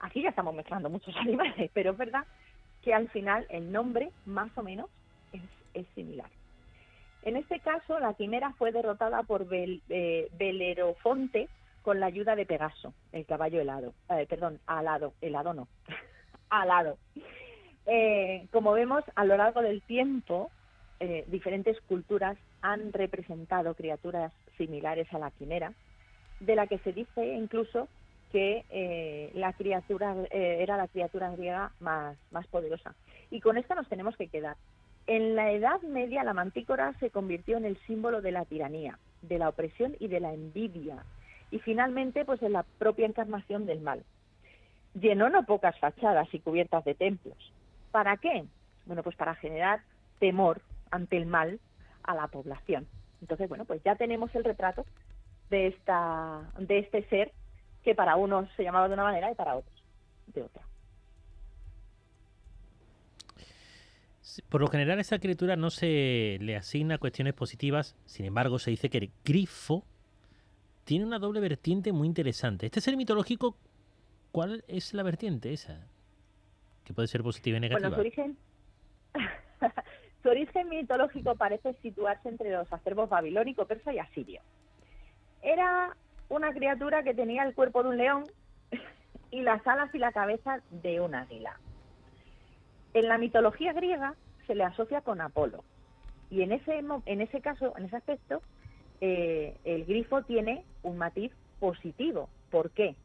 Aquí 0.00 0.22
ya 0.22 0.30
estamos 0.30 0.54
mezclando 0.54 0.90
muchos 0.90 1.14
animales, 1.20 1.70
pero 1.72 1.92
es 1.92 1.96
verdad 1.96 2.24
que 2.82 2.94
al 2.94 3.08
final 3.10 3.46
el 3.48 3.70
nombre 3.70 4.10
más 4.24 4.50
o 4.56 4.62
menos 4.62 4.88
es 5.74 5.86
similar. 5.94 6.30
En 7.26 7.34
este 7.34 7.58
caso, 7.58 7.98
la 7.98 8.14
quimera 8.14 8.52
fue 8.52 8.70
derrotada 8.70 9.24
por 9.24 9.48
eh, 9.50 10.28
Belerofonte 10.38 11.48
con 11.82 11.98
la 11.98 12.06
ayuda 12.06 12.36
de 12.36 12.46
Pegaso, 12.46 12.94
el 13.10 13.26
caballo 13.26 13.60
helado. 13.60 13.94
Eh, 14.10 14.26
perdón, 14.28 14.60
alado, 14.64 15.12
helado 15.20 15.52
no, 15.52 15.66
alado. 16.50 16.98
Eh, 17.84 18.46
como 18.52 18.70
vemos, 18.74 19.02
a 19.16 19.24
lo 19.24 19.36
largo 19.36 19.60
del 19.60 19.82
tiempo, 19.82 20.50
diferentes 21.26 21.78
culturas 21.82 22.38
han 22.62 22.92
representado 22.92 23.74
criaturas 23.74 24.32
similares 24.56 25.12
a 25.12 25.18
la 25.18 25.32
quimera, 25.32 25.72
de 26.38 26.54
la 26.54 26.68
que 26.68 26.78
se 26.78 26.92
dice 26.92 27.34
incluso 27.34 27.88
que 28.30 29.32
la 29.34 29.52
criatura 29.52 30.14
era 30.30 30.76
la 30.76 30.88
criatura 30.88 31.30
griega 31.32 31.72
más, 31.80 32.16
más 32.30 32.46
poderosa. 32.46 32.94
Y 33.30 33.40
con 33.40 33.58
esto 33.58 33.74
nos 33.74 33.88
tenemos 33.88 34.16
que 34.16 34.28
quedar. 34.28 34.56
En 35.06 35.36
la 35.36 35.52
Edad 35.52 35.80
Media 35.82 36.24
la 36.24 36.32
mantícora 36.32 36.92
se 36.98 37.10
convirtió 37.10 37.56
en 37.56 37.64
el 37.64 37.78
símbolo 37.86 38.20
de 38.22 38.32
la 38.32 38.44
tiranía, 38.44 38.98
de 39.22 39.38
la 39.38 39.48
opresión 39.48 39.96
y 40.00 40.08
de 40.08 40.20
la 40.20 40.32
envidia, 40.32 41.04
y 41.50 41.60
finalmente 41.60 42.24
pues 42.24 42.42
en 42.42 42.52
la 42.52 42.64
propia 42.78 43.06
encarnación 43.06 43.66
del 43.66 43.80
mal. 43.80 44.02
Llenó 44.94 45.28
no 45.28 45.44
pocas 45.44 45.78
fachadas 45.78 46.32
y 46.32 46.40
cubiertas 46.40 46.84
de 46.84 46.94
templos. 46.94 47.52
¿Para 47.92 48.16
qué? 48.16 48.46
Bueno, 48.86 49.02
pues 49.02 49.14
para 49.14 49.34
generar 49.36 49.80
temor 50.18 50.60
ante 50.90 51.16
el 51.16 51.26
mal 51.26 51.60
a 52.02 52.14
la 52.14 52.26
población. 52.28 52.86
Entonces, 53.20 53.48
bueno, 53.48 53.64
pues 53.64 53.82
ya 53.84 53.94
tenemos 53.96 54.34
el 54.34 54.44
retrato 54.44 54.84
de 55.50 55.68
esta 55.68 56.50
de 56.58 56.78
este 56.78 57.04
ser 57.08 57.32
que 57.84 57.94
para 57.94 58.16
unos 58.16 58.48
se 58.56 58.64
llamaba 58.64 58.88
de 58.88 58.94
una 58.94 59.04
manera 59.04 59.30
y 59.30 59.34
para 59.34 59.56
otros 59.56 59.82
de 60.26 60.42
otra. 60.42 60.62
Por 64.48 64.60
lo 64.60 64.68
general, 64.68 64.98
a 64.98 65.00
esa 65.00 65.18
criatura 65.18 65.56
no 65.56 65.70
se 65.70 66.38
le 66.40 66.56
asigna 66.56 66.98
cuestiones 66.98 67.34
positivas, 67.34 67.96
sin 68.04 68.26
embargo, 68.26 68.58
se 68.58 68.70
dice 68.70 68.90
que 68.90 68.98
el 68.98 69.10
grifo 69.24 69.84
tiene 70.84 71.04
una 71.04 71.18
doble 71.18 71.40
vertiente 71.40 71.92
muy 71.92 72.06
interesante. 72.06 72.66
Este 72.66 72.80
ser 72.80 72.96
mitológico, 72.96 73.56
¿cuál 74.32 74.64
es 74.68 74.94
la 74.94 75.02
vertiente 75.02 75.52
esa? 75.52 75.86
Que 76.84 76.92
puede 76.92 77.08
ser 77.08 77.22
positiva 77.22 77.58
y 77.58 77.60
negativa. 77.60 77.88
Bueno, 77.88 77.96
su 77.96 78.00
origen, 78.00 78.36
su 80.22 80.28
origen 80.28 80.68
mitológico 80.68 81.34
parece 81.34 81.74
situarse 81.82 82.28
entre 82.28 82.52
los 82.52 82.72
acervos 82.72 83.08
babilónico, 83.08 83.66
persa 83.66 83.92
y 83.92 83.98
asirio. 83.98 84.40
Era 85.42 85.96
una 86.28 86.52
criatura 86.52 87.02
que 87.02 87.14
tenía 87.14 87.44
el 87.44 87.54
cuerpo 87.54 87.82
de 87.82 87.88
un 87.88 87.96
león 87.96 88.24
y 89.30 89.42
las 89.42 89.66
alas 89.66 89.94
y 89.94 89.98
la 89.98 90.12
cabeza 90.12 90.60
de 90.70 91.00
un 91.00 91.14
águila. 91.14 91.58
En 92.94 93.08
la 93.08 93.18
mitología 93.18 93.72
griega 93.72 94.14
se 94.46 94.54
le 94.54 94.64
asocia 94.64 95.00
con 95.00 95.20
Apolo. 95.20 95.64
Y 96.30 96.42
en 96.42 96.52
ese, 96.52 96.82
en 97.06 97.20
ese 97.20 97.40
caso, 97.40 97.74
en 97.76 97.84
ese 97.84 97.96
aspecto, 97.96 98.42
eh, 99.00 99.56
el 99.64 99.84
grifo 99.84 100.22
tiene 100.22 100.64
un 100.82 100.98
matiz 100.98 101.32
positivo. 101.60 102.28
¿Por 102.50 102.70
qué? 102.70 102.96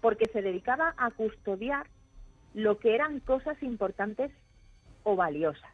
Porque 0.00 0.26
se 0.32 0.42
dedicaba 0.42 0.94
a 0.96 1.10
custodiar 1.10 1.86
lo 2.54 2.78
que 2.78 2.94
eran 2.94 3.20
cosas 3.20 3.62
importantes 3.62 4.30
o 5.04 5.16
valiosas. 5.16 5.70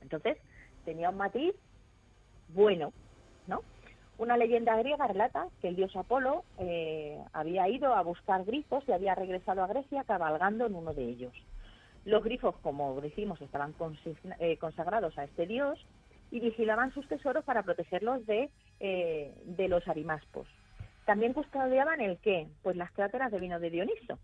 Entonces, 0.00 0.38
tenía 0.84 1.10
un 1.10 1.16
matiz 1.16 1.54
bueno, 2.48 2.92
¿no? 3.46 3.62
Una 4.16 4.36
leyenda 4.36 4.76
griega 4.76 5.06
relata 5.06 5.48
que 5.60 5.68
el 5.68 5.76
dios 5.76 5.94
Apolo 5.96 6.44
eh, 6.58 7.18
había 7.32 7.68
ido 7.68 7.94
a 7.94 8.02
buscar 8.02 8.44
grifos 8.44 8.84
y 8.86 8.92
había 8.92 9.14
regresado 9.14 9.62
a 9.62 9.66
Grecia 9.66 10.04
cabalgando 10.04 10.66
en 10.66 10.74
uno 10.74 10.94
de 10.94 11.04
ellos. 11.04 11.32
Los 12.04 12.22
grifos, 12.22 12.56
como 12.58 13.00
decimos, 13.00 13.40
estaban 13.40 13.74
eh, 14.38 14.58
consagrados 14.58 15.16
a 15.18 15.24
este 15.24 15.46
dios 15.46 15.78
y 16.30 16.40
vigilaban 16.40 16.92
sus 16.92 17.06
tesoros 17.08 17.44
para 17.44 17.62
protegerlos 17.62 18.26
de, 18.26 18.50
eh, 18.80 19.34
de 19.44 19.68
los 19.68 19.86
arimaspos. 19.88 20.46
También 21.06 21.32
custodiaban 21.32 22.00
el 22.00 22.18
qué? 22.18 22.48
Pues 22.62 22.76
las 22.76 22.90
cráteras 22.92 23.30
de 23.30 23.40
vino 23.40 23.60
de 23.60 23.70
Dioniso. 23.70 24.18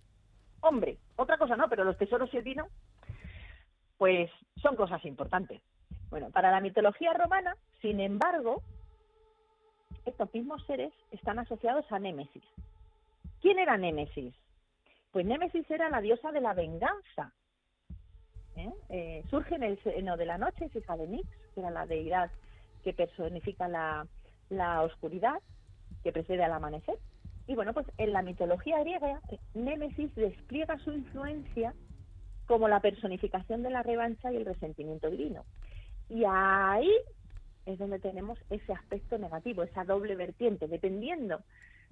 Hombre, 0.61 0.99
otra 1.17 1.39
cosa 1.39 1.57
no, 1.57 1.69
pero 1.69 1.85
los 1.85 1.97
tesoros 1.97 2.33
y 2.35 2.39
el 2.39 2.43
vino, 2.43 2.69
pues 3.97 4.31
son 4.57 4.77
cosas 4.77 5.05
importantes. 5.05 5.63
Bueno, 6.11 6.31
para 6.31 6.51
la 6.51 6.61
mitología 6.61 7.13
romana, 7.13 7.57
sin 7.81 8.01
embargo, 8.01 8.63
estos 10.05 10.33
mismos 10.35 10.65
seres 10.67 10.93
están 11.13 11.39
asociados 11.39 11.91
a 11.91 11.99
Némesis. 11.99 12.45
¿Quién 13.41 13.59
era 13.59 13.77
Némesis? 13.77 14.35
Pues 15.13 15.25
Némesis 15.25 15.71
era 15.71 15.89
la 15.89 16.01
diosa 16.01 16.33
de 16.33 16.41
la 16.41 16.55
venganza, 16.55 17.33
¿eh? 18.65 18.73
Eh, 18.89 19.25
surge 19.31 19.55
en 19.55 19.63
el 19.63 19.83
seno 19.83 20.17
de 20.17 20.27
la 20.27 20.39
noche, 20.39 20.67
es 20.67 20.77
hija 20.77 20.97
de 20.97 21.07
Nix, 21.07 21.29
que 21.55 21.61
era 21.61 21.71
la 21.71 21.87
deidad 21.87 22.31
que 22.85 22.93
personifica 22.93 23.69
la, 23.69 24.07
la 24.49 24.83
oscuridad, 24.83 25.41
que 26.03 26.13
precede 26.13 26.45
al 26.45 26.53
amanecer. 26.53 26.99
Y 27.47 27.55
bueno, 27.55 27.75
pues 27.75 27.87
en 27.99 28.13
la 28.13 28.23
mitología 28.23 28.81
griega, 28.81 29.21
Némesis 29.55 30.15
despliega 30.15 30.79
su 30.79 30.93
influencia 30.93 31.75
como 32.47 32.69
la 32.69 32.81
personificación 32.81 33.63
de 33.63 33.71
la 33.71 33.83
revancha 33.83 34.33
y 34.33 34.37
el 34.37 34.45
resentimiento 34.45 35.11
divino. 35.11 35.45
Y 36.09 36.25
ahí 36.27 36.91
es 37.67 37.79
donde 37.79 37.99
tenemos 37.99 38.39
ese 38.51 38.73
aspecto 38.73 39.19
negativo, 39.19 39.63
esa 39.63 39.85
doble 39.85 40.17
vertiente. 40.17 40.67
Dependiendo 40.67 41.41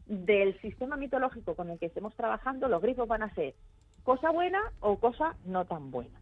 del 0.06 0.58
sistema 0.60 0.96
mitológico 0.96 1.54
con 1.54 1.70
el 1.70 1.78
que 1.78 1.86
estemos 1.86 2.14
trabajando, 2.14 2.68
los 2.68 2.82
grifos 2.82 3.06
van 3.06 3.22
a 3.22 3.34
ser 3.34 3.54
cosa 4.02 4.30
buena 4.30 4.60
o 4.80 4.98
cosa 4.98 5.36
no 5.44 5.64
tan 5.66 5.90
buena. 5.90 6.18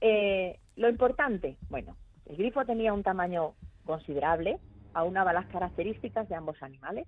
Eh, 0.00 0.58
lo 0.76 0.88
importante, 0.88 1.56
bueno, 1.68 1.96
el 2.26 2.36
grifo 2.36 2.64
tenía 2.64 2.92
un 2.92 3.02
tamaño 3.02 3.54
considerable, 3.84 4.58
aunaba 4.94 5.32
las 5.32 5.46
características 5.46 6.28
de 6.28 6.34
ambos 6.34 6.62
animales, 6.62 7.06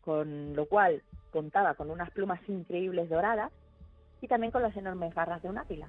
con 0.00 0.54
lo 0.54 0.66
cual 0.66 1.02
contaba 1.30 1.74
con 1.74 1.90
unas 1.90 2.10
plumas 2.10 2.40
increíbles 2.48 3.10
doradas 3.10 3.52
y 4.20 4.28
también 4.28 4.52
con 4.52 4.62
las 4.62 4.76
enormes 4.76 5.14
garras 5.14 5.42
de 5.42 5.48
un 5.48 5.58
águila. 5.58 5.88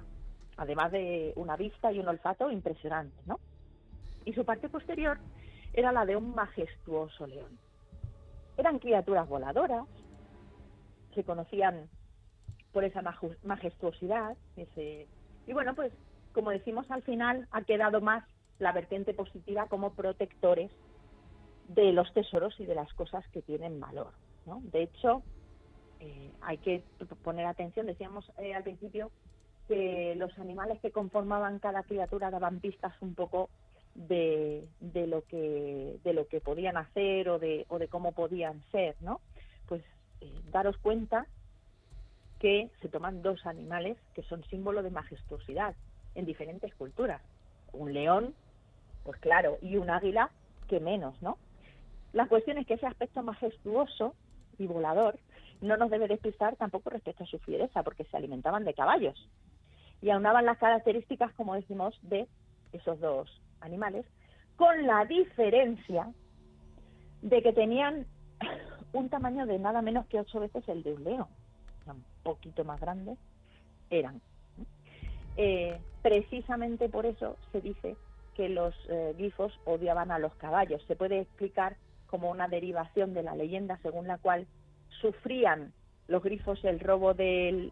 además 0.58 0.90
de 0.90 1.32
una 1.36 1.56
vista 1.56 1.92
y 1.92 2.00
un 2.00 2.08
olfato 2.08 2.50
impresionantes, 2.50 3.24
¿no? 3.26 3.38
Y 4.24 4.32
su 4.32 4.44
parte 4.44 4.68
posterior 4.68 5.18
era 5.72 5.92
la 5.92 6.04
de 6.04 6.16
un 6.16 6.34
majestuoso 6.34 7.26
león. 7.26 7.56
Eran 8.56 8.80
criaturas 8.80 9.28
voladoras, 9.28 9.86
se 11.14 11.22
conocían 11.22 11.88
por 12.72 12.82
esa 12.84 13.02
majestuosidad, 13.44 14.36
ese... 14.56 15.06
y 15.46 15.52
bueno, 15.52 15.74
pues 15.76 15.92
como 16.32 16.50
decimos 16.50 16.90
al 16.90 17.02
final, 17.02 17.46
ha 17.50 17.62
quedado 17.62 18.00
más 18.00 18.24
la 18.58 18.72
vertiente 18.72 19.14
positiva 19.14 19.66
como 19.66 19.92
protectores 19.92 20.70
de 21.68 21.92
los 21.92 22.12
tesoros 22.12 22.58
y 22.58 22.66
de 22.66 22.74
las 22.74 22.92
cosas 22.94 23.26
que 23.28 23.42
tienen 23.42 23.78
valor. 23.78 24.12
¿no? 24.46 24.60
De 24.64 24.82
hecho, 24.82 25.22
eh, 26.00 26.32
hay 26.40 26.58
que 26.58 26.82
poner 27.22 27.46
atención, 27.46 27.86
decíamos 27.86 28.30
eh, 28.38 28.54
al 28.54 28.62
principio 28.62 29.10
que 29.66 30.14
los 30.16 30.36
animales 30.38 30.80
que 30.80 30.90
conformaban 30.90 31.58
cada 31.58 31.82
criatura 31.82 32.30
daban 32.30 32.60
pistas 32.60 32.94
un 33.00 33.14
poco 33.14 33.50
de, 33.94 34.66
de, 34.80 35.06
lo 35.06 35.22
que 35.24 35.98
de 36.04 36.12
lo 36.14 36.26
que 36.26 36.40
podían 36.40 36.76
hacer 36.76 37.28
o 37.28 37.38
de, 37.38 37.66
o 37.68 37.78
de 37.78 37.88
cómo 37.88 38.12
podían 38.12 38.62
ser, 38.70 38.96
¿no? 39.00 39.20
Pues 39.66 39.82
eh, 40.20 40.32
daros 40.50 40.78
cuenta 40.78 41.26
que 42.38 42.70
se 42.80 42.88
toman 42.88 43.20
dos 43.20 43.44
animales 43.44 43.98
que 44.14 44.22
son 44.22 44.42
símbolo 44.44 44.82
de 44.82 44.90
majestuosidad 44.90 45.74
en 46.18 46.26
diferentes 46.26 46.74
culturas. 46.74 47.22
Un 47.72 47.94
león, 47.94 48.34
pues 49.04 49.20
claro, 49.20 49.56
y 49.62 49.76
un 49.76 49.88
águila, 49.88 50.30
que 50.66 50.80
menos, 50.80 51.20
¿no? 51.22 51.38
La 52.12 52.26
cuestión 52.26 52.58
es 52.58 52.66
que 52.66 52.74
ese 52.74 52.86
aspecto 52.86 53.22
majestuoso 53.22 54.14
y 54.58 54.66
volador 54.66 55.18
no 55.60 55.76
nos 55.76 55.90
debe 55.90 56.08
despistar 56.08 56.56
tampoco 56.56 56.90
respecto 56.90 57.22
a 57.22 57.26
su 57.28 57.38
fiereza, 57.38 57.84
porque 57.84 58.04
se 58.04 58.16
alimentaban 58.16 58.64
de 58.64 58.74
caballos 58.74 59.28
y 60.02 60.10
aunaban 60.10 60.44
las 60.44 60.58
características, 60.58 61.32
como 61.34 61.54
decimos, 61.54 61.96
de 62.02 62.26
esos 62.72 62.98
dos 62.98 63.30
animales, 63.60 64.04
con 64.56 64.86
la 64.86 65.04
diferencia 65.04 66.12
de 67.22 67.42
que 67.42 67.52
tenían 67.52 68.06
un 68.92 69.08
tamaño 69.08 69.46
de 69.46 69.58
nada 69.58 69.82
menos 69.82 70.06
que 70.06 70.18
ocho 70.18 70.40
veces 70.40 70.68
el 70.68 70.82
de 70.82 70.94
un 70.94 71.04
león, 71.04 71.28
un 71.86 72.04
poquito 72.24 72.64
más 72.64 72.80
grandes 72.80 73.18
eran. 73.90 74.20
Eh, 75.38 75.80
precisamente 76.02 76.90
por 76.90 77.06
eso 77.06 77.36
se 77.52 77.60
dice 77.60 77.96
que 78.34 78.48
los 78.48 78.74
eh, 78.88 79.14
grifos 79.16 79.58
odiaban 79.64 80.10
a 80.10 80.18
los 80.18 80.34
caballos. 80.34 80.82
Se 80.86 80.96
puede 80.96 81.20
explicar 81.20 81.76
como 82.08 82.30
una 82.30 82.48
derivación 82.48 83.14
de 83.14 83.22
la 83.22 83.34
leyenda 83.34 83.78
según 83.82 84.06
la 84.06 84.18
cual 84.18 84.46
sufrían 85.00 85.72
los 86.08 86.22
grifos 86.22 86.64
el 86.64 86.80
robo 86.80 87.14
de, 87.14 87.70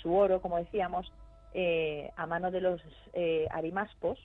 su 0.00 0.14
oro, 0.14 0.40
como 0.40 0.58
decíamos, 0.58 1.12
eh, 1.52 2.10
a 2.16 2.26
mano 2.26 2.50
de 2.50 2.60
los 2.60 2.80
eh, 3.12 3.48
arimaspos 3.50 4.18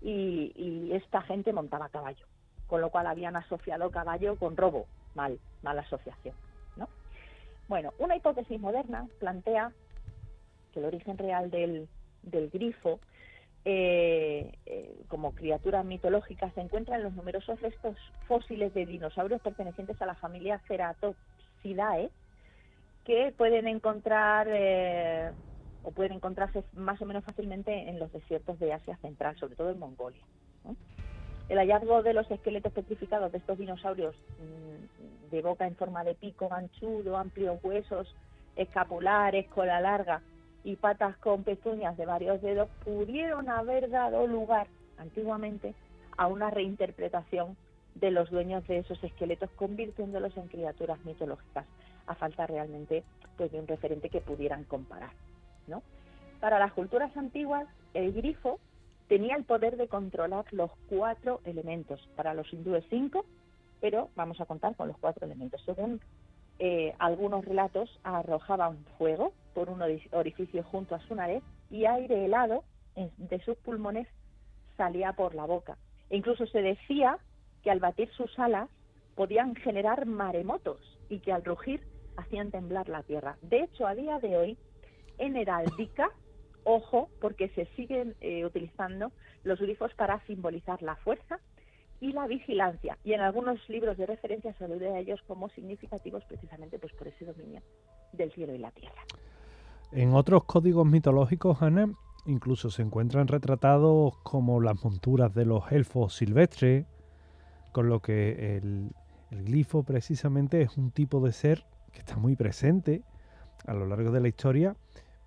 y, 0.00 0.90
esta 0.92 1.22
gente 1.22 1.52
montaba 1.52 1.88
caballo, 1.88 2.26
con 2.66 2.80
lo 2.80 2.90
cual 2.90 3.06
habían 3.06 3.36
asociado 3.36 3.90
caballo 3.90 4.36
con 4.36 4.56
robo, 4.56 4.86
mal, 5.14 5.38
mala 5.62 5.82
asociación. 5.82 6.34
¿no? 6.76 6.88
Bueno, 7.68 7.92
una 7.98 8.16
hipótesis 8.16 8.60
moderna 8.60 9.08
plantea 9.18 9.72
que 10.72 10.80
el 10.80 10.86
origen 10.86 11.18
real 11.18 11.50
del, 11.50 11.88
del 12.22 12.50
grifo 12.50 13.00
eh, 13.64 14.52
como 15.06 15.34
criatura 15.34 15.84
mitológica 15.84 16.50
se 16.50 16.60
encuentra 16.60 16.96
en 16.96 17.04
los 17.04 17.12
numerosos 17.14 17.60
restos 17.60 17.96
fósiles 18.26 18.74
de 18.74 18.86
dinosaurios 18.86 19.40
pertenecientes 19.40 20.02
a 20.02 20.06
la 20.06 20.16
familia 20.16 20.60
Ceratopsidae 20.66 22.10
que 23.04 23.32
pueden 23.36 23.68
encontrar 23.68 24.48
eh, 24.50 25.30
o 25.84 25.92
pueden 25.92 26.14
encontrarse 26.14 26.64
más 26.74 27.00
o 27.02 27.06
menos 27.06 27.24
fácilmente 27.24 27.88
en 27.88 28.00
los 28.00 28.12
desiertos 28.12 28.58
de 28.58 28.72
Asia 28.72 28.96
Central, 28.96 29.36
sobre 29.38 29.54
todo 29.54 29.70
en 29.70 29.78
Mongolia. 29.78 30.22
El 31.48 31.58
hallazgo 31.58 32.02
de 32.02 32.14
los 32.14 32.30
esqueletos 32.30 32.72
petrificados 32.72 33.30
de 33.30 33.38
estos 33.38 33.58
dinosaurios 33.58 34.16
mm, 34.40 35.30
de 35.30 35.42
boca 35.42 35.66
en 35.66 35.76
forma 35.76 36.02
de 36.02 36.14
pico 36.14 36.48
ganchudo, 36.48 37.16
amplios 37.16 37.62
huesos 37.62 38.12
escapulares, 38.56 39.48
cola 39.48 39.80
larga 39.80 40.20
y 40.64 40.76
patas 40.76 41.16
con 41.18 41.42
pezuñas 41.44 41.96
de 41.96 42.06
varios 42.06 42.40
dedos 42.40 42.68
pudieron 42.84 43.48
haber 43.48 43.90
dado 43.90 44.26
lugar 44.26 44.68
antiguamente 44.98 45.74
a 46.16 46.26
una 46.26 46.50
reinterpretación 46.50 47.56
de 47.94 48.10
los 48.10 48.30
dueños 48.30 48.66
de 48.68 48.78
esos 48.78 49.02
esqueletos, 49.02 49.50
convirtiéndolos 49.50 50.36
en 50.36 50.48
criaturas 50.48 51.04
mitológicas, 51.04 51.66
a 52.06 52.14
falta 52.14 52.46
realmente 52.46 53.04
pues, 53.36 53.52
de 53.52 53.60
un 53.60 53.66
referente 53.66 54.08
que 54.08 54.20
pudieran 54.20 54.64
comparar. 54.64 55.12
¿no? 55.66 55.82
Para 56.40 56.58
las 56.58 56.72
culturas 56.72 57.14
antiguas, 57.16 57.66
el 57.94 58.12
grifo 58.12 58.58
tenía 59.08 59.36
el 59.36 59.44
poder 59.44 59.76
de 59.76 59.88
controlar 59.88 60.44
los 60.52 60.70
cuatro 60.88 61.40
elementos. 61.44 62.08
Para 62.16 62.34
los 62.34 62.50
hindúes 62.52 62.84
cinco, 62.88 63.26
pero 63.80 64.08
vamos 64.16 64.40
a 64.40 64.46
contar 64.46 64.74
con 64.74 64.88
los 64.88 64.96
cuatro 64.98 65.26
elementos. 65.26 65.62
Según 65.66 66.00
eh, 66.58 66.94
algunos 66.98 67.44
relatos, 67.44 68.00
arrojaban 68.04 68.78
fuego 68.96 69.32
por 69.54 69.70
un 69.70 69.82
orificio 70.12 70.62
junto 70.64 70.94
a 70.94 71.00
su 71.00 71.14
nariz 71.14 71.42
y 71.70 71.86
aire 71.86 72.24
helado 72.24 72.64
de 72.96 73.40
sus 73.40 73.56
pulmones 73.58 74.08
salía 74.76 75.12
por 75.12 75.34
la 75.34 75.44
boca. 75.44 75.76
E 76.10 76.16
incluso 76.16 76.46
se 76.46 76.62
decía 76.62 77.18
que 77.62 77.70
al 77.70 77.80
batir 77.80 78.10
sus 78.12 78.38
alas 78.38 78.68
podían 79.14 79.54
generar 79.54 80.06
maremotos 80.06 80.80
y 81.08 81.20
que 81.20 81.32
al 81.32 81.44
rugir 81.44 81.80
hacían 82.16 82.50
temblar 82.50 82.88
la 82.88 83.02
tierra. 83.02 83.36
De 83.42 83.60
hecho, 83.60 83.86
a 83.86 83.94
día 83.94 84.18
de 84.18 84.36
hoy, 84.36 84.58
en 85.18 85.36
heráldica, 85.36 86.10
ojo, 86.64 87.08
porque 87.20 87.48
se 87.50 87.66
siguen 87.76 88.14
eh, 88.20 88.44
utilizando 88.44 89.12
los 89.44 89.60
grifos 89.60 89.92
para 89.94 90.20
simbolizar 90.26 90.82
la 90.82 90.96
fuerza 90.96 91.38
y 92.00 92.12
la 92.12 92.26
vigilancia. 92.26 92.98
Y 93.04 93.12
en 93.12 93.20
algunos 93.20 93.66
libros 93.68 93.96
de 93.96 94.06
referencia 94.06 94.52
se 94.54 94.64
a 94.64 94.98
ellos 94.98 95.20
como 95.26 95.48
significativos 95.50 96.24
precisamente 96.24 96.78
pues, 96.78 96.92
por 96.94 97.08
ese 97.08 97.24
dominio 97.24 97.62
del 98.12 98.32
cielo 98.32 98.54
y 98.54 98.58
la 98.58 98.72
tierra. 98.72 99.02
En 99.92 100.14
otros 100.14 100.44
códigos 100.44 100.86
mitológicos, 100.86 101.60
Ana, 101.60 101.92
incluso 102.24 102.70
se 102.70 102.80
encuentran 102.80 103.28
retratados 103.28 104.16
como 104.22 104.58
las 104.62 104.82
monturas 104.82 105.34
de 105.34 105.44
los 105.44 105.70
elfos 105.70 106.14
silvestres, 106.14 106.86
con 107.72 107.90
lo 107.90 108.00
que 108.00 108.56
el, 108.56 108.90
glifo 109.30 109.82
precisamente 109.82 110.62
es 110.62 110.78
un 110.78 110.92
tipo 110.92 111.20
de 111.20 111.32
ser 111.32 111.64
que 111.92 111.98
está 111.98 112.16
muy 112.16 112.36
presente 112.36 113.02
a 113.66 113.74
lo 113.74 113.86
largo 113.86 114.10
de 114.12 114.20
la 114.20 114.28
historia, 114.28 114.76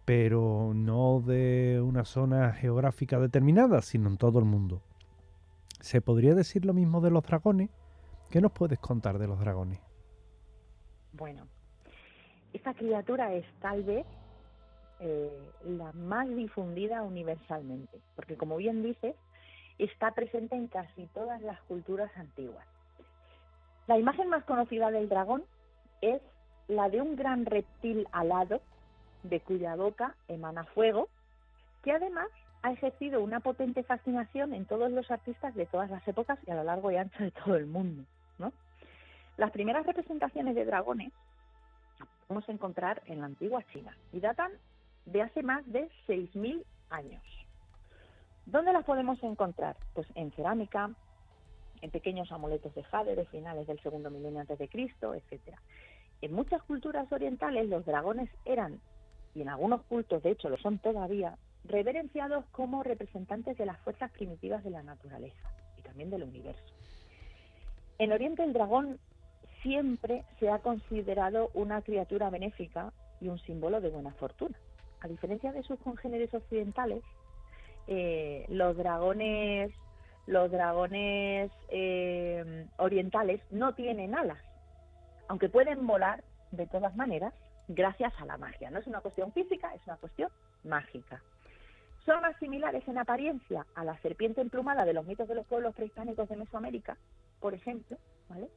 pero 0.03 0.73
no 0.73 1.21
de 1.21 1.79
una 1.83 2.03
zona 2.03 2.51
geográfica 2.51 3.19
determinada, 3.19 3.83
sino 3.83 4.09
en 4.09 4.17
todo 4.17 4.39
el 4.39 4.45
mundo. 4.45 4.81
¿Se 5.79 6.01
podría 6.01 6.33
decir 6.33 6.65
lo 6.65 6.73
mismo 6.73 7.01
de 7.01 7.11
los 7.11 7.23
dragones? 7.23 7.69
¿Qué 8.31 8.41
nos 8.41 8.51
puedes 8.51 8.79
contar 8.79 9.19
de 9.19 9.27
los 9.27 9.39
dragones? 9.39 9.79
Bueno, 11.13 11.47
esta 12.51 12.73
criatura 12.73 13.33
es 13.33 13.45
tal 13.59 13.83
vez 13.83 14.05
eh, 14.99 15.51
la 15.65 15.91
más 15.93 16.27
difundida 16.29 17.01
universalmente, 17.01 17.99
porque 18.15 18.37
como 18.37 18.57
bien 18.57 18.83
dices, 18.83 19.15
está 19.77 20.11
presente 20.11 20.55
en 20.55 20.67
casi 20.67 21.07
todas 21.07 21.41
las 21.41 21.59
culturas 21.63 22.11
antiguas. 22.15 22.65
La 23.87 23.97
imagen 23.97 24.29
más 24.29 24.43
conocida 24.45 24.91
del 24.91 25.09
dragón 25.09 25.43
es 26.01 26.21
la 26.67 26.89
de 26.89 27.01
un 27.01 27.15
gran 27.15 27.45
reptil 27.45 28.07
alado, 28.11 28.61
de 29.23 29.39
cuya 29.41 29.75
boca 29.75 30.15
emana 30.27 30.65
fuego, 30.65 31.09
que 31.83 31.91
además 31.91 32.27
ha 32.63 32.71
ejercido 32.71 33.21
una 33.21 33.41
potente 33.41 33.83
fascinación 33.83 34.53
en 34.53 34.65
todos 34.65 34.91
los 34.91 35.11
artistas 35.11 35.53
de 35.53 35.67
todas 35.67 35.89
las 35.91 36.07
épocas 36.07 36.39
y 36.47 36.51
a 36.51 36.55
lo 36.55 36.63
largo 36.63 36.91
y 36.91 36.95
ancho 36.95 37.23
de 37.23 37.31
todo 37.31 37.55
el 37.55 37.67
mundo. 37.67 38.03
Las 39.37 39.51
primeras 39.51 39.85
representaciones 39.85 40.55
de 40.55 40.63
dragones 40.63 41.11
podemos 42.25 42.47
encontrar 42.47 43.01
en 43.05 43.19
la 43.19 43.25
antigua 43.25 43.63
China 43.73 43.95
y 44.13 44.21
datan 44.21 44.51
de 45.05 45.21
hace 45.21 45.43
más 45.43 45.65
de 45.71 45.89
6.000 46.07 46.63
años. 46.89 47.23
¿Dónde 48.45 48.73
las 48.73 48.85
podemos 48.85 49.21
encontrar? 49.23 49.75
Pues 49.93 50.07
en 50.15 50.31
cerámica, 50.31 50.91
en 51.81 51.91
pequeños 51.91 52.31
amuletos 52.31 52.73
de 52.75 52.83
jade 52.83 53.15
de 53.15 53.25
finales 53.25 53.67
del 53.67 53.79
segundo 53.81 54.09
milenio 54.09 54.41
antes 54.41 54.59
de 54.59 54.69
Cristo, 54.69 55.13
etcétera. 55.13 55.61
En 56.21 56.33
muchas 56.33 56.61
culturas 56.63 57.11
orientales 57.11 57.69
los 57.69 57.85
dragones 57.85 58.29
eran, 58.45 58.79
y 59.33 59.41
en 59.41 59.49
algunos 59.49 59.83
cultos 59.83 60.23
de 60.23 60.31
hecho 60.31 60.49
lo 60.49 60.57
son 60.57 60.79
todavía, 60.79 61.37
reverenciados 61.65 62.45
como 62.51 62.83
representantes 62.83 63.57
de 63.57 63.65
las 63.65 63.79
fuerzas 63.79 64.11
primitivas 64.11 64.63
de 64.63 64.69
la 64.69 64.83
naturaleza 64.83 65.49
y 65.77 65.81
también 65.81 66.09
del 66.09 66.23
universo. 66.23 66.73
En 67.97 68.11
Oriente 68.11 68.43
el 68.43 68.53
dragón 68.53 68.99
siempre 69.63 70.23
se 70.39 70.49
ha 70.49 70.59
considerado 70.59 71.49
una 71.53 71.81
criatura 71.81 72.29
benéfica 72.29 72.93
y 73.19 73.29
un 73.29 73.39
símbolo 73.39 73.81
de 73.81 73.89
buena 73.89 74.11
fortuna 74.11 74.57
a 75.05 75.07
diferencia 75.07 75.51
de 75.51 75.61
sus 75.61 75.79
congéneres 75.81 76.33
occidentales, 76.33 77.03
eh, 77.85 78.43
los 78.49 78.75
dragones, 78.75 79.71
los 80.25 80.49
dragones 80.51 81.51
eh, 81.69 82.65
orientales 82.77 83.39
no 83.51 83.75
tienen 83.75 84.15
alas, 84.15 84.41
aunque 85.27 85.47
pueden 85.47 85.85
volar 85.85 86.23
de 86.51 86.65
todas 86.65 86.95
maneras 86.95 87.33
gracias 87.67 88.13
a 88.19 88.25
la 88.25 88.37
magia. 88.37 88.71
No 88.71 88.79
es 88.79 88.87
una 88.87 89.01
cuestión 89.01 89.31
física, 89.31 89.71
es 89.75 89.81
una 89.85 89.97
cuestión 89.97 90.31
mágica. 90.63 91.21
son 92.03 92.21
más 92.21 92.35
similares 92.37 92.87
en 92.87 92.97
apariencia 92.97 93.65
a 93.75 93.83
la 93.83 93.99
serpiente 94.01 94.41
emplumada 94.41 94.85
de 94.85 94.93
los 94.93 95.05
mitos 95.05 95.27
de 95.27 95.35
los 95.35 95.45
pueblos 95.45 95.75
prehispánicos 95.75 96.27
de 96.29 96.37
Mesoamérica, 96.37 96.97
por 97.39 97.53
ejemplo, 97.53 97.97
¿vale? 98.27 98.49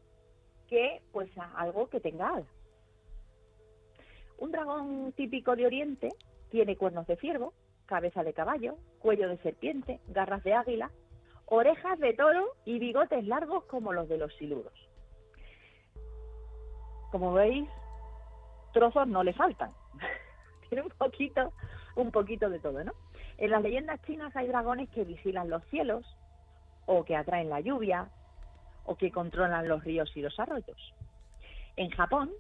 que 0.67 1.03
pues 1.13 1.31
a 1.37 1.61
algo 1.61 1.91
que 1.91 2.01
tenga 2.01 2.29
alas. 2.29 2.49
Un 4.39 4.53
dragón 4.53 5.13
típico 5.13 5.57
de 5.57 5.67
Oriente 5.67 6.09
tiene 6.51 6.77
cuernos 6.77 7.07
de 7.07 7.17
ciervo, 7.17 7.53
cabeza 7.87 8.23
de 8.23 8.35
caballo, 8.35 8.77
cuello 8.99 9.29
de 9.29 9.39
serpiente, 9.39 10.01
garras 10.09 10.45
de 10.45 10.55
águila, 10.55 10.91
orejas 11.47 11.99
de 11.99 12.13
toro 12.13 12.55
y 12.65 12.79
bigotes 12.79 13.27
largos 13.27 13.65
como 13.65 13.93
los 13.93 14.09
de 14.09 14.19
los 14.19 14.35
siluros. 14.37 14.73
Como 17.11 17.33
veis, 17.33 17.69
trozos 18.73 19.09
no 19.09 19.25
le 19.25 19.33
faltan. 19.33 19.73
Tiene 20.69 20.85
un 20.85 20.91
poquito, 20.91 21.53
un 21.97 22.11
poquito 22.11 22.51
de 22.51 22.61
todo, 22.61 22.85
¿no? 22.85 22.93
En 23.39 23.51
las 23.51 23.63
leyendas 23.63 24.03
chinas 24.03 24.35
hay 24.37 24.49
dragones 24.49 24.91
que 24.91 25.05
vigilan 25.05 25.49
los 25.49 25.65
cielos, 25.67 26.05
o 26.87 27.05
que 27.05 27.17
atraen 27.17 27.49
la 27.49 27.61
lluvia, 27.61 28.11
o 28.85 28.97
que 28.97 29.11
controlan 29.11 29.69
los 29.69 29.85
ríos 29.85 30.11
y 30.17 30.23
los 30.23 30.39
arroyos. 30.41 30.95
En 31.77 31.91
Japón, 31.91 32.31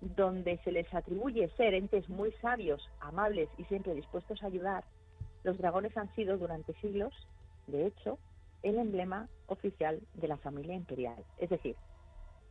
donde 0.00 0.58
se 0.58 0.72
les 0.72 0.92
atribuye 0.94 1.48
ser 1.56 1.74
entes 1.74 2.08
muy 2.08 2.32
sabios, 2.40 2.88
amables 3.00 3.48
y 3.58 3.64
siempre 3.64 3.94
dispuestos 3.94 4.42
a 4.42 4.46
ayudar, 4.46 4.84
los 5.44 5.58
dragones 5.58 5.96
han 5.96 6.12
sido 6.14 6.38
durante 6.38 6.74
siglos, 6.74 7.12
de 7.66 7.86
hecho, 7.86 8.18
el 8.62 8.78
emblema 8.78 9.28
oficial 9.46 10.00
de 10.14 10.28
la 10.28 10.36
familia 10.36 10.74
imperial. 10.74 11.24
Es 11.38 11.50
decir, 11.50 11.76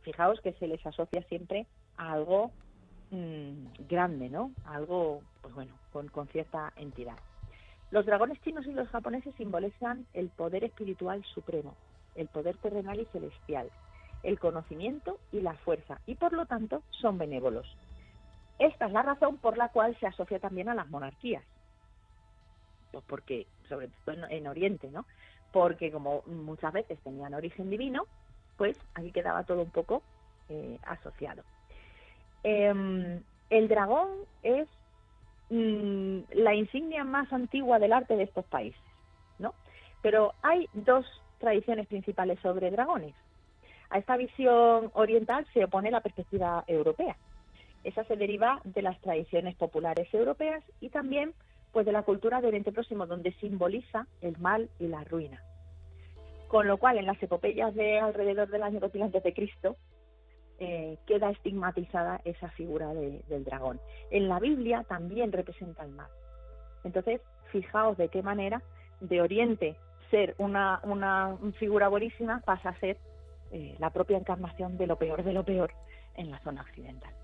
fijaos 0.02 0.40
que 0.40 0.52
se 0.54 0.66
les 0.66 0.84
asocia 0.86 1.22
siempre 1.24 1.66
a 1.96 2.12
algo 2.12 2.50
mm, 3.10 3.86
grande, 3.88 4.28
¿no? 4.28 4.52
algo, 4.64 5.22
pues 5.42 5.54
bueno, 5.54 5.72
con, 5.92 6.08
con 6.08 6.28
cierta 6.28 6.72
entidad. 6.76 7.18
Los 7.90 8.04
dragones 8.04 8.40
chinos 8.42 8.66
y 8.66 8.72
los 8.72 8.88
japoneses 8.88 9.34
simbolizan 9.36 10.06
el 10.12 10.28
poder 10.28 10.64
espiritual 10.64 11.24
supremo, 11.34 11.74
el 12.14 12.28
poder 12.28 12.56
terrenal 12.58 13.00
y 13.00 13.06
celestial, 13.06 13.70
el 14.22 14.38
conocimiento 14.38 15.18
y 15.32 15.40
la 15.40 15.54
fuerza, 15.54 16.00
y 16.06 16.14
por 16.14 16.32
lo 16.32 16.46
tanto 16.46 16.82
son 16.90 17.18
benévolos. 17.18 17.66
Esta 18.58 18.86
es 18.86 18.92
la 18.92 19.02
razón 19.02 19.38
por 19.38 19.56
la 19.56 19.68
cual 19.68 19.96
se 20.00 20.06
asocia 20.06 20.40
también 20.40 20.68
a 20.68 20.74
las 20.74 20.88
monarquías. 20.88 21.44
Pues 22.90 23.04
porque, 23.06 23.46
sobre 23.68 23.88
todo 24.04 24.16
en, 24.28 24.46
Oriente, 24.46 24.88
¿no? 24.90 25.06
Porque 25.52 25.92
como 25.92 26.22
muchas 26.26 26.72
veces 26.72 26.98
tenían 27.00 27.34
origen 27.34 27.70
divino, 27.70 28.06
pues 28.56 28.76
aquí 28.94 29.12
quedaba 29.12 29.44
todo 29.44 29.62
un 29.62 29.70
poco 29.70 30.02
eh, 30.48 30.78
asociado. 30.82 31.42
Em, 32.42 33.22
el 33.50 33.68
dragón 33.68 34.08
es 34.42 34.68
Mm, 35.50 36.20
la 36.34 36.54
insignia 36.54 37.04
más 37.04 37.32
antigua 37.32 37.78
del 37.78 37.94
arte 37.94 38.16
de 38.16 38.24
estos 38.24 38.44
países, 38.46 38.80
¿no? 39.38 39.54
Pero 40.02 40.34
hay 40.42 40.68
dos 40.74 41.06
tradiciones 41.38 41.86
principales 41.86 42.38
sobre 42.40 42.70
dragones. 42.70 43.14
A 43.90 43.98
esta 43.98 44.16
visión 44.16 44.90
oriental 44.94 45.46
se 45.52 45.64
opone 45.64 45.90
la 45.90 46.00
perspectiva 46.00 46.64
europea. 46.66 47.16
Esa 47.84 48.04
se 48.04 48.16
deriva 48.16 48.60
de 48.64 48.82
las 48.82 49.00
tradiciones 49.00 49.54
populares 49.56 50.12
europeas 50.12 50.62
y 50.80 50.90
también 50.90 51.32
pues 51.72 51.86
de 51.86 51.92
la 51.92 52.02
cultura 52.02 52.38
del 52.38 52.48
Oriente 52.48 52.72
Próximo, 52.72 53.06
donde 53.06 53.32
simboliza 53.34 54.06
el 54.20 54.38
mal 54.38 54.68
y 54.78 54.88
la 54.88 55.04
ruina. 55.04 55.42
Con 56.48 56.66
lo 56.66 56.78
cual, 56.78 56.98
en 56.98 57.06
las 57.06 57.22
epopeyas 57.22 57.74
de 57.74 57.98
alrededor 57.98 58.48
del 58.48 58.62
año 58.62 58.80
2000 58.80 59.02
antes 59.02 59.22
de 59.22 59.34
Cristo, 59.34 59.76
eh, 60.58 60.96
queda 61.06 61.30
estigmatizada 61.30 62.20
esa 62.24 62.48
figura 62.50 62.92
del 62.94 63.44
dragón. 63.44 63.80
En 64.10 64.28
la 64.28 64.40
Biblia 64.40 64.84
también 64.88 65.30
representa 65.30 65.84
el 65.84 65.90
mal. 65.90 66.08
Entonces, 66.84 67.20
fijaos 67.52 67.96
de 67.96 68.08
qué 68.08 68.22
manera 68.22 68.62
de 69.00 69.20
Oriente 69.20 69.76
ser 70.10 70.34
una, 70.38 70.80
una 70.84 71.36
figura 71.58 71.88
buenísima 71.88 72.40
pasa 72.40 72.70
a 72.70 72.80
ser 72.80 72.96
eh, 73.50 73.76
la 73.78 73.90
propia 73.90 74.18
encarnación 74.18 74.76
de 74.76 74.86
lo 74.86 74.96
peor 74.96 75.22
de 75.22 75.32
lo 75.32 75.44
peor 75.44 75.72
en 76.14 76.30
la 76.30 76.38
zona 76.40 76.62
occidental. 76.62 77.14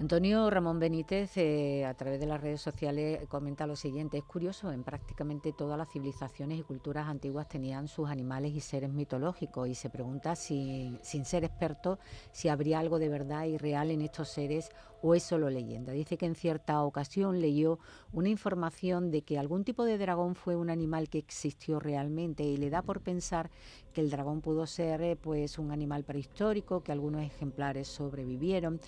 Antonio 0.00 0.48
Ramón 0.48 0.78
Benítez, 0.78 1.36
eh, 1.36 1.84
a 1.84 1.92
través 1.92 2.20
de 2.20 2.26
las 2.26 2.40
redes 2.40 2.62
sociales, 2.62 3.28
comenta 3.28 3.66
lo 3.66 3.76
siguiente. 3.76 4.16
Es 4.16 4.24
curioso, 4.24 4.72
en 4.72 4.82
prácticamente 4.82 5.52
todas 5.52 5.76
las 5.76 5.90
civilizaciones 5.90 6.58
y 6.58 6.62
culturas 6.62 7.06
antiguas 7.06 7.48
tenían 7.48 7.86
sus 7.86 8.08
animales 8.08 8.52
y 8.54 8.60
seres 8.60 8.90
mitológicos 8.90 9.68
y 9.68 9.74
se 9.74 9.90
pregunta, 9.90 10.36
si, 10.36 10.96
sin 11.02 11.26
ser 11.26 11.44
experto, 11.44 11.98
si 12.32 12.48
habría 12.48 12.78
algo 12.78 12.98
de 12.98 13.10
verdad 13.10 13.44
y 13.44 13.58
real 13.58 13.90
en 13.90 14.00
estos 14.00 14.30
seres 14.30 14.70
o 15.02 15.14
es 15.14 15.22
solo 15.22 15.50
leyenda. 15.50 15.92
Dice 15.92 16.16
que 16.16 16.26
en 16.26 16.34
cierta 16.34 16.82
ocasión 16.82 17.40
leyó 17.40 17.78
una 18.12 18.28
información 18.28 19.10
de 19.10 19.22
que 19.22 19.38
algún 19.38 19.64
tipo 19.64 19.84
de 19.84 19.98
dragón 19.98 20.34
fue 20.34 20.56
un 20.56 20.70
animal 20.70 21.08
que 21.08 21.18
existió 21.18 21.80
realmente 21.80 22.42
y 22.42 22.56
le 22.56 22.70
da 22.70 22.82
por 22.82 23.00
pensar 23.00 23.50
que 23.92 24.00
el 24.00 24.10
dragón 24.10 24.40
pudo 24.40 24.66
ser 24.66 25.02
eh, 25.02 25.16
pues 25.16 25.58
un 25.58 25.72
animal 25.72 26.04
prehistórico, 26.04 26.82
que 26.82 26.92
algunos 26.92 27.22
ejemplares 27.22 27.88
sobrevivieron 27.88 28.80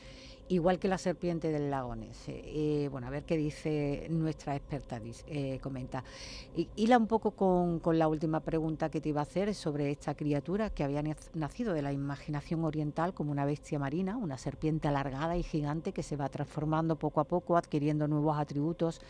igual 0.48 0.78
que 0.78 0.88
la 0.88 0.98
serpiente 0.98 1.50
del 1.50 1.70
lago 1.70 1.94
eh, 2.26 2.88
bueno, 2.90 3.06
a 3.06 3.10
ver 3.10 3.24
qué 3.24 3.36
dice 3.36 4.06
nuestra 4.10 4.56
experta, 4.56 5.00
eh, 5.26 5.58
comenta. 5.62 6.04
Y 6.56 6.68
hila 6.76 6.98
un 6.98 7.06
poco 7.06 7.32
con, 7.32 7.80
con, 7.80 7.98
la 7.98 8.08
última 8.08 8.40
pregunta 8.40 8.90
que 8.90 9.00
te 9.00 9.10
iba 9.10 9.20
a 9.20 9.24
hacer 9.24 9.54
sobre 9.54 9.90
esta 9.90 10.14
criatura 10.14 10.70
que 10.70 10.84
había 10.84 11.02
nacido 11.34 11.74
de 11.74 11.82
la 11.82 11.92
imaginación 11.92 12.64
oriental 12.64 13.14
como 13.14 13.30
una 13.32 13.44
bestia 13.44 13.78
marina, 13.78 14.16
una 14.16 14.38
serpiente 14.38 14.88
alargada 14.88 15.36
y 15.36 15.42
gigante 15.42 15.92
que 15.92 16.01
se 16.02 16.16
va 16.16 16.28
transformando 16.28 16.96
poco 16.96 17.20
a 17.20 17.24
poco, 17.24 17.56
adquiriendo 17.56 18.08
nuevos 18.08 18.38
atributos 18.38 19.00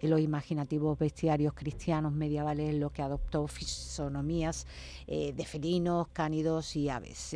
en 0.00 0.10
los 0.10 0.20
imaginativos 0.20 0.98
bestiarios 0.98 1.54
cristianos 1.54 2.12
medievales, 2.12 2.70
en 2.70 2.80
los 2.80 2.92
que 2.92 3.02
adoptó 3.02 3.46
fisonomías 3.46 4.66
eh, 5.06 5.32
de 5.32 5.44
felinos, 5.44 6.08
cánidos 6.08 6.76
y 6.76 6.88
aves 6.88 7.34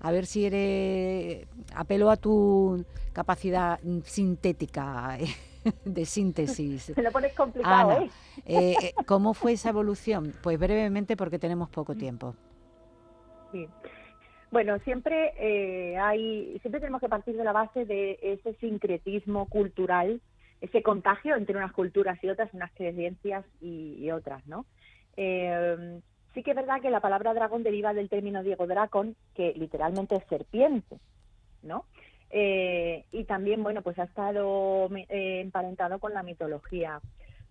a 0.00 0.10
ver 0.12 0.26
si 0.26 0.46
eres, 0.46 1.46
apelo 1.74 2.10
a 2.10 2.16
tu 2.16 2.84
capacidad 3.12 3.80
sintética 4.04 5.18
de 5.84 6.06
síntesis. 6.06 6.92
Se 6.94 7.02
lo 7.02 7.10
pones 7.10 7.34
complicado, 7.34 7.92
¿eh? 8.02 8.10
¿eh? 8.46 8.94
¿Cómo 9.06 9.34
fue 9.34 9.52
esa 9.52 9.68
evolución? 9.70 10.34
Pues 10.42 10.58
brevemente 10.58 11.16
porque 11.16 11.38
tenemos 11.38 11.68
poco 11.68 11.94
tiempo. 11.94 12.34
Sí. 13.52 13.66
Bueno, 14.50 14.78
siempre 14.80 15.32
eh, 15.38 15.96
hay, 15.98 16.58
siempre 16.60 16.80
tenemos 16.80 17.00
que 17.00 17.08
partir 17.08 17.36
de 17.36 17.44
la 17.44 17.52
base 17.52 17.84
de 17.84 18.18
ese 18.22 18.54
sincretismo 18.54 19.46
cultural, 19.46 20.20
ese 20.60 20.82
contagio 20.82 21.36
entre 21.36 21.56
unas 21.56 21.72
culturas 21.72 22.18
y 22.22 22.30
otras, 22.30 22.52
unas 22.54 22.72
creencias 22.72 23.44
y, 23.60 24.10
otras, 24.10 24.46
¿no? 24.46 24.64
Eh, 25.16 26.00
Sí 26.34 26.42
que 26.42 26.50
es 26.50 26.56
verdad 26.56 26.80
que 26.80 26.90
la 26.90 27.00
palabra 27.00 27.34
dragón 27.34 27.62
deriva 27.62 27.94
del 27.94 28.08
término 28.08 28.42
Diego 28.42 28.66
Dracon, 28.66 29.16
que 29.34 29.54
literalmente 29.56 30.14
es 30.14 30.24
serpiente, 30.28 30.98
¿no? 31.62 31.84
Eh, 32.30 33.06
y 33.10 33.24
también, 33.24 33.62
bueno, 33.62 33.82
pues 33.82 33.98
ha 33.98 34.04
estado 34.04 34.88
eh, 34.94 35.40
emparentado 35.40 35.98
con 35.98 36.12
la 36.12 36.22
mitología, 36.22 37.00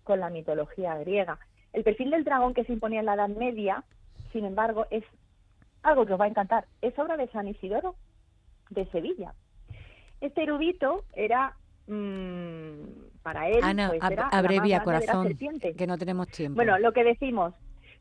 con 0.04 0.20
la 0.20 0.30
mitología 0.30 0.96
griega. 0.98 1.38
El 1.72 1.82
perfil 1.82 2.10
del 2.10 2.24
dragón 2.24 2.54
que 2.54 2.64
se 2.64 2.72
imponía 2.72 3.00
en 3.00 3.06
la 3.06 3.14
Edad 3.14 3.28
Media, 3.28 3.84
sin 4.32 4.44
embargo, 4.44 4.86
es 4.90 5.04
algo 5.82 6.06
que 6.06 6.14
os 6.14 6.20
va 6.20 6.26
a 6.26 6.28
encantar. 6.28 6.66
Es 6.82 6.98
obra 6.98 7.16
de 7.16 7.28
San 7.28 7.48
Isidoro 7.48 7.94
de 8.70 8.86
Sevilla. 8.86 9.34
Este 10.20 10.42
erudito 10.42 11.04
era 11.14 11.54
mm, 11.86 13.22
para 13.22 13.48
él, 13.48 13.60
Ana, 13.62 13.88
pues 13.88 14.00
abrevia 14.32 14.82
corazón, 14.82 15.36
que 15.76 15.86
no 15.86 15.96
tenemos 15.98 16.28
tiempo. 16.28 16.56
Bueno, 16.56 16.78
lo 16.78 16.92
que 16.92 17.04
decimos, 17.04 17.54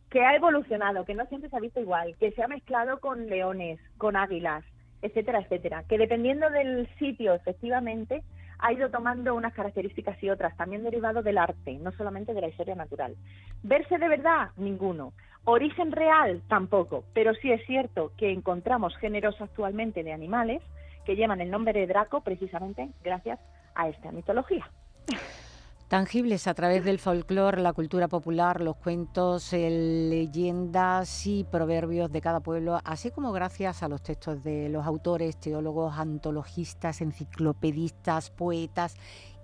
que 0.10 0.22
ha 0.26 0.36
evolucionado, 0.36 1.06
que 1.06 1.14
no 1.14 1.26
siempre 1.28 1.50
se 1.50 1.58
ha 1.58 1.60
visto 1.60 1.80
igual, 1.80 2.16
que 2.18 2.32
se 2.32 2.42
ha 2.42 2.48
mezclado 2.48 3.00
con 3.00 3.28
leones, 3.28 3.80
con 3.98 4.16
águilas, 4.16 4.64
etcétera, 5.02 5.40
etcétera, 5.40 5.84
que 5.88 5.98
dependiendo 5.98 6.50
del 6.50 6.88
sitio, 6.98 7.34
efectivamente, 7.34 8.24
ha 8.60 8.74
ido 8.74 8.90
tomando 8.90 9.36
unas 9.36 9.54
características 9.54 10.22
y 10.24 10.30
otras, 10.30 10.56
también 10.58 10.84
derivado 10.84 11.24
del 11.24 11.38
arte, 11.38 11.78
no 11.80 11.92
solamente 11.92 12.34
de 12.34 12.42
la 12.42 12.48
historia 12.48 12.76
natural. 12.76 13.16
Verse 13.64 13.98
de 13.98 14.08
verdad, 14.08 14.50
ninguno. 14.58 15.14
Origen 15.46 15.92
real, 15.92 16.42
tampoco, 16.48 17.06
pero 17.14 17.34
sí 17.36 17.52
es 17.52 17.66
cierto 17.66 18.12
que 18.18 18.32
encontramos 18.32 18.96
géneros 18.98 19.40
actualmente 19.40 20.04
de 20.04 20.14
animales 20.14 20.62
que 21.06 21.16
llevan 21.16 21.40
el 21.40 21.50
nombre 21.50 21.74
de 21.74 21.88
Draco 21.88 22.22
precisamente 22.22 22.90
gracias 23.02 23.40
a 23.76 23.88
esta 23.88 24.12
mitología 24.12 24.70
tangibles 25.88 26.48
a 26.48 26.54
través 26.54 26.84
del 26.84 27.00
folclore, 27.00 27.62
la 27.62 27.72
cultura 27.72 28.08
popular, 28.08 28.60
los 28.62 28.76
cuentos, 28.76 29.54
leyendas 29.54 31.26
y 31.26 31.46
proverbios 31.46 32.12
de 32.12 32.20
cada 32.20 32.42
pueblo, 32.42 32.80
así 32.84 33.12
como 33.12 33.32
gracias 33.32 33.84
a 33.84 33.88
los 33.88 34.02
textos 34.02 34.44
de 34.44 34.68
los 34.68 34.86
autores, 34.86 35.40
teólogos, 35.40 35.98
antologistas, 35.98 37.00
enciclopedistas, 37.02 38.32
poetas 38.32 38.96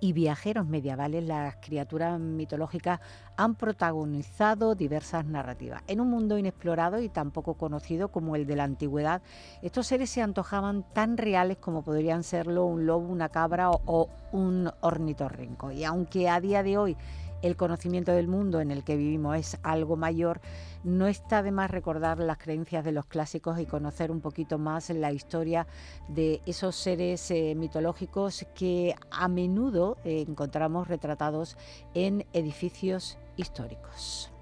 y 0.04 0.12
viajeros 0.12 0.66
medievales, 0.66 1.24
las 1.24 1.56
criaturas 1.62 2.20
mitológicas 2.20 3.00
han 3.38 3.54
protagonizado 3.54 4.74
diversas 4.74 5.24
narrativas. 5.24 5.82
En 5.86 5.98
un 5.98 6.10
mundo 6.10 6.36
inexplorado 6.36 7.00
y 7.00 7.08
tan 7.08 7.30
poco 7.30 7.54
conocido 7.54 8.08
como 8.08 8.36
el 8.36 8.46
de 8.46 8.54
la 8.54 8.64
antigüedad, 8.64 9.22
estos 9.62 9.86
seres 9.86 10.10
se 10.10 10.20
antojaban 10.20 10.84
tan 10.92 11.16
reales 11.16 11.56
como 11.56 11.80
podrían 11.80 12.22
serlo 12.22 12.66
un 12.66 12.84
lobo, 12.84 13.08
una 13.08 13.30
cabra 13.30 13.70
o, 13.70 14.10
un 14.32 14.70
ornitorrinco. 14.82 15.70
Y 15.70 15.84
aunque 15.84 16.28
a 16.28 16.38
día 16.38 16.62
de 16.62 16.76
hoy 16.76 16.98
el 17.44 17.56
conocimiento 17.56 18.12
del 18.12 18.26
mundo 18.26 18.60
en 18.60 18.70
el 18.70 18.84
que 18.84 18.96
vivimos 18.96 19.36
es 19.36 19.58
algo 19.62 19.96
mayor, 19.96 20.40
no 20.82 21.06
está 21.06 21.42
de 21.42 21.52
más 21.52 21.70
recordar 21.70 22.18
las 22.18 22.38
creencias 22.38 22.84
de 22.84 22.92
los 22.92 23.04
clásicos 23.04 23.60
y 23.60 23.66
conocer 23.66 24.10
un 24.10 24.20
poquito 24.20 24.58
más 24.58 24.88
la 24.90 25.12
historia 25.12 25.66
de 26.08 26.40
esos 26.46 26.74
seres 26.74 27.30
eh, 27.30 27.54
mitológicos 27.54 28.46
que 28.54 28.94
a 29.10 29.28
menudo 29.28 29.98
eh, 30.04 30.24
encontramos 30.26 30.88
retratados 30.88 31.58
en 31.92 32.26
edificios 32.32 33.18
históricos. 33.36 34.33